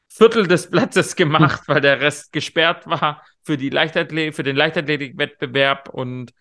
Viertel 0.08 0.46
des 0.46 0.70
Platzes 0.70 1.16
gemacht, 1.16 1.60
hm. 1.60 1.74
weil 1.74 1.80
der 1.80 2.00
Rest 2.00 2.32
gesperrt 2.32 2.86
war 2.86 3.22
für 3.44 3.56
die 3.56 3.70
Leichtathletik, 3.70 4.34
für 4.34 4.42
den 4.42 4.56
Leichtathletik-Wettbewerb 4.56 5.88
und 5.88 6.32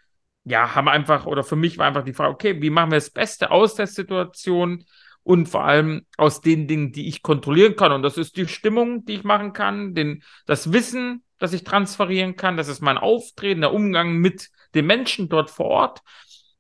ja, 0.45 0.75
haben 0.75 0.89
einfach, 0.89 1.25
oder 1.25 1.43
für 1.43 1.55
mich 1.55 1.77
war 1.77 1.87
einfach 1.87 2.03
die 2.03 2.13
Frage, 2.13 2.33
okay, 2.33 2.61
wie 2.61 2.69
machen 2.69 2.91
wir 2.91 2.97
das 2.97 3.11
Beste 3.11 3.51
aus 3.51 3.75
der 3.75 3.87
Situation 3.87 4.83
und 5.23 5.47
vor 5.47 5.63
allem 5.63 6.05
aus 6.17 6.41
den 6.41 6.67
Dingen, 6.67 6.91
die 6.91 7.07
ich 7.07 7.21
kontrollieren 7.21 7.75
kann. 7.75 7.93
Und 7.93 8.03
das 8.03 8.17
ist 8.17 8.35
die 8.35 8.47
Stimmung, 8.47 9.05
die 9.05 9.13
ich 9.13 9.23
machen 9.23 9.53
kann, 9.53 9.95
den, 9.95 10.23
das 10.45 10.73
Wissen, 10.73 11.23
das 11.39 11.53
ich 11.53 11.63
transferieren 11.63 12.35
kann, 12.35 12.57
das 12.57 12.67
ist 12.67 12.81
mein 12.81 12.97
Auftreten, 12.97 13.61
der 13.61 13.73
Umgang 13.73 14.17
mit 14.17 14.49
den 14.75 14.85
Menschen 14.85 15.29
dort 15.29 15.49
vor 15.49 15.67
Ort. 15.67 16.01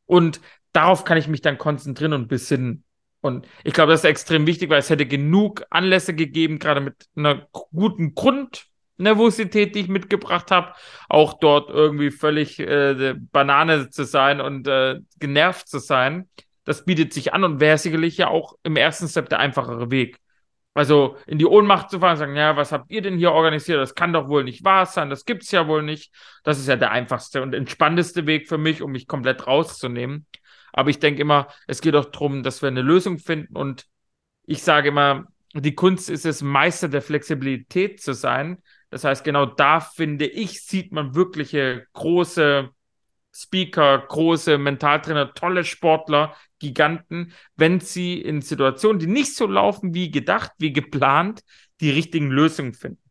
Und 0.05 0.39
darauf 0.71 1.03
kann 1.03 1.17
ich 1.17 1.27
mich 1.27 1.41
dann 1.41 1.57
konzentrieren 1.57 2.13
und 2.13 2.27
besinnen. 2.27 2.83
Und 3.21 3.47
ich 3.63 3.73
glaube, 3.73 3.91
das 3.91 4.01
ist 4.01 4.09
extrem 4.09 4.47
wichtig, 4.47 4.69
weil 4.69 4.79
es 4.79 4.89
hätte 4.89 5.05
genug 5.05 5.63
Anlässe 5.69 6.13
gegeben, 6.13 6.59
gerade 6.59 6.81
mit 6.81 6.95
einer 7.15 7.47
guten 7.51 8.15
Grundnervosität, 8.97 9.75
die 9.75 9.81
ich 9.81 9.87
mitgebracht 9.87 10.51
habe, 10.51 10.73
auch 11.09 11.33
dort 11.33 11.69
irgendwie 11.69 12.11
völlig 12.11 12.59
äh, 12.59 13.15
Banane 13.31 13.89
zu 13.89 14.05
sein 14.05 14.41
und 14.41 14.67
äh, 14.67 14.99
genervt 15.19 15.67
zu 15.67 15.79
sein. 15.79 16.29
Das 16.63 16.85
bietet 16.85 17.13
sich 17.13 17.33
an 17.33 17.43
und 17.43 17.59
wäre 17.59 17.77
sicherlich 17.77 18.17
ja 18.17 18.27
auch 18.29 18.55
im 18.63 18.75
ersten 18.77 19.07
Step 19.07 19.29
der 19.29 19.39
einfachere 19.39 19.91
Weg. 19.91 20.19
Also 20.75 21.17
in 21.27 21.37
die 21.37 21.45
Ohnmacht 21.45 21.91
zu 21.91 21.99
fahren 21.99 22.17
sagen, 22.17 22.35
ja, 22.35 22.55
was 22.55 22.71
habt 22.71 22.89
ihr 22.89 23.01
denn 23.01 23.17
hier 23.17 23.31
organisiert? 23.31 23.79
Das 23.79 23.93
kann 23.93 24.13
doch 24.13 24.27
wohl 24.27 24.43
nicht 24.43 24.63
wahr 24.63 24.85
sein, 24.85 25.09
das 25.09 25.25
gibt's 25.25 25.51
ja 25.51 25.67
wohl 25.67 25.83
nicht. 25.83 26.13
Das 26.43 26.57
ist 26.57 26.67
ja 26.67 26.75
der 26.75 26.91
einfachste 26.91 27.41
und 27.41 27.53
entspannteste 27.53 28.25
Weg 28.25 28.47
für 28.47 28.57
mich, 28.57 28.81
um 28.81 28.91
mich 28.91 29.07
komplett 29.07 29.45
rauszunehmen. 29.45 30.25
Aber 30.71 30.89
ich 30.89 30.99
denke 30.99 31.21
immer, 31.21 31.47
es 31.67 31.81
geht 31.81 31.95
auch 31.95 32.05
darum, 32.05 32.41
dass 32.41 32.61
wir 32.63 32.69
eine 32.69 32.81
Lösung 32.81 33.19
finden. 33.19 33.55
Und 33.55 33.85
ich 34.45 34.63
sage 34.63 34.87
immer, 34.87 35.27
die 35.53 35.75
Kunst 35.75 36.09
ist 36.09 36.25
es, 36.25 36.41
Meister 36.41 36.89
der 36.89 37.03
Flexibilität 37.03 38.01
zu 38.01 38.13
sein. 38.13 38.57
Das 38.93 39.03
heißt, 39.03 39.23
genau 39.23 39.47
da 39.47 39.79
finde 39.79 40.27
ich, 40.27 40.61
sieht 40.61 40.91
man 40.91 41.15
wirkliche 41.15 41.87
große 41.93 42.69
Speaker, 43.35 43.97
große 43.97 44.59
Mentaltrainer, 44.59 45.33
tolle 45.33 45.63
Sportler, 45.63 46.35
Giganten, 46.59 47.33
wenn 47.55 47.79
sie 47.79 48.21
in 48.21 48.43
Situationen, 48.43 48.99
die 48.99 49.07
nicht 49.07 49.35
so 49.35 49.47
laufen 49.47 49.95
wie 49.95 50.11
gedacht, 50.11 50.51
wie 50.59 50.73
geplant, 50.73 51.41
die 51.81 51.89
richtigen 51.89 52.29
Lösungen 52.29 52.75
finden. 52.75 53.01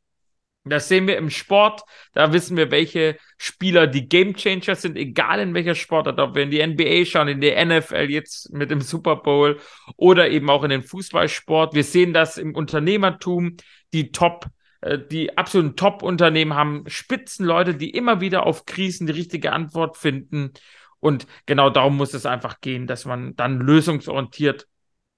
Das 0.65 0.87
sehen 0.87 1.09
wir 1.09 1.17
im 1.17 1.31
Sport. 1.31 1.83
Da 2.13 2.33
wissen 2.33 2.57
wir, 2.57 2.71
welche 2.71 3.19
Spieler 3.37 3.89
die 3.89 4.09
Gamechanger 4.09 4.77
sind, 4.77 4.97
egal 4.97 5.41
in 5.41 5.55
welcher 5.55 5.75
Sportart. 5.75 6.21
Ob 6.21 6.37
wir 6.37 6.45
in 6.45 6.53
die 6.53 6.65
NBA 6.65 7.07
schauen, 7.07 7.27
in 7.27 7.41
die 7.41 7.51
NFL 7.53 8.09
jetzt 8.09 8.53
mit 8.53 8.71
dem 8.71 8.83
Super 8.83 9.17
Bowl 9.17 9.59
oder 9.97 10.31
eben 10.31 10.49
auch 10.49 10.63
in 10.63 10.71
den 10.71 10.85
Fußballsport. 10.85 11.75
Wir 11.75 11.83
sehen 11.83 12.13
das 12.13 12.39
im 12.39 12.55
Unternehmertum. 12.55 13.57
Die 13.93 14.13
Top, 14.13 14.47
die 14.83 15.37
absoluten 15.39 15.77
Top-Unternehmen 15.77 16.55
haben 16.55 16.85
Spitzenleute, 16.87 17.75
die 17.75 17.91
immer 17.91 18.21
wieder 18.21 18.47
auf 18.47 18.67
Krisen 18.67 19.07
die 19.07 19.13
richtige 19.13 19.53
Antwort 19.53 19.97
finden. 19.97 20.53
Und 20.99 21.27
genau 21.47 21.71
darum 21.71 21.97
muss 21.97 22.15
es 22.15 22.27
einfach 22.27 22.61
gehen, 22.61 22.87
dass 22.87 23.05
man 23.05 23.37
dann 23.37 23.61
lösungsorientiert 23.61 24.67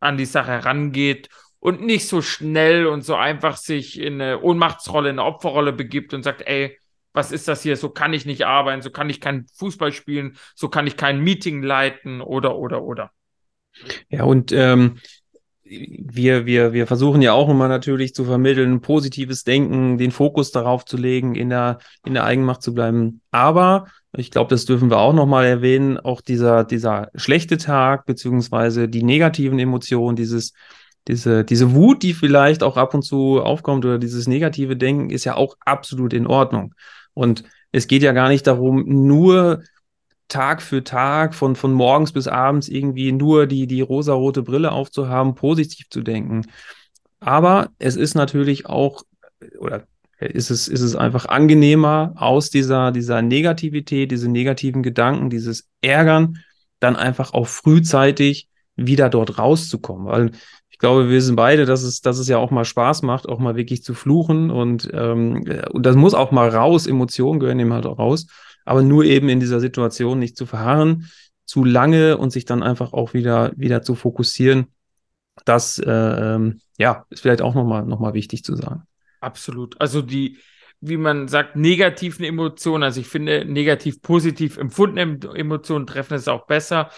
an 0.00 0.16
die 0.16 0.27
Sache 0.27 0.50
herangeht 0.50 1.29
und 1.61 1.81
nicht 1.81 2.09
so 2.09 2.20
schnell 2.20 2.87
und 2.87 3.03
so 3.03 3.14
einfach 3.14 3.57
sich 3.57 3.98
in 3.98 4.20
eine 4.20 4.40
Ohnmachtsrolle, 4.42 5.09
in 5.09 5.18
eine 5.18 5.27
Opferrolle 5.27 5.72
begibt 5.72 6.12
und 6.12 6.22
sagt, 6.22 6.42
ey, 6.46 6.79
was 7.14 7.33
ist 7.33 7.48
das 7.48 7.62
hier? 7.62 7.77
So 7.77 7.88
kann 7.88 8.12
ich 8.12 8.27
nicht 8.27 8.44
arbeiten, 8.44 8.83
so 8.83 8.90
kann 8.90 9.09
ich 9.09 9.20
kein 9.20 9.46
Fußball 9.55 9.92
spielen, 9.92 10.37
so 10.55 10.68
kann 10.68 10.87
ich 10.87 10.98
kein 10.98 11.20
Meeting 11.20 11.62
leiten 11.62 12.20
oder, 12.20 12.57
oder, 12.57 12.83
oder. 12.83 13.12
Ja, 14.09 14.24
und 14.24 14.53
ähm, 14.53 14.98
wir, 15.64 16.46
wir, 16.46 16.72
wir 16.72 16.87
versuchen 16.87 17.22
ja 17.22 17.33
auch 17.33 17.48
immer 17.48 17.68
natürlich 17.68 18.14
zu 18.14 18.24
vermitteln, 18.24 18.81
positives 18.81 19.44
Denken, 19.44 19.96
den 19.98 20.11
Fokus 20.11 20.53
darauf 20.53 20.85
zu 20.85 20.96
legen, 20.96 21.35
in 21.35 21.48
der, 21.48 21.79
in 22.05 22.14
der 22.14 22.24
Eigenmacht 22.24 22.62
zu 22.62 22.74
bleiben. 22.74 23.22
Aber 23.31 23.87
ich 24.16 24.31
glaube, 24.31 24.50
das 24.50 24.66
dürfen 24.66 24.90
wir 24.90 24.98
auch 24.98 25.14
nochmal 25.14 25.46
erwähnen, 25.46 25.98
auch 25.98 26.20
dieser, 26.20 26.64
dieser 26.64 27.09
schlechte 27.14 27.57
Tag, 27.57 28.05
beziehungsweise 28.07 28.88
die 28.88 29.03
negativen 29.03 29.59
Emotionen, 29.59 30.16
dieses, 30.16 30.53
diese, 31.09 31.44
diese 31.44 31.74
Wut, 31.74 32.03
die 32.03 32.14
vielleicht 32.14 32.62
auch 32.62 32.77
ab 32.77 32.94
und 32.94 33.03
zu 33.03 33.40
aufkommt 33.40 33.85
oder 33.85 33.98
dieses 33.98 34.29
negative 34.29 34.77
Denken, 34.77 35.11
ist 35.11 35.24
ja 35.24 35.35
auch 35.35 35.57
absolut 35.61 36.12
in 36.12 36.27
Ordnung. 36.27 36.74
Und 37.14 37.44
es 37.72 37.87
geht 37.88 38.03
ja 38.03 38.12
gar 38.12 38.29
nicht 38.29 38.46
darum, 38.46 38.85
nur 38.87 39.62
Tag 40.28 40.62
für 40.62 40.82
Tag, 40.84 41.34
von, 41.34 41.56
von 41.56 41.72
morgens 41.72 42.12
bis 42.12 42.28
abends 42.28 42.68
irgendwie 42.68 43.12
nur 43.12 43.46
die, 43.46 43.66
die 43.66 43.80
rosarote 43.80 44.42
Brille 44.42 44.72
aufzuhaben, 44.72 45.34
positiv 45.34 45.88
zu 45.90 46.02
denken. 46.02 46.46
Aber 47.20 47.70
es 47.78 47.96
ist 47.96 48.14
natürlich 48.14 48.66
auch, 48.66 49.02
oder 49.58 49.87
ist 50.18 50.50
es, 50.50 50.68
ist 50.68 50.80
es 50.80 50.96
einfach 50.96 51.26
angenehmer, 51.26 52.14
aus 52.16 52.50
dieser, 52.50 52.92
dieser 52.92 53.22
Negativität, 53.22 54.10
diese 54.10 54.30
negativen 54.30 54.82
Gedanken, 54.82 55.30
dieses 55.30 55.68
Ärgern, 55.80 56.38
dann 56.80 56.96
einfach 56.96 57.34
auch 57.34 57.46
frühzeitig 57.46 58.48
wieder 58.76 59.08
dort 59.10 59.38
rauszukommen. 59.38 60.06
Weil 60.06 60.30
ich 60.70 60.78
glaube, 60.78 61.04
wir 61.04 61.16
wissen 61.16 61.37
beide, 61.37 61.66
dass 61.66 61.82
es, 61.82 62.00
dass 62.00 62.18
es 62.18 62.28
ja 62.28 62.38
auch 62.38 62.50
mal 62.50 62.64
Spaß 62.64 63.02
macht, 63.02 63.28
auch 63.28 63.38
mal 63.38 63.56
wirklich 63.56 63.82
zu 63.82 63.94
fluchen 63.94 64.50
und, 64.50 64.90
ähm, 64.92 65.44
und 65.70 65.87
das 65.87 65.96
muss 65.96 66.14
auch 66.14 66.30
mal 66.30 66.48
raus, 66.48 66.87
Emotionen 66.87 67.40
gehören 67.40 67.60
eben 67.60 67.72
halt 67.72 67.87
auch 67.87 67.98
raus 67.98 68.26
aber 68.64 68.83
nur 68.83 69.05
eben 69.05 69.29
in 69.29 69.40
dieser 69.40 69.61
Situation 69.61 70.18
nicht 70.18 70.37
zu 70.37 70.46
verharren, 70.46 71.11
zu 71.44 71.64
lange 71.64 72.16
und 72.16 72.31
sich 72.31 72.44
dann 72.44 72.62
einfach 72.62 72.92
auch 72.92 73.14
wieder, 73.14 73.53
wieder 73.57 73.83
zu 73.83 73.94
fokussieren. 73.94 74.68
Das 75.44 75.79
äh, 75.79 75.90
ähm, 75.90 76.61
ja, 76.79 77.05
ist 77.11 77.22
vielleicht 77.22 77.42
auch 77.42 77.55
nochmal 77.55 77.85
noch 77.85 78.00
mal 78.00 78.14
wichtig 78.14 78.44
zu 78.44 78.57
sagen. 78.57 78.83
Absolut. 79.20 79.81
Also 79.81 80.00
die, 80.00 80.38
wie 80.81 80.96
man 80.96 81.29
sagt, 81.29 81.57
negativen 81.57 82.24
Emotionen, 82.24 82.85
also 82.85 83.00
ich 83.00 83.07
finde, 83.07 83.44
negativ 83.44 84.00
positiv 84.03 84.57
empfundene 84.59 85.18
Emotionen 85.35 85.87
treffen 85.87 86.14
es 86.14 86.29
auch 86.29 86.46
besser, 86.46 86.90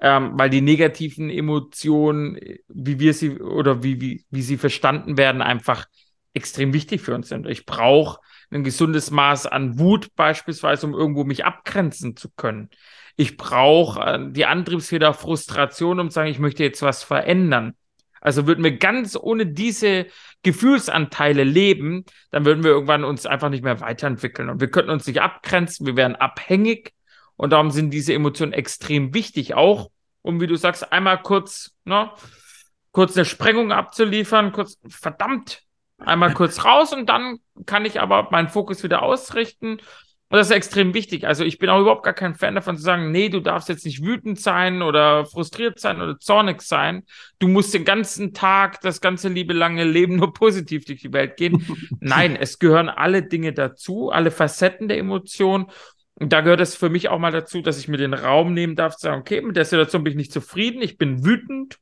ähm, 0.00 0.32
weil 0.34 0.50
die 0.50 0.60
negativen 0.60 1.30
Emotionen, 1.30 2.38
wie 2.68 3.00
wir 3.00 3.14
sie 3.14 3.40
oder 3.40 3.82
wie, 3.82 4.00
wie, 4.00 4.24
wie 4.30 4.42
sie 4.42 4.56
verstanden 4.56 5.16
werden, 5.16 5.42
einfach 5.42 5.86
extrem 6.34 6.72
wichtig 6.72 7.00
für 7.00 7.14
uns 7.14 7.28
sind. 7.28 7.46
Ich 7.46 7.66
brauche 7.66 8.20
ein 8.50 8.64
gesundes 8.64 9.10
Maß 9.10 9.46
an 9.46 9.78
Wut 9.78 10.14
beispielsweise, 10.16 10.86
um 10.86 10.94
irgendwo 10.94 11.24
mich 11.24 11.44
abgrenzen 11.44 12.16
zu 12.16 12.30
können. 12.30 12.70
Ich 13.16 13.36
brauche 13.36 14.00
äh, 14.00 14.32
die 14.32 14.46
Antriebsfeder 14.46 15.12
Frustration, 15.12 16.00
um 16.00 16.10
zu 16.10 16.14
sagen, 16.14 16.30
ich 16.30 16.38
möchte 16.38 16.62
jetzt 16.62 16.82
was 16.82 17.02
verändern. 17.02 17.74
Also 18.20 18.46
würden 18.46 18.64
wir 18.64 18.76
ganz 18.78 19.16
ohne 19.20 19.46
diese 19.46 20.06
Gefühlsanteile 20.42 21.44
leben, 21.44 22.04
dann 22.30 22.44
würden 22.44 22.64
wir 22.64 22.70
irgendwann 22.70 23.04
uns 23.04 23.26
einfach 23.26 23.48
nicht 23.48 23.62
mehr 23.62 23.80
weiterentwickeln 23.80 24.48
und 24.48 24.60
wir 24.60 24.70
könnten 24.70 24.90
uns 24.90 25.06
nicht 25.06 25.20
abgrenzen, 25.20 25.86
wir 25.86 25.96
wären 25.96 26.16
abhängig 26.16 26.92
und 27.36 27.50
darum 27.50 27.70
sind 27.70 27.90
diese 27.90 28.14
Emotionen 28.14 28.52
extrem 28.52 29.14
wichtig, 29.14 29.54
auch 29.54 29.90
um, 30.22 30.40
wie 30.40 30.46
du 30.46 30.56
sagst, 30.56 30.92
einmal 30.92 31.22
kurz, 31.22 31.72
ne, 31.84 32.10
kurz 32.90 33.16
eine 33.16 33.24
Sprengung 33.24 33.72
abzuliefern, 33.72 34.52
kurz, 34.52 34.78
verdammt, 34.88 35.62
einmal 35.98 36.32
kurz 36.32 36.64
raus 36.64 36.92
und 36.92 37.08
dann 37.08 37.38
kann 37.66 37.84
ich 37.84 38.00
aber 38.00 38.28
meinen 38.30 38.48
Fokus 38.48 38.82
wieder 38.82 39.02
ausrichten. 39.02 39.78
Und 40.30 40.36
das 40.36 40.48
ist 40.48 40.56
extrem 40.56 40.92
wichtig. 40.92 41.26
Also 41.26 41.42
ich 41.42 41.58
bin 41.58 41.70
auch 41.70 41.80
überhaupt 41.80 42.02
gar 42.02 42.12
kein 42.12 42.34
Fan 42.34 42.54
davon 42.54 42.76
zu 42.76 42.82
sagen, 42.82 43.10
nee, 43.10 43.30
du 43.30 43.40
darfst 43.40 43.70
jetzt 43.70 43.86
nicht 43.86 44.04
wütend 44.04 44.38
sein 44.38 44.82
oder 44.82 45.24
frustriert 45.24 45.80
sein 45.80 46.02
oder 46.02 46.18
zornig 46.18 46.60
sein. 46.60 47.04
Du 47.38 47.48
musst 47.48 47.72
den 47.72 47.86
ganzen 47.86 48.34
Tag, 48.34 48.82
das 48.82 49.00
ganze 49.00 49.30
liebe 49.30 49.54
lange 49.54 49.84
Leben 49.84 50.16
nur 50.16 50.34
positiv 50.34 50.84
durch 50.84 51.00
die 51.00 51.14
Welt 51.14 51.38
gehen. 51.38 51.66
Nein, 52.00 52.36
es 52.36 52.58
gehören 52.58 52.90
alle 52.90 53.22
Dinge 53.22 53.54
dazu, 53.54 54.10
alle 54.10 54.30
Facetten 54.30 54.88
der 54.88 54.98
Emotion. 54.98 55.70
Und 56.14 56.32
da 56.34 56.42
gehört 56.42 56.60
es 56.60 56.76
für 56.76 56.90
mich 56.90 57.08
auch 57.08 57.18
mal 57.18 57.32
dazu, 57.32 57.62
dass 57.62 57.78
ich 57.78 57.88
mir 57.88 57.96
den 57.96 58.12
Raum 58.12 58.52
nehmen 58.52 58.76
darf, 58.76 58.96
zu 58.96 59.06
sagen, 59.06 59.20
okay, 59.20 59.40
mit 59.40 59.56
der 59.56 59.64
Situation 59.64 60.04
bin 60.04 60.10
ich 60.10 60.18
nicht 60.18 60.32
zufrieden, 60.32 60.82
ich 60.82 60.98
bin 60.98 61.24
wütend 61.24 61.78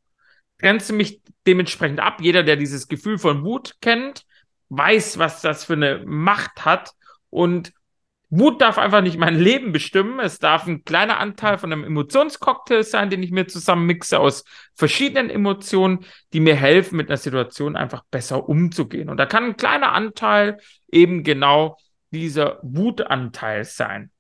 grenze 0.59 0.93
mich 0.93 1.21
dementsprechend 1.47 2.01
ab. 2.01 2.21
Jeder, 2.21 2.43
der 2.43 2.57
dieses 2.57 2.89
Gefühl 2.89 3.19
von 3.19 3.45
Wut 3.45 3.75
kennt, 3.81 4.25
weiß, 4.69 5.19
was 5.19 5.43
das 5.43 5.65
für 5.65 5.75
eine 5.75 6.03
Macht 6.05 6.65
hat. 6.65 6.93
Und 7.31 7.73
Wut 8.29 8.61
darf 8.61 8.79
einfach 8.79 9.03
nicht 9.03 9.19
mein 9.19 9.35
Leben 9.39 9.73
bestimmen. 9.73 10.19
Es 10.21 10.39
darf 10.39 10.67
ein 10.67 10.85
kleiner 10.85 11.19
Anteil 11.19 11.59
von 11.59 11.73
einem 11.73 11.85
Emotionscocktail 11.85 12.83
sein, 12.83 13.11
den 13.11 13.23
ich 13.23 13.31
mir 13.31 13.47
zusammen 13.47 13.87
mixe 13.87 14.19
aus 14.19 14.45
verschiedenen 14.75 15.31
Emotionen, 15.31 16.05
die 16.33 16.41
mir 16.41 16.57
helfen, 16.57 16.97
mit 16.97 17.09
einer 17.09 17.17
Situation 17.17 17.77
einfach 17.77 18.03
besser 18.11 18.49
umzugehen. 18.49 19.09
Und 19.09 19.19
da 19.19 19.27
kann 19.27 19.45
ein 19.45 19.57
kleiner 19.57 19.93
Anteil 19.93 20.59
eben 20.91 21.23
genau 21.23 21.79
dieser 22.11 22.59
Wutanteil 22.63 23.65
sein. 23.65 24.11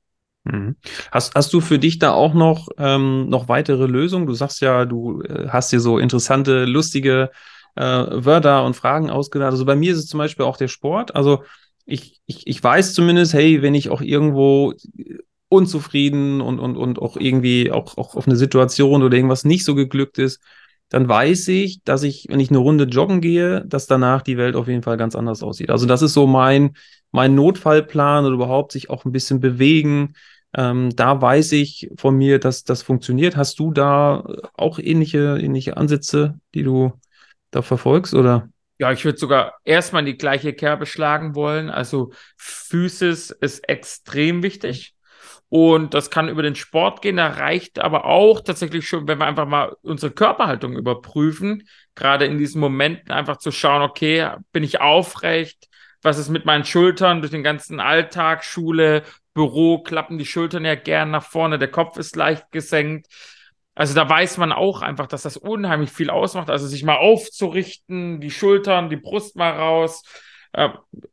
Mhm. 0.46 0.76
Hast, 1.10 1.34
hast 1.34 1.52
du 1.52 1.60
für 1.60 1.78
dich 1.78 1.98
da 1.98 2.12
auch 2.12 2.32
noch, 2.34 2.68
ähm, 2.78 3.28
noch 3.28 3.48
weitere 3.48 3.86
Lösungen? 3.86 4.26
Du 4.26 4.34
sagst 4.34 4.60
ja, 4.60 4.84
du 4.84 5.22
äh, 5.22 5.48
hast 5.48 5.72
dir 5.72 5.80
so 5.80 5.98
interessante, 5.98 6.64
lustige 6.64 7.30
äh, 7.74 7.82
Wörter 7.82 8.64
und 8.64 8.76
Fragen 8.76 9.10
ausgedacht. 9.10 9.50
Also 9.50 9.64
bei 9.64 9.76
mir 9.76 9.92
ist 9.92 9.98
es 9.98 10.06
zum 10.06 10.18
Beispiel 10.18 10.44
auch 10.44 10.56
der 10.56 10.68
Sport. 10.68 11.16
Also 11.16 11.42
ich, 11.84 12.20
ich, 12.26 12.46
ich 12.46 12.62
weiß 12.62 12.94
zumindest, 12.94 13.34
hey, 13.34 13.60
wenn 13.62 13.74
ich 13.74 13.90
auch 13.90 14.00
irgendwo 14.00 14.72
unzufrieden 15.48 16.40
und, 16.40 16.58
und, 16.60 16.76
und 16.76 17.00
auch 17.00 17.16
irgendwie 17.16 17.72
auch, 17.72 17.96
auch 17.98 18.14
auf 18.14 18.26
eine 18.26 18.36
Situation 18.36 19.02
oder 19.02 19.16
irgendwas 19.16 19.44
nicht 19.44 19.64
so 19.64 19.74
geglückt 19.74 20.18
ist, 20.18 20.40
dann 20.88 21.08
weiß 21.08 21.48
ich, 21.48 21.82
dass 21.82 22.04
ich, 22.04 22.26
wenn 22.28 22.40
ich 22.40 22.50
eine 22.50 22.58
Runde 22.58 22.84
joggen 22.84 23.20
gehe, 23.20 23.64
dass 23.66 23.86
danach 23.86 24.22
die 24.22 24.36
Welt 24.36 24.54
auf 24.54 24.68
jeden 24.68 24.82
Fall 24.82 24.96
ganz 24.96 25.16
anders 25.16 25.42
aussieht. 25.42 25.70
Also 25.70 25.86
das 25.86 26.02
ist 26.02 26.14
so 26.14 26.26
mein, 26.28 26.76
mein 27.10 27.34
Notfallplan 27.34 28.24
oder 28.24 28.34
überhaupt 28.34 28.72
sich 28.72 28.90
auch 28.90 29.04
ein 29.04 29.12
bisschen 29.12 29.40
bewegen, 29.40 30.14
ähm, 30.56 30.96
da 30.96 31.20
weiß 31.20 31.52
ich 31.52 31.90
von 31.96 32.16
mir, 32.16 32.40
dass 32.40 32.64
das 32.64 32.82
funktioniert. 32.82 33.36
Hast 33.36 33.58
du 33.58 33.72
da 33.72 34.24
auch 34.54 34.78
ähnliche, 34.78 35.38
ähnliche 35.38 35.76
Ansätze, 35.76 36.40
die 36.54 36.62
du 36.62 36.94
da 37.50 37.60
verfolgst, 37.60 38.14
oder? 38.14 38.48
Ja, 38.78 38.90
ich 38.90 39.04
würde 39.04 39.18
sogar 39.18 39.54
erstmal 39.64 40.04
die 40.04 40.16
gleiche 40.16 40.54
Kerbe 40.54 40.86
schlagen 40.86 41.34
wollen. 41.34 41.68
Also 41.68 42.12
Physis 42.38 43.30
ist 43.30 43.68
extrem 43.68 44.42
wichtig. 44.42 44.94
Und 45.48 45.92
das 45.92 46.10
kann 46.10 46.28
über 46.28 46.42
den 46.42 46.54
Sport 46.54 47.02
gehen. 47.02 47.16
Da 47.18 47.28
reicht 47.28 47.78
aber 47.78 48.06
auch 48.06 48.40
tatsächlich 48.40 48.88
schon, 48.88 49.06
wenn 49.06 49.18
wir 49.18 49.26
einfach 49.26 49.46
mal 49.46 49.76
unsere 49.82 50.10
Körperhaltung 50.10 50.74
überprüfen. 50.74 51.68
Gerade 51.94 52.24
in 52.24 52.38
diesen 52.38 52.60
Momenten 52.62 53.12
einfach 53.12 53.36
zu 53.36 53.50
schauen, 53.50 53.82
okay, 53.82 54.30
bin 54.52 54.64
ich 54.64 54.80
aufrecht? 54.80 55.68
Was 56.02 56.18
ist 56.18 56.30
mit 56.30 56.46
meinen 56.46 56.64
Schultern 56.64 57.20
durch 57.20 57.30
den 57.30 57.42
ganzen 57.42 57.78
Alltag, 57.78 58.44
Schule, 58.44 59.02
Büro 59.36 59.82
klappen 59.82 60.16
die 60.16 60.24
Schultern 60.24 60.64
ja 60.64 60.76
gern 60.76 61.10
nach 61.10 61.22
vorne, 61.22 61.58
der 61.58 61.70
Kopf 61.70 61.98
ist 61.98 62.16
leicht 62.16 62.50
gesenkt. 62.52 63.06
Also 63.74 63.94
da 63.94 64.08
weiß 64.08 64.38
man 64.38 64.50
auch 64.50 64.80
einfach, 64.80 65.06
dass 65.06 65.22
das 65.22 65.36
unheimlich 65.36 65.90
viel 65.90 66.08
ausmacht. 66.08 66.48
Also 66.48 66.66
sich 66.66 66.84
mal 66.84 66.96
aufzurichten, 66.96 68.18
die 68.18 68.30
Schultern, 68.30 68.88
die 68.88 68.96
Brust 68.96 69.36
mal 69.36 69.50
raus, 69.50 70.04
äh, 70.54 70.70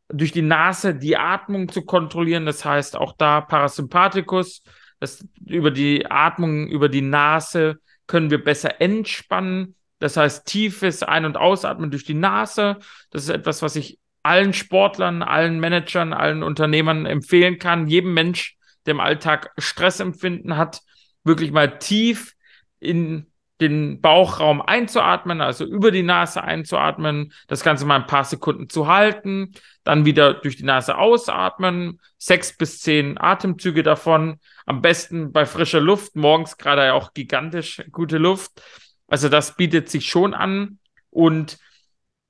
durch 0.08 0.32
die 0.32 0.42
Nase 0.42 0.96
die 0.96 1.18
Atmung 1.18 1.68
zu 1.68 1.84
kontrollieren. 1.84 2.46
Das 2.46 2.64
heißt 2.64 2.96
auch 2.96 3.12
da 3.18 3.42
Parasympathikus, 3.42 4.64
das, 5.02 5.28
über 5.46 5.72
die 5.72 6.10
Atmung, 6.10 6.70
über 6.70 6.88
die 6.88 7.02
Nase 7.02 7.82
können 8.08 8.32
wir 8.32 8.42
besser 8.42 8.80
entspannen. 8.80 9.76
Das 10.00 10.16
heißt 10.16 10.46
tiefes 10.46 11.04
Ein- 11.04 11.26
und 11.26 11.36
Ausatmen 11.36 11.92
durch 11.92 12.06
die 12.06 12.14
Nase. 12.14 12.78
Das 13.10 13.24
ist 13.24 13.30
etwas, 13.30 13.62
was 13.62 13.76
ich 13.76 14.00
allen 14.24 14.54
Sportlern, 14.54 15.22
allen 15.22 15.60
Managern, 15.60 16.14
allen 16.14 16.44
Unternehmern 16.44 17.06
empfehlen 17.06 17.60
kann. 17.60 17.88
Jedem 17.88 18.14
Mensch, 18.14 18.58
der 18.86 18.94
im 18.94 19.00
Alltag 19.00 19.52
Stressempfinden 19.58 20.58
hat, 20.58 20.82
wirklich 21.24 21.52
mal 21.52 21.78
tief 21.78 22.34
in 22.80 23.28
den 23.62 24.02
Bauchraum 24.02 24.62
einzuatmen, 24.62 25.40
also 25.40 25.66
über 25.66 25.92
die 25.92 26.04
Nase 26.04 26.44
einzuatmen, 26.44 27.32
das 27.48 27.64
Ganze 27.64 27.86
mal 27.86 27.96
ein 27.96 28.08
paar 28.08 28.26
Sekunden 28.26 28.68
zu 28.68 28.88
halten, 28.88 29.54
dann 29.84 30.06
wieder 30.06 30.34
durch 30.34 30.58
die 30.58 30.64
Nase 30.64 30.98
ausatmen, 30.98 32.00
sechs 32.18 32.58
bis 32.58 32.82
zehn 32.82 33.18
Atemzüge 33.18 33.84
davon, 33.84 34.40
am 34.66 34.82
besten 34.82 35.32
bei 35.32 35.46
frischer 35.46 35.80
Luft, 35.82 36.16
morgens 36.16 36.58
gerade 36.58 36.86
ja 36.86 36.94
auch 36.94 37.14
gigantisch 37.14 37.84
gute 37.92 38.18
Luft. 38.18 38.62
Also 39.08 39.30
das 39.30 39.56
bietet 39.56 39.90
sich 39.90 40.08
schon 40.08 40.34
an 40.34 40.80
und 41.10 41.58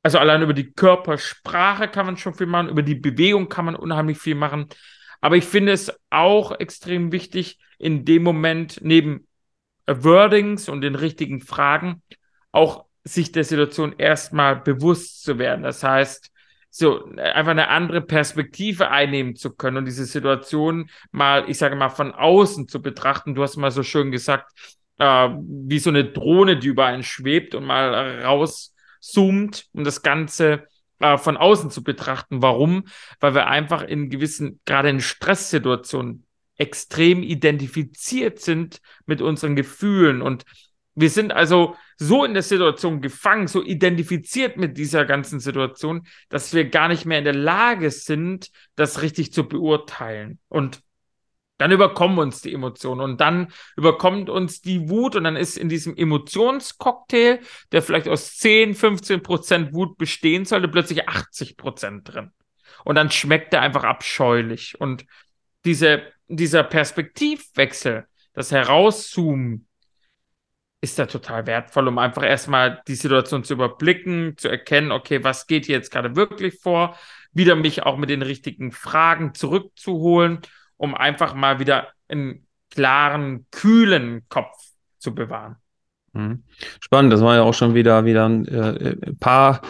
also 0.03 0.19
allein 0.19 0.41
über 0.41 0.53
die 0.53 0.71
Körpersprache 0.71 1.87
kann 1.87 2.05
man 2.05 2.17
schon 2.17 2.33
viel 2.33 2.45
machen, 2.45 2.69
über 2.69 2.83
die 2.83 2.95
Bewegung 2.95 3.49
kann 3.49 3.65
man 3.65 3.75
unheimlich 3.75 4.17
viel 4.17 4.35
machen. 4.35 4.67
Aber 5.21 5.37
ich 5.37 5.45
finde 5.45 5.71
es 5.71 5.91
auch 6.09 6.51
extrem 6.59 7.13
wichtig, 7.13 7.57
in 7.79 8.03
dem 8.03 8.23
Moment 8.23 8.79
neben 8.81 9.27
Wordings 9.87 10.67
und 10.67 10.81
den 10.81 10.95
richtigen 10.95 11.41
Fragen 11.41 12.01
auch 12.51 12.85
sich 13.05 13.31
der 13.31 13.45
Situation 13.45 13.95
erstmal 13.97 14.57
bewusst 14.57 15.23
zu 15.23 15.39
werden. 15.39 15.63
Das 15.63 15.83
heißt, 15.83 16.31
so 16.69 17.05
einfach 17.15 17.51
eine 17.51 17.69
andere 17.69 18.01
Perspektive 18.01 18.89
einnehmen 18.89 19.35
zu 19.35 19.55
können 19.55 19.77
und 19.77 19.85
diese 19.85 20.05
Situation 20.05 20.89
mal, 21.11 21.49
ich 21.49 21.57
sage 21.57 21.75
mal, 21.75 21.89
von 21.89 22.13
außen 22.13 22.67
zu 22.67 22.81
betrachten. 22.81 23.35
Du 23.35 23.43
hast 23.43 23.57
mal 23.57 23.71
so 23.71 23.83
schön 23.83 24.11
gesagt, 24.11 24.51
äh, 24.97 25.29
wie 25.39 25.79
so 25.79 25.89
eine 25.89 26.05
Drohne, 26.05 26.57
die 26.57 26.67
über 26.67 26.85
einen 26.85 27.03
schwebt 27.03 27.55
und 27.55 27.65
mal 27.65 28.23
rauszoomt, 29.03 29.67
um 29.73 29.83
das 29.83 30.01
Ganze 30.01 30.67
äh, 30.99 31.17
von 31.17 31.37
außen 31.37 31.71
zu 31.71 31.83
betrachten. 31.83 32.41
Warum? 32.41 32.85
Weil 33.19 33.35
wir 33.35 33.47
einfach 33.47 33.83
in 33.83 34.09
gewissen, 34.09 34.59
gerade 34.65 34.89
in 34.89 35.01
Stresssituationen, 35.01 36.25
extrem 36.55 37.23
identifiziert 37.23 38.39
sind 38.39 38.79
mit 39.07 39.21
unseren 39.21 39.55
Gefühlen 39.55 40.21
und 40.21 40.43
wir 40.93 41.09
sind 41.09 41.33
also 41.33 41.75
so 41.97 42.23
in 42.23 42.35
der 42.35 42.43
Situation 42.43 43.01
gefangen, 43.01 43.47
so 43.47 43.63
identifiziert 43.63 44.57
mit 44.57 44.77
dieser 44.77 45.05
ganzen 45.05 45.39
Situation, 45.39 46.05
dass 46.29 46.53
wir 46.53 46.69
gar 46.69 46.89
nicht 46.89 47.05
mehr 47.05 47.17
in 47.17 47.23
der 47.23 47.33
Lage 47.33 47.89
sind, 47.89 48.51
das 48.75 49.01
richtig 49.01 49.33
zu 49.33 49.47
beurteilen. 49.47 50.37
Und 50.49 50.82
dann 51.63 51.71
überkommen 51.71 52.19
uns 52.19 52.41
die 52.41 52.54
Emotionen 52.54 52.99
und 52.99 53.21
dann 53.21 53.47
überkommt 53.78 54.30
uns 54.30 54.60
die 54.60 54.89
Wut 54.89 55.15
und 55.15 55.23
dann 55.23 55.38
ist 55.38 55.58
in 55.58 55.69
diesem 55.69 55.95
Emotionscocktail, 55.95 57.39
der 57.71 57.82
vielleicht 57.82 58.10
aus 58.10 58.38
10, 58.38 58.76
15 58.76 59.23
Prozent 59.23 59.73
Wut 59.73 59.97
bestehen 59.97 60.43
sollte, 60.43 60.67
plötzlich 60.67 61.08
80 61.08 61.56
Prozent 61.56 62.13
drin. 62.13 62.32
Und 62.84 62.95
dann 62.95 63.12
schmeckt 63.12 63.54
er 63.54 63.62
einfach 63.62 63.86
abscheulich. 63.86 64.80
Und 64.82 65.06
diese, 65.63 66.04
dieser 66.28 66.63
Perspektivwechsel, 66.63 68.08
das 68.34 68.52
Herauszoomen, 68.52 69.65
ist 70.82 70.99
da 70.99 71.06
total 71.06 71.47
wertvoll, 71.47 71.88
um 71.88 71.97
einfach 71.97 72.23
erstmal 72.23 72.82
die 72.89 72.95
Situation 72.95 73.45
zu 73.45 73.54
überblicken, 73.54 74.36
zu 74.36 74.49
erkennen, 74.49 74.91
okay, 74.91 75.23
was 75.23 75.47
geht 75.47 75.65
hier 75.65 75.78
jetzt 75.78 75.91
gerade 75.91 76.17
wirklich 76.17 76.60
vor, 76.60 76.97
wieder 77.32 77.56
mich 77.56 77.84
auch 77.84 77.95
mit 77.95 78.10
den 78.10 78.21
richtigen 78.21 78.73
Fragen 78.73 79.34
zurückzuholen, 79.34 80.41
um 80.77 80.95
einfach 80.95 81.33
mal 81.33 81.59
wieder 81.59 81.88
einen 82.07 82.47
klaren, 82.69 83.45
kühlen 83.51 84.23
Kopf 84.29 84.57
zu 84.97 85.13
bewahren. 85.13 85.57
Mhm. 86.13 86.43
Spannend, 86.79 87.12
das 87.12 87.21
war 87.21 87.36
ja 87.36 87.41
auch 87.41 87.53
schon 87.53 87.73
wieder, 87.73 88.05
wieder 88.05 88.27
ein 88.27 88.47
äh, 88.47 88.95
paar, 89.19 89.62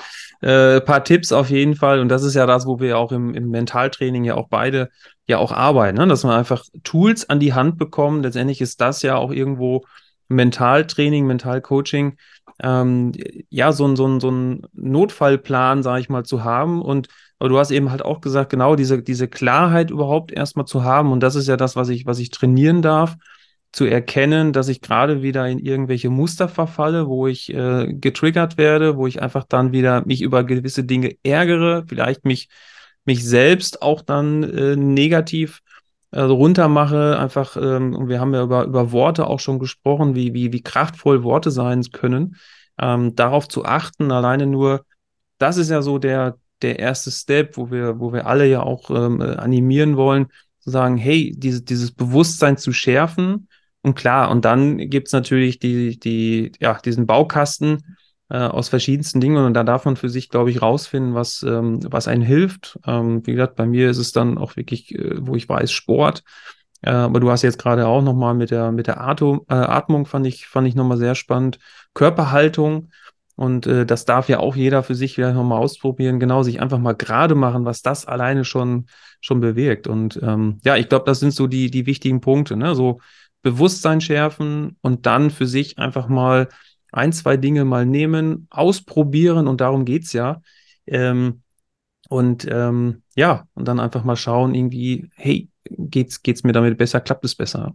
äh, 0.41 0.81
paar 0.81 1.03
Tipps 1.03 1.31
auf 1.31 1.49
jeden 1.49 1.75
Fall. 1.75 1.99
Und 1.99 2.09
das 2.09 2.23
ist 2.23 2.35
ja 2.35 2.45
das, 2.45 2.65
wo 2.65 2.79
wir 2.79 2.97
auch 2.97 3.11
im, 3.11 3.33
im 3.33 3.49
Mentaltraining 3.49 4.25
ja 4.25 4.35
auch 4.35 4.49
beide 4.49 4.89
ja 5.25 5.37
auch 5.37 5.53
arbeiten, 5.53 5.97
ne? 5.97 6.07
dass 6.07 6.25
man 6.25 6.37
einfach 6.37 6.65
Tools 6.83 7.29
an 7.29 7.39
die 7.39 7.53
Hand 7.53 7.77
bekommt. 7.77 8.23
Letztendlich 8.23 8.59
ist 8.59 8.81
das 8.81 9.01
ja 9.01 9.15
auch 9.15 9.31
irgendwo 9.31 9.85
Mentaltraining, 10.27 11.25
Mentalcoaching, 11.25 12.17
ähm, 12.61 13.13
ja, 13.49 13.71
so, 13.71 13.87
ein 13.87 13.95
so, 13.95 14.05
ein 14.05 14.19
so 14.19 14.29
ein 14.29 14.67
Notfallplan, 14.73 15.81
sage 15.81 16.01
ich 16.01 16.09
mal, 16.09 16.23
zu 16.23 16.43
haben. 16.43 16.81
Und 16.81 17.07
aber 17.43 17.49
du 17.49 17.59
hast 17.59 17.71
eben 17.71 17.91
halt 17.91 18.05
auch 18.05 18.21
gesagt, 18.21 18.51
genau 18.51 18.77
diese, 18.77 19.03
diese 19.03 19.27
Klarheit 19.27 19.91
überhaupt 19.91 20.31
erstmal 20.31 20.65
zu 20.65 20.85
haben. 20.85 21.11
Und 21.11 21.19
das 21.19 21.35
ist 21.35 21.49
ja 21.49 21.57
das, 21.57 21.75
was 21.75 21.89
ich, 21.89 22.05
was 22.05 22.19
ich 22.19 22.29
trainieren 22.29 22.81
darf, 22.81 23.17
zu 23.73 23.83
erkennen, 23.83 24.53
dass 24.53 24.69
ich 24.69 24.79
gerade 24.79 25.21
wieder 25.23 25.45
in 25.49 25.59
irgendwelche 25.59 26.09
Muster 26.09 26.47
verfalle, 26.47 27.09
wo 27.09 27.27
ich 27.27 27.53
äh, 27.53 27.93
getriggert 27.95 28.57
werde, 28.57 28.95
wo 28.95 29.07
ich 29.07 29.21
einfach 29.21 29.43
dann 29.43 29.73
wieder 29.73 30.05
mich 30.05 30.21
über 30.21 30.45
gewisse 30.45 30.85
Dinge 30.85 31.17
ärgere, 31.23 31.83
vielleicht 31.85 32.23
mich, 32.23 32.47
mich 33.03 33.25
selbst 33.25 33.81
auch 33.81 34.01
dann 34.01 34.43
äh, 34.43 34.77
negativ 34.77 35.59
also 36.11 36.35
runtermache, 36.35 37.19
einfach, 37.19 37.57
ähm, 37.57 38.07
wir 38.07 38.21
haben 38.21 38.33
ja 38.33 38.43
über, 38.43 38.63
über 38.63 38.93
Worte 38.93 39.27
auch 39.27 39.41
schon 39.41 39.59
gesprochen, 39.59 40.15
wie, 40.15 40.33
wie, 40.33 40.53
wie 40.53 40.63
kraftvoll 40.63 41.23
Worte 41.23 41.51
sein 41.51 41.83
können, 41.91 42.37
ähm, 42.79 43.17
darauf 43.17 43.49
zu 43.49 43.65
achten, 43.65 44.13
alleine 44.13 44.45
nur, 44.45 44.85
das 45.39 45.57
ist 45.57 45.69
ja 45.69 45.81
so 45.81 45.97
der, 45.97 46.37
der 46.63 46.79
erste 46.79 47.11
Step, 47.11 47.57
wo 47.57 47.71
wir, 47.71 47.99
wo 47.99 48.13
wir 48.13 48.25
alle 48.25 48.47
ja 48.47 48.63
auch 48.63 48.89
ähm, 48.89 49.21
animieren 49.21 49.97
wollen, 49.97 50.27
zu 50.59 50.69
sagen, 50.69 50.97
hey, 50.97 51.33
diese, 51.35 51.61
dieses 51.61 51.91
Bewusstsein 51.91 52.57
zu 52.57 52.71
schärfen. 52.73 53.47
Und 53.81 53.95
klar, 53.95 54.31
und 54.31 54.45
dann 54.45 54.77
gibt 54.77 55.07
es 55.07 55.13
natürlich 55.13 55.59
die, 55.59 55.99
die, 55.99 56.53
ja, 56.59 56.79
diesen 56.83 57.05
Baukasten, 57.05 57.97
äh, 58.29 58.37
aus 58.37 58.69
verschiedensten 58.69 59.21
Dingen 59.21 59.45
und 59.45 59.53
da 59.53 59.63
darf 59.63 59.85
man 59.85 59.95
für 59.95 60.09
sich, 60.09 60.29
glaube 60.29 60.49
ich, 60.49 60.61
rausfinden, 60.61 61.13
was, 61.13 61.43
ähm, 61.43 61.79
was 61.91 62.07
einen 62.07 62.23
hilft. 62.23 62.79
Ähm, 62.85 63.25
wie 63.27 63.33
gesagt, 63.33 63.55
bei 63.55 63.65
mir 63.65 63.89
ist 63.89 63.97
es 63.97 64.11
dann 64.11 64.37
auch 64.37 64.55
wirklich, 64.55 64.95
äh, 64.95 65.15
wo 65.19 65.35
ich 65.35 65.47
weiß, 65.47 65.71
Sport. 65.71 66.23
Äh, 66.81 66.91
aber 66.91 67.19
du 67.19 67.29
hast 67.29 67.43
jetzt 67.43 67.59
gerade 67.59 67.85
auch 67.85 68.01
nochmal 68.01 68.33
mit 68.33 68.49
der, 68.49 68.71
mit 68.71 68.87
der 68.87 69.01
Atem, 69.01 69.41
äh, 69.49 69.53
Atmung, 69.53 70.05
fand 70.05 70.25
ich, 70.25 70.47
fand 70.47 70.67
ich 70.67 70.75
nochmal 70.75 70.97
sehr 70.97 71.15
spannend. 71.15 71.59
Körperhaltung. 71.93 72.89
Und 73.35 73.65
äh, 73.65 73.85
das 73.85 74.05
darf 74.05 74.29
ja 74.29 74.39
auch 74.39 74.55
jeder 74.55 74.83
für 74.83 74.95
sich 74.95 75.15
vielleicht 75.15 75.35
nochmal 75.35 75.59
ausprobieren, 75.59 76.19
genau, 76.19 76.43
sich 76.43 76.61
einfach 76.61 76.77
mal 76.77 76.93
gerade 76.93 77.35
machen, 77.35 77.65
was 77.65 77.81
das 77.81 78.05
alleine 78.05 78.45
schon, 78.45 78.85
schon 79.21 79.39
bewirkt. 79.39 79.87
Und 79.87 80.19
ähm, 80.21 80.59
ja, 80.63 80.75
ich 80.75 80.87
glaube, 80.89 81.05
das 81.05 81.19
sind 81.19 81.31
so 81.31 81.47
die, 81.47 81.71
die 81.71 81.85
wichtigen 81.85 82.21
Punkte, 82.21 82.55
ne? 82.55 82.75
So 82.75 82.99
Bewusstsein 83.41 84.01
schärfen 84.01 84.77
und 84.81 85.05
dann 85.05 85.29
für 85.29 85.47
sich 85.47 85.77
einfach 85.79 86.07
mal 86.07 86.47
ein, 86.91 87.11
zwei 87.11 87.37
Dinge 87.37 87.65
mal 87.65 87.85
nehmen, 87.85 88.47
ausprobieren 88.51 89.47
und 89.47 89.61
darum 89.61 89.83
geht 89.83 90.03
es 90.03 90.13
ja. 90.13 90.41
Ähm, 90.85 91.41
und 92.09 92.47
ähm, 92.49 93.01
ja, 93.15 93.47
und 93.55 93.67
dann 93.67 93.79
einfach 93.79 94.03
mal 94.03 94.15
schauen, 94.15 94.53
irgendwie, 94.53 95.09
hey, 95.15 95.49
geht's, 95.65 96.21
geht's 96.21 96.43
mir 96.43 96.51
damit 96.53 96.77
besser, 96.77 97.01
klappt 97.01 97.25
es 97.25 97.35
besser? 97.35 97.73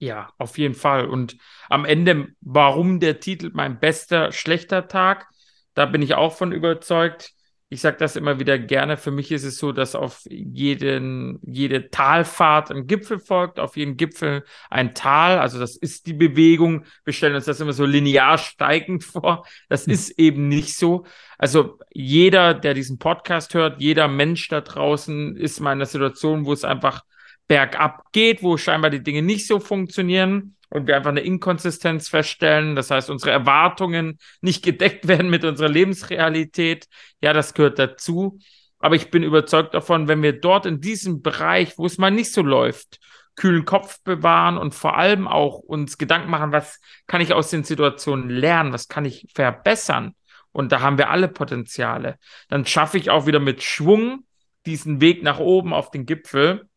Ja, 0.00 0.32
auf 0.38 0.58
jeden 0.58 0.74
Fall. 0.74 1.06
Und 1.06 1.36
am 1.68 1.84
Ende, 1.84 2.28
warum 2.40 2.98
der 2.98 3.20
Titel 3.20 3.50
mein 3.54 3.78
bester, 3.78 4.32
schlechter 4.32 4.88
Tag, 4.88 5.28
da 5.74 5.86
bin 5.86 6.02
ich 6.02 6.14
auch 6.14 6.34
von 6.34 6.52
überzeugt 6.52 7.34
ich 7.72 7.80
sage 7.80 7.98
das 7.98 8.16
immer 8.16 8.40
wieder 8.40 8.58
gerne, 8.58 8.96
für 8.96 9.12
mich 9.12 9.30
ist 9.30 9.44
es 9.44 9.56
so, 9.56 9.70
dass 9.70 9.94
auf 9.94 10.22
jeden, 10.28 11.38
jede 11.42 11.88
Talfahrt 11.88 12.72
ein 12.72 12.88
Gipfel 12.88 13.20
folgt, 13.20 13.60
auf 13.60 13.76
jeden 13.76 13.96
Gipfel 13.96 14.42
ein 14.70 14.92
Tal. 14.92 15.38
Also 15.38 15.60
das 15.60 15.76
ist 15.76 16.06
die 16.06 16.12
Bewegung. 16.12 16.84
Wir 17.04 17.12
stellen 17.12 17.36
uns 17.36 17.44
das 17.44 17.60
immer 17.60 17.72
so 17.72 17.86
linear 17.86 18.38
steigend 18.38 19.04
vor. 19.04 19.46
Das 19.68 19.86
hm. 19.86 19.92
ist 19.92 20.18
eben 20.18 20.48
nicht 20.48 20.76
so. 20.76 21.06
Also 21.38 21.78
jeder, 21.92 22.54
der 22.54 22.74
diesen 22.74 22.98
Podcast 22.98 23.54
hört, 23.54 23.80
jeder 23.80 24.08
Mensch 24.08 24.48
da 24.48 24.62
draußen 24.62 25.36
ist 25.36 25.60
mal 25.60 25.70
in 25.70 25.78
einer 25.78 25.86
Situation, 25.86 26.46
wo 26.46 26.52
es 26.52 26.64
einfach 26.64 27.04
bergab 27.50 28.12
geht, 28.12 28.44
wo 28.44 28.56
scheinbar 28.56 28.90
die 28.90 29.02
Dinge 29.02 29.22
nicht 29.22 29.48
so 29.48 29.58
funktionieren 29.58 30.54
und 30.68 30.86
wir 30.86 30.96
einfach 30.96 31.10
eine 31.10 31.22
Inkonsistenz 31.22 32.08
feststellen. 32.08 32.76
Das 32.76 32.92
heißt, 32.92 33.10
unsere 33.10 33.32
Erwartungen 33.32 34.20
nicht 34.40 34.62
gedeckt 34.62 35.08
werden 35.08 35.28
mit 35.30 35.44
unserer 35.44 35.68
Lebensrealität. 35.68 36.86
Ja, 37.20 37.32
das 37.32 37.52
gehört 37.52 37.80
dazu. 37.80 38.38
Aber 38.78 38.94
ich 38.94 39.10
bin 39.10 39.24
überzeugt 39.24 39.74
davon, 39.74 40.06
wenn 40.06 40.22
wir 40.22 40.38
dort 40.40 40.64
in 40.64 40.80
diesem 40.80 41.22
Bereich, 41.22 41.76
wo 41.76 41.86
es 41.86 41.98
mal 41.98 42.12
nicht 42.12 42.32
so 42.32 42.42
läuft, 42.42 43.00
kühlen 43.34 43.64
Kopf 43.64 44.00
bewahren 44.04 44.56
und 44.56 44.72
vor 44.72 44.96
allem 44.96 45.26
auch 45.26 45.58
uns 45.58 45.98
Gedanken 45.98 46.30
machen, 46.30 46.52
was 46.52 46.80
kann 47.08 47.20
ich 47.20 47.32
aus 47.32 47.50
den 47.50 47.64
Situationen 47.64 48.30
lernen, 48.30 48.72
was 48.72 48.86
kann 48.86 49.04
ich 49.04 49.26
verbessern. 49.34 50.14
Und 50.52 50.70
da 50.70 50.82
haben 50.82 50.98
wir 50.98 51.10
alle 51.10 51.26
Potenziale. 51.26 52.16
Dann 52.48 52.64
schaffe 52.64 52.96
ich 52.96 53.10
auch 53.10 53.26
wieder 53.26 53.40
mit 53.40 53.64
Schwung 53.64 54.24
diesen 54.66 55.00
Weg 55.00 55.24
nach 55.24 55.40
oben 55.40 55.72
auf 55.72 55.90
den 55.90 56.06
Gipfel. 56.06 56.69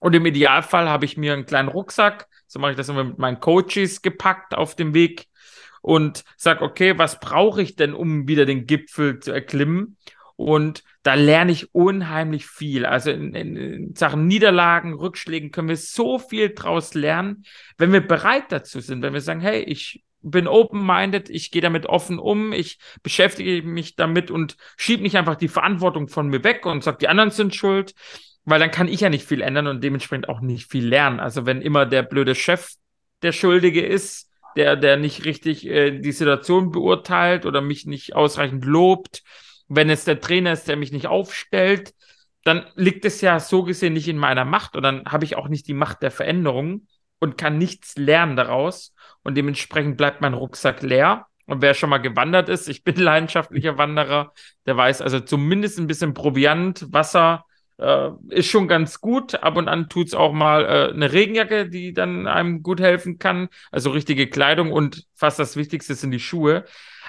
Und 0.00 0.14
im 0.14 0.26
Idealfall 0.26 0.88
habe 0.88 1.04
ich 1.04 1.16
mir 1.16 1.32
einen 1.32 1.46
kleinen 1.46 1.68
Rucksack 1.68 2.28
so 2.48 2.58
mache 2.58 2.72
ich 2.72 2.76
das 2.76 2.88
immer 2.88 3.04
mit 3.04 3.18
meinen 3.18 3.40
Coaches 3.40 4.02
gepackt 4.02 4.54
auf 4.54 4.74
dem 4.74 4.94
Weg 4.94 5.26
und 5.82 6.24
sage, 6.36 6.64
okay, 6.64 6.98
was 6.98 7.20
brauche 7.20 7.62
ich 7.62 7.76
denn, 7.76 7.94
um 7.94 8.26
wieder 8.26 8.46
den 8.46 8.66
Gipfel 8.66 9.20
zu 9.20 9.30
erklimmen? 9.30 9.96
Und 10.34 10.82
da 11.02 11.14
lerne 11.14 11.52
ich 11.52 11.74
unheimlich 11.74 12.46
viel. 12.46 12.86
Also 12.86 13.10
in, 13.10 13.34
in, 13.34 13.56
in, 13.56 13.94
Sachen 13.94 14.26
Niederlagen, 14.26 14.94
Rückschlägen 14.94 15.50
können 15.50 15.68
wir 15.68 15.76
so 15.76 16.18
viel 16.18 16.54
draus 16.54 16.94
lernen, 16.94 17.44
wenn 17.76 17.92
wir 17.92 18.06
bereit 18.06 18.44
dazu 18.50 18.80
sind, 18.80 19.02
wenn 19.02 19.14
wir 19.14 19.20
sagen, 19.20 19.40
hey, 19.40 19.60
ich 19.62 20.04
bin 20.20 20.46
open-minded, 20.46 21.30
ich 21.30 21.50
gehe 21.50 21.62
damit 21.62 21.86
offen 21.86 22.18
um, 22.18 22.52
ich 22.52 22.78
beschäftige 23.02 23.62
mich 23.66 23.94
damit 23.94 24.30
und 24.30 24.56
schiebe 24.76 25.02
nicht 25.02 25.16
einfach 25.16 25.36
die 25.36 25.48
Verantwortung 25.48 26.08
von 26.08 26.28
mir 26.28 26.42
weg 26.44 26.66
und 26.66 26.82
sage, 26.82 26.98
die 27.00 27.08
anderen 27.08 27.30
sind 27.30 27.54
schuld, 27.54 27.94
weil 28.50 28.60
dann 28.60 28.70
kann 28.70 28.88
ich 28.88 29.00
ja 29.00 29.10
nicht 29.10 29.26
viel 29.26 29.42
ändern 29.42 29.66
und 29.66 29.82
dementsprechend 29.82 30.28
auch 30.28 30.40
nicht 30.40 30.70
viel 30.70 30.86
lernen. 30.86 31.20
Also 31.20 31.44
wenn 31.46 31.60
immer 31.60 31.86
der 31.86 32.02
blöde 32.02 32.34
Chef 32.34 32.72
der 33.22 33.32
Schuldige 33.32 33.84
ist, 33.84 34.30
der, 34.56 34.76
der 34.76 34.96
nicht 34.96 35.24
richtig 35.24 35.66
äh, 35.66 35.98
die 35.98 36.12
Situation 36.12 36.70
beurteilt 36.70 37.46
oder 37.46 37.60
mich 37.60 37.86
nicht 37.86 38.16
ausreichend 38.16 38.64
lobt, 38.64 39.22
wenn 39.68 39.90
es 39.90 40.04
der 40.04 40.20
Trainer 40.20 40.52
ist, 40.52 40.66
der 40.66 40.76
mich 40.76 40.92
nicht 40.92 41.06
aufstellt, 41.06 41.94
dann 42.44 42.64
liegt 42.74 43.04
es 43.04 43.20
ja 43.20 43.38
so 43.40 43.62
gesehen 43.62 43.92
nicht 43.92 44.08
in 44.08 44.16
meiner 44.16 44.44
Macht 44.44 44.76
und 44.76 44.82
dann 44.82 45.04
habe 45.04 45.24
ich 45.24 45.36
auch 45.36 45.48
nicht 45.48 45.68
die 45.68 45.74
Macht 45.74 46.02
der 46.02 46.10
Veränderung 46.10 46.86
und 47.18 47.36
kann 47.36 47.58
nichts 47.58 47.96
lernen 47.96 48.36
daraus 48.36 48.94
und 49.22 49.36
dementsprechend 49.36 49.96
bleibt 49.96 50.20
mein 50.20 50.34
Rucksack 50.34 50.82
leer. 50.82 51.26
Und 51.44 51.62
wer 51.62 51.74
schon 51.74 51.90
mal 51.90 51.98
gewandert 51.98 52.48
ist, 52.48 52.68
ich 52.68 52.84
bin 52.84 52.96
leidenschaftlicher 52.96 53.76
Wanderer, 53.76 54.32
der 54.64 54.76
weiß 54.76 55.02
also 55.02 55.20
zumindest 55.20 55.78
ein 55.78 55.86
bisschen 55.86 56.14
Proviant, 56.14 56.86
Wasser, 56.92 57.44
äh, 57.78 58.10
ist 58.28 58.48
schon 58.48 58.68
ganz 58.68 59.00
gut. 59.00 59.34
Ab 59.36 59.56
und 59.56 59.68
an 59.68 59.88
tut 59.88 60.08
es 60.08 60.14
auch 60.14 60.32
mal 60.32 60.64
äh, 60.64 60.92
eine 60.92 61.12
Regenjacke, 61.12 61.68
die 61.68 61.92
dann 61.92 62.26
einem 62.26 62.62
gut 62.62 62.80
helfen 62.80 63.18
kann. 63.18 63.48
Also 63.70 63.90
richtige 63.90 64.28
Kleidung 64.28 64.72
und 64.72 65.06
fast 65.14 65.38
das 65.38 65.56
Wichtigste 65.56 65.94
sind 65.94 66.10
die 66.10 66.20
Schuhe. 66.20 66.64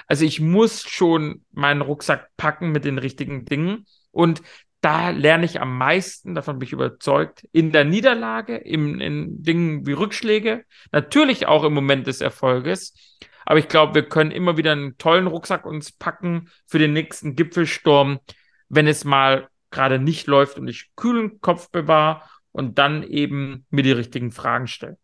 Also 0.06 0.24
ich 0.24 0.40
muss 0.40 0.82
schon 0.88 1.44
meinen 1.52 1.82
Rucksack 1.82 2.30
packen 2.36 2.72
mit 2.72 2.84
den 2.84 2.98
richtigen 2.98 3.44
Dingen. 3.44 3.86
Und 4.10 4.42
da 4.80 5.10
lerne 5.10 5.44
ich 5.44 5.60
am 5.60 5.76
meisten, 5.76 6.34
davon 6.34 6.58
bin 6.58 6.66
ich 6.66 6.72
überzeugt, 6.72 7.46
in 7.52 7.70
der 7.70 7.84
Niederlage, 7.84 8.56
in, 8.56 9.00
in 9.00 9.42
Dingen 9.42 9.86
wie 9.86 9.92
Rückschläge, 9.92 10.64
natürlich 10.90 11.46
auch 11.46 11.64
im 11.64 11.74
Moment 11.74 12.06
des 12.06 12.20
Erfolges. 12.22 12.94
Aber 13.44 13.58
ich 13.58 13.68
glaube, 13.68 13.94
wir 13.94 14.08
können 14.08 14.30
immer 14.30 14.56
wieder 14.56 14.72
einen 14.72 14.96
tollen 14.96 15.26
Rucksack 15.26 15.66
uns 15.66 15.92
packen 15.92 16.48
für 16.66 16.78
den 16.78 16.92
nächsten 16.92 17.36
Gipfelsturm, 17.36 18.20
wenn 18.68 18.86
es 18.86 19.04
mal 19.04 19.48
gerade 19.70 19.98
nicht 19.98 20.26
läuft 20.26 20.58
und 20.58 20.68
ich 20.68 20.90
kühlen 20.96 21.40
Kopf 21.40 21.70
bewahre 21.70 22.22
und 22.52 22.78
dann 22.78 23.02
eben 23.02 23.66
mir 23.70 23.82
die 23.82 23.92
richtigen 23.92 24.32
Fragen 24.32 24.66
stelle. 24.66 24.98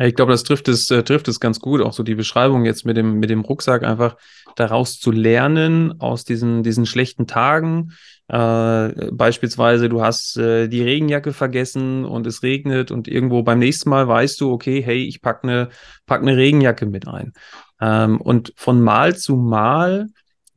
Ich 0.00 0.14
glaube, 0.14 0.30
das 0.30 0.44
trifft 0.44 0.68
es, 0.68 0.88
äh, 0.92 1.02
trifft 1.02 1.26
es 1.26 1.40
ganz 1.40 1.58
gut, 1.58 1.80
auch 1.80 1.92
so 1.92 2.04
die 2.04 2.14
Beschreibung 2.14 2.64
jetzt 2.64 2.86
mit 2.86 2.96
dem, 2.96 3.18
mit 3.18 3.30
dem 3.30 3.40
Rucksack, 3.40 3.82
einfach 3.82 4.16
daraus 4.54 5.00
zu 5.00 5.10
lernen, 5.10 6.00
aus 6.00 6.24
diesen, 6.24 6.62
diesen 6.62 6.86
schlechten 6.86 7.26
Tagen. 7.26 7.90
Äh, 8.28 9.10
beispielsweise, 9.10 9.88
du 9.88 10.00
hast 10.00 10.36
äh, 10.36 10.68
die 10.68 10.82
Regenjacke 10.82 11.32
vergessen 11.32 12.04
und 12.04 12.28
es 12.28 12.44
regnet 12.44 12.92
und 12.92 13.08
irgendwo 13.08 13.42
beim 13.42 13.58
nächsten 13.58 13.90
Mal 13.90 14.06
weißt 14.06 14.40
du, 14.40 14.52
okay, 14.52 14.82
hey, 14.82 15.04
ich 15.04 15.20
packe 15.20 15.48
eine 15.48 15.68
pack 16.06 16.22
ne 16.22 16.36
Regenjacke 16.36 16.86
mit 16.86 17.08
ein. 17.08 17.32
Ähm, 17.80 18.20
und 18.20 18.52
von 18.54 18.80
Mal 18.80 19.16
zu 19.16 19.34
Mal, 19.34 20.06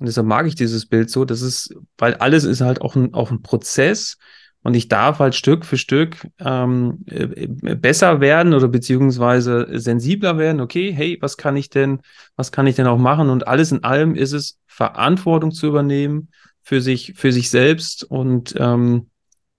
und 0.01 0.07
deshalb 0.07 0.25
mag 0.25 0.47
ich 0.47 0.55
dieses 0.55 0.87
Bild 0.87 1.11
so, 1.11 1.25
das 1.25 1.43
ist, 1.43 1.75
weil 1.99 2.15
alles 2.15 2.43
ist 2.43 2.59
halt 2.59 2.81
auch 2.81 2.95
ein, 2.95 3.13
auch 3.13 3.29
ein 3.29 3.43
Prozess 3.43 4.17
und 4.63 4.73
ich 4.73 4.87
darf 4.87 5.19
halt 5.19 5.35
Stück 5.35 5.63
für 5.63 5.77
Stück 5.77 6.27
ähm, 6.39 7.05
äh, 7.05 7.45
besser 7.75 8.19
werden 8.19 8.55
oder 8.55 8.67
beziehungsweise 8.67 9.67
sensibler 9.79 10.39
werden. 10.39 10.59
Okay, 10.59 10.91
hey, 10.91 11.19
was 11.21 11.37
kann 11.37 11.55
ich 11.55 11.69
denn, 11.69 11.99
was 12.35 12.51
kann 12.51 12.65
ich 12.65 12.75
denn 12.75 12.87
auch 12.87 12.97
machen? 12.97 13.29
Und 13.29 13.47
alles 13.47 13.71
in 13.71 13.83
allem 13.83 14.15
ist 14.15 14.31
es, 14.31 14.57
Verantwortung 14.65 15.51
zu 15.51 15.67
übernehmen 15.67 16.29
für 16.63 16.81
sich, 16.81 17.13
für 17.15 17.31
sich 17.31 17.51
selbst 17.51 18.03
und 18.03 18.55
ähm, 18.57 19.11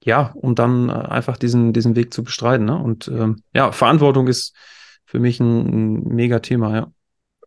ja, 0.03 0.33
um 0.35 0.57
dann 0.57 0.89
äh, 0.89 0.93
einfach 0.93 1.37
diesen, 1.37 1.73
diesen 1.73 1.95
Weg 1.95 2.13
zu 2.13 2.25
bestreiten. 2.25 2.67
Ne? 2.67 2.77
Und 2.77 3.07
ähm, 3.07 3.45
ja, 3.55 3.71
Verantwortung 3.71 4.27
ist 4.27 4.57
für 5.05 5.21
mich 5.21 5.39
ein, 5.39 6.01
ein 6.01 6.03
mega 6.17 6.41
Thema, 6.41 6.75
ja 6.75 6.93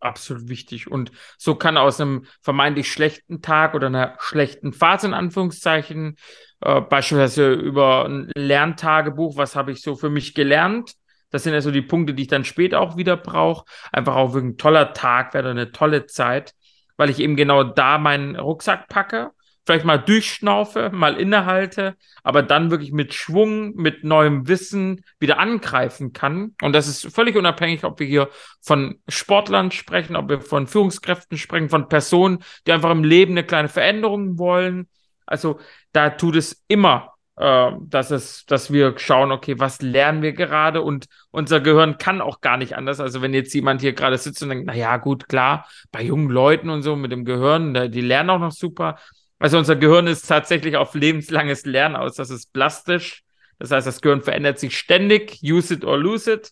absolut 0.01 0.49
wichtig. 0.49 0.89
Und 0.89 1.11
so 1.37 1.55
kann 1.55 1.77
aus 1.77 1.99
einem 1.99 2.25
vermeintlich 2.41 2.91
schlechten 2.91 3.41
Tag 3.41 3.73
oder 3.73 3.87
einer 3.87 4.15
schlechten 4.19 4.73
Phase 4.73 5.07
in 5.07 5.13
Anführungszeichen, 5.13 6.15
äh, 6.61 6.81
beispielsweise 6.81 7.53
über 7.53 8.05
ein 8.05 8.31
Lerntagebuch, 8.35 9.37
was 9.37 9.55
habe 9.55 9.71
ich 9.71 9.81
so 9.81 9.95
für 9.95 10.09
mich 10.09 10.33
gelernt, 10.33 10.93
das 11.31 11.43
sind 11.43 11.53
ja 11.53 11.61
so 11.61 11.71
die 11.71 11.81
Punkte, 11.81 12.13
die 12.13 12.23
ich 12.23 12.29
dann 12.29 12.45
später 12.45 12.79
auch 12.79 12.97
wieder 12.97 13.17
brauche, 13.17 13.65
einfach 13.91 14.15
auch 14.15 14.33
wirklich 14.33 14.53
ein 14.53 14.57
toller 14.57 14.93
Tag 14.93 15.33
wäre, 15.33 15.49
eine 15.49 15.71
tolle 15.71 16.05
Zeit, 16.05 16.53
weil 16.97 17.09
ich 17.09 17.19
eben 17.19 17.35
genau 17.35 17.63
da 17.63 17.97
meinen 17.97 18.35
Rucksack 18.37 18.87
packe 18.87 19.31
vielleicht 19.65 19.85
mal 19.85 19.97
durchschnaufe, 19.97 20.91
mal 20.93 21.19
innehalte, 21.19 21.95
aber 22.23 22.43
dann 22.43 22.69
wirklich 22.69 22.91
mit 22.91 23.13
Schwung, 23.13 23.75
mit 23.75 24.03
neuem 24.03 24.47
Wissen 24.47 25.03
wieder 25.19 25.39
angreifen 25.39 26.13
kann. 26.13 26.55
Und 26.61 26.73
das 26.73 26.87
ist 26.87 27.13
völlig 27.13 27.35
unabhängig, 27.35 27.83
ob 27.83 27.99
wir 27.99 28.07
hier 28.07 28.29
von 28.61 28.99
Sportlern 29.07 29.71
sprechen, 29.71 30.15
ob 30.15 30.29
wir 30.29 30.41
von 30.41 30.67
Führungskräften 30.67 31.37
sprechen, 31.37 31.69
von 31.69 31.89
Personen, 31.89 32.43
die 32.67 32.73
einfach 32.73 32.91
im 32.91 33.03
Leben 33.03 33.31
eine 33.33 33.43
kleine 33.43 33.69
Veränderung 33.69 34.37
wollen. 34.37 34.87
Also 35.25 35.59
da 35.91 36.11
tut 36.11 36.35
es 36.35 36.63
immer, 36.67 37.13
äh, 37.37 37.71
dass 37.81 38.11
es, 38.11 38.45
dass 38.45 38.71
wir 38.71 38.97
schauen, 38.99 39.31
okay, 39.31 39.57
was 39.57 39.81
lernen 39.81 40.21
wir 40.21 40.33
gerade? 40.33 40.83
Und 40.83 41.07
unser 41.31 41.59
Gehirn 41.59 41.97
kann 41.97 42.21
auch 42.21 42.39
gar 42.39 42.57
nicht 42.57 42.75
anders. 42.77 42.99
Also 42.99 43.23
wenn 43.23 43.33
jetzt 43.33 43.53
jemand 43.55 43.81
hier 43.81 43.93
gerade 43.93 44.17
sitzt 44.19 44.43
und 44.43 44.49
denkt, 44.49 44.65
na 44.67 44.75
ja, 44.75 44.97
gut, 44.97 45.27
klar, 45.27 45.67
bei 45.91 46.03
jungen 46.03 46.29
Leuten 46.29 46.69
und 46.69 46.83
so 46.83 46.95
mit 46.95 47.11
dem 47.11 47.25
Gehirn, 47.25 47.91
die 47.91 48.01
lernen 48.01 48.29
auch 48.29 48.39
noch 48.39 48.51
super 48.51 48.97
also 49.39 49.57
unser 49.57 49.75
Gehirn 49.75 50.07
ist 50.07 50.27
tatsächlich 50.27 50.77
auf 50.77 50.93
lebenslanges 50.93 51.65
Lernen 51.65 51.95
aus. 51.95 52.15
Das 52.15 52.29
ist 52.29 52.53
plastisch. 52.53 53.23
Das 53.59 53.71
heißt, 53.71 53.87
das 53.87 54.01
Gehirn 54.01 54.21
verändert 54.21 54.59
sich 54.59 54.77
ständig. 54.77 55.39
Use 55.43 55.73
it 55.73 55.83
or 55.83 55.97
lose 55.97 56.31
it. 56.31 56.51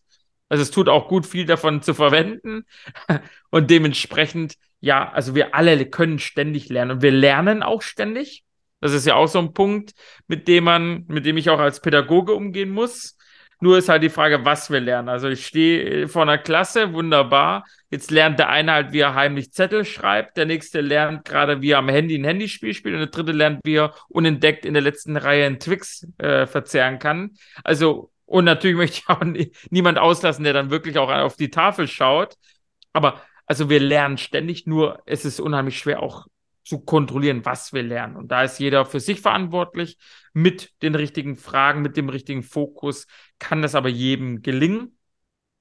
Also 0.50 0.62
es 0.62 0.72
tut 0.72 0.90
auch 0.90 1.08
gut, 1.08 1.26
viel 1.26 1.46
davon 1.46 1.82
zu 1.82 1.94
verwenden. 1.94 2.66
Und 3.50 3.70
dementsprechend, 3.70 4.56
ja, 4.82 5.12
also 5.12 5.36
wir 5.36 5.56
alle 5.56 5.86
können 5.86 6.20
ständig 6.20 6.70
lernen. 6.70 6.92
Und 6.92 7.02
wir 7.02 7.12
lernen 7.12 7.64
auch 7.64 7.82
ständig. 7.82 8.44
Das 8.82 8.94
ist 8.94 9.08
ja 9.08 9.16
auch 9.16 9.28
so 9.28 9.40
ein 9.40 9.54
Punkt, 9.54 9.94
mit 10.28 10.48
dem 10.50 10.66
man, 10.66 11.06
mit 11.08 11.26
dem 11.26 11.38
ich 11.38 11.50
auch 11.50 11.60
als 11.60 11.80
Pädagoge 11.82 12.34
umgehen 12.34 12.70
muss. 12.70 13.18
Nur 13.62 13.78
ist 13.78 13.88
halt 13.88 14.04
die 14.04 14.10
Frage, 14.10 14.44
was 14.44 14.70
wir 14.70 14.82
lernen. 14.82 15.08
Also 15.08 15.30
ich 15.30 15.46
stehe 15.46 16.10
vor 16.10 16.24
einer 16.24 16.38
Klasse, 16.38 16.92
wunderbar. 16.92 17.64
Jetzt 17.94 18.10
lernt 18.10 18.40
der 18.40 18.50
eine 18.50 18.72
halt, 18.72 18.92
wie 18.92 19.02
er 19.02 19.14
heimlich 19.14 19.54
Zettel 19.54 19.86
schreibt. 19.86 20.36
Der 20.36 20.48
nächste 20.48 20.82
lernt 20.82 21.26
gerade, 21.26 21.62
wie 21.62 21.70
er 21.70 21.78
am 21.78 21.90
Handy 21.90 22.16
ein 22.16 22.24
Handyspiel 22.24 22.74
spielt. 22.74 22.96
Und 22.96 23.02
der 23.02 23.10
dritte 23.10 23.34
lernt, 23.34 23.60
wie 23.66 23.76
er 23.76 23.94
unentdeckt 24.10 24.66
in 24.66 24.74
der 24.74 24.82
letzten 24.82 25.16
Reihe 25.16 25.46
einen 25.46 25.60
Twix 25.60 26.08
äh, 26.18 26.48
verzehren 26.48 26.98
kann. 26.98 27.36
Also, 27.64 28.12
und 28.26 28.46
natürlich 28.46 28.78
möchte 28.78 28.98
ich 28.98 29.10
auch 29.10 29.24
niemand 29.70 30.00
auslassen, 30.00 30.44
der 30.44 30.54
dann 30.54 30.72
wirklich 30.72 30.98
auch 30.98 31.12
auf 31.12 31.36
die 31.36 31.52
Tafel 31.52 31.88
schaut. 31.88 32.34
Aber 32.94 33.22
also 33.46 33.70
wir 33.70 33.80
lernen 33.80 34.18
ständig, 34.18 34.66
nur 34.66 35.04
es 35.06 35.24
ist 35.24 35.40
unheimlich 35.40 35.78
schwer 35.78 36.02
auch 36.02 36.26
zu 36.64 36.80
kontrollieren, 36.80 37.46
was 37.46 37.74
wir 37.74 37.84
lernen. 37.84 38.16
Und 38.16 38.32
da 38.32 38.42
ist 38.42 38.58
jeder 38.58 38.86
für 38.86 39.02
sich 39.02 39.22
verantwortlich 39.22 40.00
mit 40.34 40.72
den 40.82 40.96
richtigen 40.96 41.36
Fragen, 41.36 41.84
mit 41.84 41.96
dem 41.96 42.10
richtigen 42.10 42.42
Fokus, 42.42 43.06
kann 43.38 43.62
das 43.62 43.76
aber 43.76 43.90
jedem 43.90 44.42
gelingen. 44.42 44.98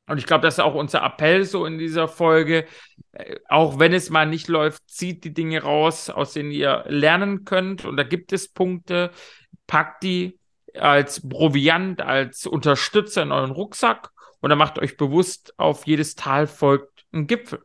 Und 0.07 0.19
ich 0.19 0.27
glaube, 0.27 0.43
das 0.43 0.55
ist 0.55 0.61
auch 0.61 0.75
unser 0.75 1.03
Appell 1.05 1.45
so 1.45 1.65
in 1.65 1.79
dieser 1.79 2.09
Folge. 2.09 2.67
Äh, 3.13 3.37
auch 3.49 3.79
wenn 3.79 3.93
es 3.93 4.11
mal 4.11 4.27
nicht 4.27 4.49
läuft, 4.49 4.83
zieht 4.91 5.25
die 5.25 5.33
Dinge 5.33 5.63
raus, 5.63 6.11
aus 6.11 6.33
denen 6.33 6.51
ihr 6.51 6.85
lernen 6.89 7.45
könnt. 7.45 7.85
Und 7.85 7.97
da 7.97 8.03
gibt 8.03 8.33
es 8.33 8.53
Punkte, 8.53 9.11
packt 9.67 10.03
die 10.03 10.39
als 10.75 11.27
Proviant, 11.29 12.01
als 12.01 12.47
Unterstützer 12.47 13.23
in 13.23 13.33
euren 13.33 13.51
Rucksack 13.51 14.11
und 14.43 14.51
dann 14.51 14.59
macht 14.59 14.79
euch 14.79 14.97
bewusst, 14.97 15.55
auf 15.57 15.87
jedes 15.87 16.17
Tal 16.17 16.47
folgt 16.47 17.07
ein 17.13 17.27
Gipfel. 17.27 17.65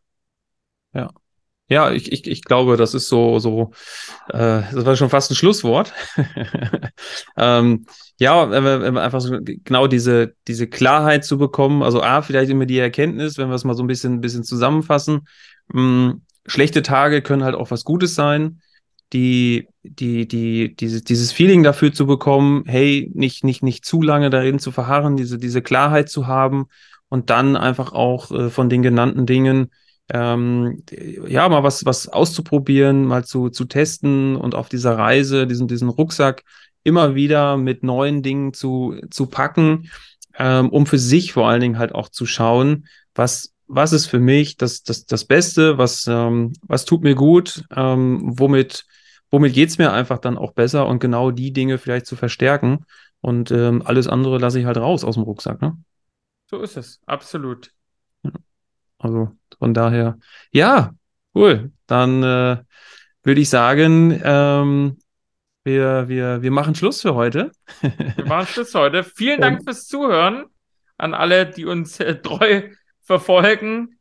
Ja, 0.93 1.09
ja, 1.69 1.91
ich, 1.91 2.11
ich, 2.11 2.25
ich 2.27 2.43
glaube, 2.43 2.77
das 2.77 2.93
ist 2.93 3.09
so, 3.09 3.39
so, 3.39 3.71
äh, 4.29 4.61
das 4.73 4.85
war 4.85 4.95
schon 4.95 5.09
fast 5.09 5.31
ein 5.31 5.35
Schlusswort. 5.35 5.93
ähm, 7.37 7.85
ja, 8.19 8.49
einfach 8.49 9.19
so 9.19 9.37
genau 9.41 9.87
diese, 9.87 10.33
diese 10.47 10.67
Klarheit 10.67 11.25
zu 11.25 11.37
bekommen. 11.37 11.83
Also 11.83 12.01
A, 12.01 12.21
vielleicht 12.21 12.49
immer 12.49 12.65
die 12.65 12.79
Erkenntnis, 12.79 13.37
wenn 13.37 13.49
wir 13.49 13.55
es 13.55 13.65
mal 13.65 13.73
so 13.73 13.83
ein 13.83 13.87
bisschen, 13.87 14.21
bisschen 14.21 14.43
zusammenfassen. 14.43 15.27
Mh, 15.67 16.11
hm, 16.11 16.21
schlechte 16.45 16.81
Tage 16.81 17.21
können 17.21 17.43
halt 17.43 17.55
auch 17.55 17.69
was 17.69 17.83
Gutes 17.83 18.15
sein. 18.15 18.61
Die, 19.13 19.67
die, 19.83 20.27
die, 20.27 20.75
dieses, 20.75 21.03
dieses 21.03 21.31
Feeling 21.31 21.63
dafür 21.63 21.93
zu 21.93 22.05
bekommen, 22.07 22.63
hey, 22.65 23.09
nicht, 23.13 23.43
nicht, 23.43 23.63
nicht 23.63 23.85
zu 23.85 24.01
lange 24.01 24.29
darin 24.29 24.59
zu 24.59 24.71
verharren, 24.71 25.15
diese, 25.15 25.37
diese 25.37 25.61
Klarheit 25.61 26.09
zu 26.09 26.27
haben 26.27 26.67
und 27.07 27.29
dann 27.29 27.55
einfach 27.55 27.93
auch 27.93 28.31
äh, 28.31 28.49
von 28.49 28.69
den 28.69 28.81
genannten 28.81 29.25
Dingen 29.25 29.71
ähm, 30.09 30.83
ja, 31.27 31.49
mal 31.49 31.63
was, 31.63 31.85
was 31.85 32.07
auszuprobieren, 32.07 33.05
mal 33.05 33.25
zu, 33.25 33.49
zu 33.49 33.65
testen 33.65 34.35
und 34.35 34.55
auf 34.55 34.69
dieser 34.69 34.97
Reise, 34.97 35.47
diesen, 35.47 35.67
diesen 35.67 35.89
Rucksack 35.89 36.43
immer 36.83 37.15
wieder 37.15 37.57
mit 37.57 37.83
neuen 37.83 38.23
Dingen 38.23 38.53
zu, 38.53 38.95
zu 39.09 39.25
packen, 39.25 39.89
ähm, 40.37 40.69
um 40.69 40.85
für 40.85 40.97
sich 40.97 41.33
vor 41.33 41.49
allen 41.49 41.61
Dingen 41.61 41.77
halt 41.77 41.93
auch 41.93 42.09
zu 42.09 42.25
schauen, 42.25 42.87
was, 43.13 43.53
was 43.67 43.91
ist 43.91 44.05
für 44.05 44.19
mich 44.19 44.55
das, 44.55 44.83
das, 44.83 45.05
das 45.05 45.25
Beste, 45.25 45.77
was, 45.77 46.07
ähm, 46.07 46.53
was 46.61 46.85
tut 46.85 47.03
mir 47.03 47.15
gut, 47.15 47.65
ähm, 47.75 48.21
womit, 48.23 48.85
womit 49.29 49.53
geht's 49.53 49.77
mir 49.77 49.91
einfach 49.91 50.19
dann 50.19 50.37
auch 50.37 50.53
besser 50.53 50.87
und 50.87 50.99
genau 50.99 51.31
die 51.31 51.51
Dinge 51.51 51.77
vielleicht 51.77 52.05
zu 52.05 52.15
verstärken. 52.15 52.85
Und 53.19 53.51
ähm, 53.51 53.81
alles 53.83 54.07
andere 54.07 54.37
lasse 54.37 54.59
ich 54.59 54.65
halt 54.65 54.77
raus 54.77 55.03
aus 55.03 55.15
dem 55.15 55.23
Rucksack. 55.23 55.61
Ne? 55.61 55.75
So 56.49 56.61
ist 56.61 56.77
es, 56.77 57.01
absolut. 57.05 57.71
Also 58.99 59.31
von 59.59 59.73
daher, 59.73 60.17
ja, 60.51 60.91
cool. 61.35 61.71
Dann 61.87 62.23
äh, 62.23 62.57
würde 63.23 63.41
ich 63.41 63.49
sagen, 63.49 64.19
ähm, 64.23 64.97
wir, 65.63 66.07
wir, 66.07 66.41
wir 66.41 66.51
machen 66.51 66.75
Schluss 66.75 67.01
für 67.01 67.13
heute. 67.15 67.51
wir 67.81 68.25
machen 68.25 68.47
Schluss 68.47 68.73
heute. 68.73 69.03
Vielen 69.15 69.41
Dank 69.41 69.63
fürs 69.63 69.85
Zuhören 69.85 70.45
an 70.97 71.13
alle, 71.13 71.45
die 71.45 71.65
uns 71.65 71.99
äh, 71.99 72.15
treu 72.21 72.69
verfolgen. 73.01 73.96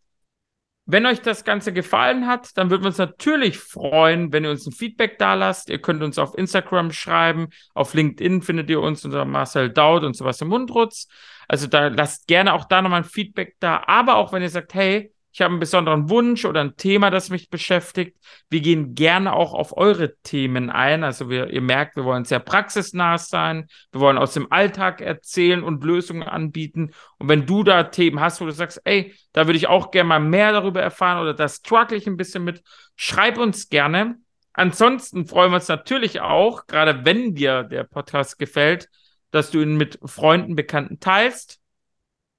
Wenn 0.89 1.05
euch 1.05 1.21
das 1.21 1.43
Ganze 1.43 1.73
gefallen 1.73 2.29
hat, 2.29 2.57
dann 2.57 2.71
würden 2.71 2.83
wir 2.83 2.89
uns 2.89 2.99
natürlich 2.99 3.59
freuen, 3.59 4.33
wenn 4.33 4.45
ihr 4.45 4.51
uns 4.51 4.67
ein 4.67 4.73
Feedback 4.73 5.19
da 5.19 5.35
lasst. 5.35 5.69
Ihr 5.69 5.81
könnt 5.81 6.01
uns 6.01 6.17
auf 6.17 6.39
Instagram 6.39 6.93
schreiben, 6.93 7.49
auf 7.75 7.93
LinkedIn 7.93 8.43
findet 8.43 8.71
ihr 8.71 8.81
uns 8.81 9.05
unter 9.05 9.25
Marcel 9.25 9.73
Daud 9.73 10.05
und 10.05 10.17
Sebastian 10.17 10.49
Mundrutz. 10.49 11.09
Also 11.49 11.67
da 11.67 11.89
lasst 11.89 12.29
gerne 12.29 12.53
auch 12.55 12.67
da 12.67 12.83
nochmal 12.83 13.01
ein 13.01 13.05
Feedback 13.05 13.57
da. 13.59 13.83
Aber 13.89 14.15
auch 14.15 14.33
wenn 14.33 14.43
ihr 14.43 14.49
sagt, 14.49 14.75
hey, 14.75 15.13
ich 15.37 15.43
habe 15.43 15.53
einen 15.53 15.61
besonderen 15.61 16.09
Wunsch 16.09 16.47
oder 16.47 16.63
ein 16.63 16.77
Thema, 16.77 17.11
das 17.11 17.29
mich 17.29 17.51
beschäftigt. 17.51 18.17
Wir 18.49 18.63
gehen 18.63 18.95
gerne 18.95 19.35
auch 19.35 19.53
auf 19.53 19.77
eure 19.77 20.17
Themen 20.23 20.71
ein. 20.71 21.05
Also 21.05 21.29
wir, 21.29 21.51
ihr 21.51 21.61
merkt, 21.61 21.95
wir 21.95 22.07
wollen 22.07 22.25
sehr 22.25 22.39
praxisnah 22.39 23.19
sein. 23.19 23.67
Wir 23.93 24.01
wollen 24.01 24.17
aus 24.17 24.33
dem 24.33 24.51
Alltag 24.51 25.03
erzählen 25.03 25.63
und 25.63 25.85
Lösungen 25.85 26.23
anbieten. 26.23 26.93
Und 27.19 27.29
wenn 27.29 27.45
du 27.45 27.65
da 27.65 27.83
Themen 27.83 28.19
hast, 28.19 28.41
wo 28.41 28.47
du 28.47 28.51
sagst, 28.51 28.81
ey, 28.85 29.13
da 29.35 29.47
würde 29.47 29.59
ich 29.59 29.67
auch 29.67 29.91
gerne 29.91 30.09
mal 30.09 30.21
mehr 30.21 30.53
darüber 30.53 30.81
erfahren 30.81 31.21
oder 31.21 31.35
das 31.35 31.57
struggle 31.57 31.99
ich 31.99 32.07
ein 32.07 32.17
bisschen 32.17 32.43
mit, 32.43 32.63
schreib 32.97 33.37
uns 33.37 33.69
gerne. 33.69 34.17
Ansonsten 34.55 35.27
freuen 35.27 35.51
wir 35.51 35.57
uns 35.57 35.69
natürlich 35.69 36.23
auch, 36.23 36.67
gerade 36.67 37.05
wenn 37.05 37.35
dir 37.35 37.63
der 37.63 37.85
Podcast 37.85 38.39
gefällt, 38.39 38.89
dass 39.33 39.51
du 39.51 39.61
ihn 39.61 39.77
mit 39.77 39.99
Freunden, 40.03 40.57
Bekannten 40.57 40.99
teilst. 40.99 41.61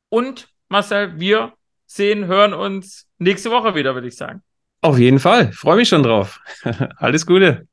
Und 0.09 0.49
Marcel, 0.67 1.19
wir 1.19 1.53
sehen, 1.87 2.25
hören 2.27 2.53
uns 2.53 3.07
nächste 3.17 3.49
Woche 3.49 3.73
wieder, 3.75 3.93
würde 3.95 4.07
ich 4.07 4.15
sagen. 4.15 4.43
Auf 4.81 4.99
jeden 4.99 5.19
Fall. 5.19 5.51
Freue 5.51 5.77
mich 5.77 5.89
schon 5.89 6.03
drauf. 6.03 6.39
Alles 6.97 7.25
Gute. 7.25 7.67